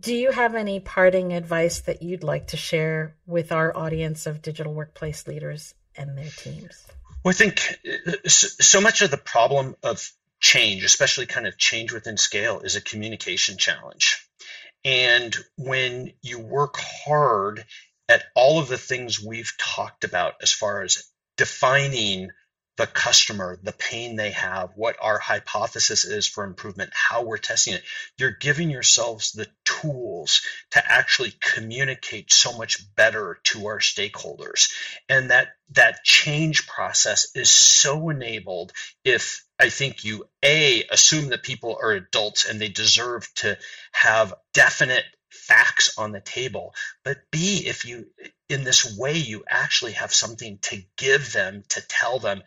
do 0.00 0.14
you 0.14 0.30
have 0.30 0.54
any 0.54 0.80
parting 0.80 1.32
advice 1.32 1.80
that 1.80 2.02
you'd 2.02 2.22
like 2.22 2.48
to 2.48 2.56
share 2.56 3.14
with 3.26 3.52
our 3.52 3.76
audience 3.76 4.26
of 4.26 4.42
digital 4.42 4.72
workplace 4.72 5.26
leaders 5.26 5.74
and 5.96 6.16
their 6.16 6.30
teams? 6.30 6.86
Well, 7.22 7.30
I 7.30 7.34
think 7.34 7.78
uh, 8.06 8.28
so 8.28 8.80
much 8.80 9.02
of 9.02 9.10
the 9.10 9.16
problem 9.16 9.76
of 9.82 10.10
change, 10.40 10.84
especially 10.84 11.26
kind 11.26 11.46
of 11.46 11.56
change 11.56 11.92
within 11.92 12.16
scale, 12.16 12.60
is 12.60 12.76
a 12.76 12.80
communication 12.80 13.56
challenge. 13.56 14.28
And 14.84 15.34
when 15.56 16.12
you 16.20 16.38
work 16.38 16.76
hard 16.76 17.64
at 18.08 18.24
all 18.34 18.58
of 18.58 18.68
the 18.68 18.76
things 18.76 19.24
we've 19.24 19.52
talked 19.58 20.04
about 20.04 20.34
as 20.42 20.52
far 20.52 20.82
as 20.82 21.04
defining 21.36 22.30
the 22.76 22.86
customer, 22.86 23.58
the 23.62 23.72
pain 23.72 24.16
they 24.16 24.32
have, 24.32 24.70
what 24.74 24.96
our 25.00 25.18
hypothesis 25.18 26.04
is 26.04 26.26
for 26.26 26.44
improvement, 26.44 26.90
how 26.92 27.22
we're 27.22 27.38
testing 27.38 27.74
it. 27.74 27.82
You're 28.18 28.36
giving 28.38 28.70
yourselves 28.70 29.32
the 29.32 29.46
tools 29.64 30.42
to 30.72 30.82
actually 30.84 31.32
communicate 31.40 32.32
so 32.32 32.56
much 32.56 32.94
better 32.96 33.38
to 33.44 33.66
our 33.66 33.78
stakeholders. 33.78 34.72
And 35.08 35.30
that 35.30 35.48
that 35.70 36.04
change 36.04 36.66
process 36.66 37.28
is 37.34 37.50
so 37.50 38.10
enabled 38.10 38.72
if 39.04 39.44
I 39.58 39.68
think 39.68 40.04
you 40.04 40.28
a 40.42 40.82
assume 40.90 41.28
that 41.28 41.42
people 41.42 41.78
are 41.80 41.92
adults 41.92 42.44
and 42.44 42.60
they 42.60 42.68
deserve 42.68 43.32
to 43.36 43.56
have 43.92 44.34
definite 44.52 45.04
facts 45.34 45.98
on 45.98 46.12
the 46.12 46.20
table 46.20 46.74
but 47.04 47.18
b 47.30 47.64
if 47.66 47.84
you 47.84 48.06
in 48.48 48.64
this 48.64 48.96
way 48.96 49.18
you 49.18 49.44
actually 49.48 49.92
have 49.92 50.12
something 50.12 50.58
to 50.62 50.82
give 50.96 51.32
them 51.32 51.62
to 51.68 51.80
tell 51.86 52.18
them 52.18 52.42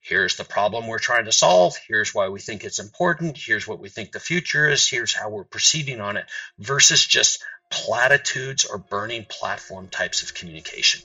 here's 0.00 0.36
the 0.36 0.44
problem 0.44 0.86
we're 0.86 0.98
trying 0.98 1.26
to 1.26 1.32
solve. 1.32 1.76
Here's 1.86 2.14
why 2.14 2.28
we 2.28 2.40
think 2.40 2.64
it's 2.64 2.78
important. 2.78 3.36
Here's 3.36 3.68
what 3.68 3.80
we 3.80 3.88
think 3.88 4.12
the 4.12 4.20
future 4.20 4.68
is. 4.68 4.88
Here's 4.88 5.12
how 5.14 5.28
we're 5.28 5.44
proceeding 5.44 6.00
on 6.00 6.16
it 6.16 6.24
versus 6.58 7.04
just 7.04 7.42
platitudes 7.70 8.64
or 8.64 8.78
burning 8.78 9.26
platform 9.28 9.88
types 9.88 10.22
of 10.22 10.34
communication. 10.34 11.02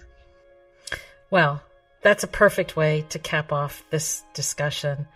Well 1.30 1.62
that's 2.02 2.24
a 2.24 2.28
perfect 2.28 2.76
way 2.76 3.06
to 3.10 3.20
cap 3.20 3.52
off 3.52 3.84
this 3.90 4.24
discussion 4.34 5.08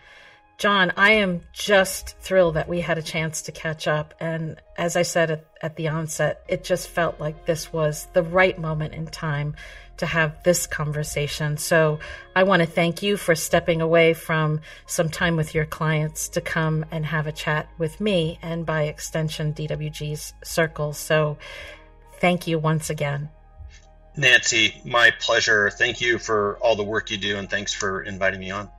John, 0.60 0.91
I 0.97 1.12
am 1.12 1.41
just 1.53 2.18
thrilled 2.20 2.55
that 2.55 2.68
we 2.68 2.82
had 2.82 2.97
a 2.97 3.01
chance 3.01 3.43
to 3.43 3.53
catch 3.53 3.88
up. 3.88 4.14
And 4.20 4.62
as 4.78 4.97
I 4.97 5.03
said 5.03 5.32
at, 5.32 5.45
at, 5.62 5.78
the 5.78 5.88
onset, 5.88 6.43
it 6.49 6.66
just 6.66 6.89
felt 6.89 7.18
like 7.18 7.45
this 7.45 7.72
was 7.72 8.10
the 8.12 8.24
right 8.24 8.60
moment 8.60 8.93
in 8.93 9.07
time 9.07 9.55
to 9.97 10.05
have 10.05 10.43
this 10.43 10.68
conversation. 10.68 11.55
So 11.55 11.99
I 12.36 12.43
want 12.43 12.62
to 12.62 12.66
thank 12.68 13.01
you 13.01 13.16
for 13.16 13.36
stepping 13.36 13.80
away 13.80 14.14
from 14.14 14.60
some 14.86 15.07
time 15.07 15.38
with 15.38 15.55
your 15.55 15.66
clients 15.66 16.28
to 16.30 16.41
come 16.41 16.86
and 16.91 17.05
have 17.05 17.26
a 17.26 17.32
chat 17.32 17.70
with 17.78 18.01
me 18.01 18.38
and 18.41 18.66
by 18.66 18.84
extension, 18.84 19.53
DWG's 19.53 20.34
Circle. 20.43 20.91
So 20.91 21.38
thank 22.20 22.47
you 22.47 22.60
once 22.60 22.89
again. 22.89 23.30
Nancy, 24.18 24.82
my 24.84 25.12
pleasure. 25.22 25.70
Thank 25.70 26.01
you 26.01 26.18
for 26.18 26.57
all 26.57 26.76
the 26.76 26.84
work 26.84 27.12
you 27.12 27.18
do 27.18 27.38
and 27.38 27.49
thanks 27.49 27.74
for 27.74 28.01
inviting 28.01 28.41
me 28.41 28.51
on. 28.51 28.70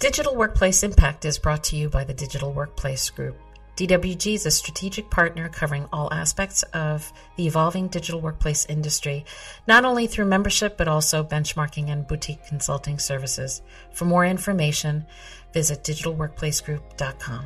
Digital 0.00 0.34
Workplace 0.34 0.82
Impact 0.82 1.24
is 1.24 1.38
brought 1.38 1.64
to 1.64 1.76
you 1.76 1.88
by 1.88 2.04
the 2.04 2.12
Digital 2.12 2.52
Workplace 2.52 3.08
Group. 3.10 3.38
DWG 3.76 4.34
is 4.34 4.44
a 4.44 4.50
strategic 4.50 5.08
partner 5.08 5.48
covering 5.48 5.88
all 5.92 6.12
aspects 6.12 6.62
of 6.74 7.12
the 7.36 7.46
evolving 7.46 7.88
digital 7.88 8.20
workplace 8.20 8.66
industry, 8.66 9.24
not 9.66 9.84
only 9.84 10.06
through 10.06 10.26
membership 10.26 10.76
but 10.76 10.88
also 10.88 11.24
benchmarking 11.24 11.88
and 11.88 12.06
boutique 12.06 12.44
consulting 12.46 12.98
services. 12.98 13.62
For 13.92 14.04
more 14.04 14.26
information, 14.26 15.06
visit 15.52 15.82
digitalworkplacegroup.com. 15.84 17.44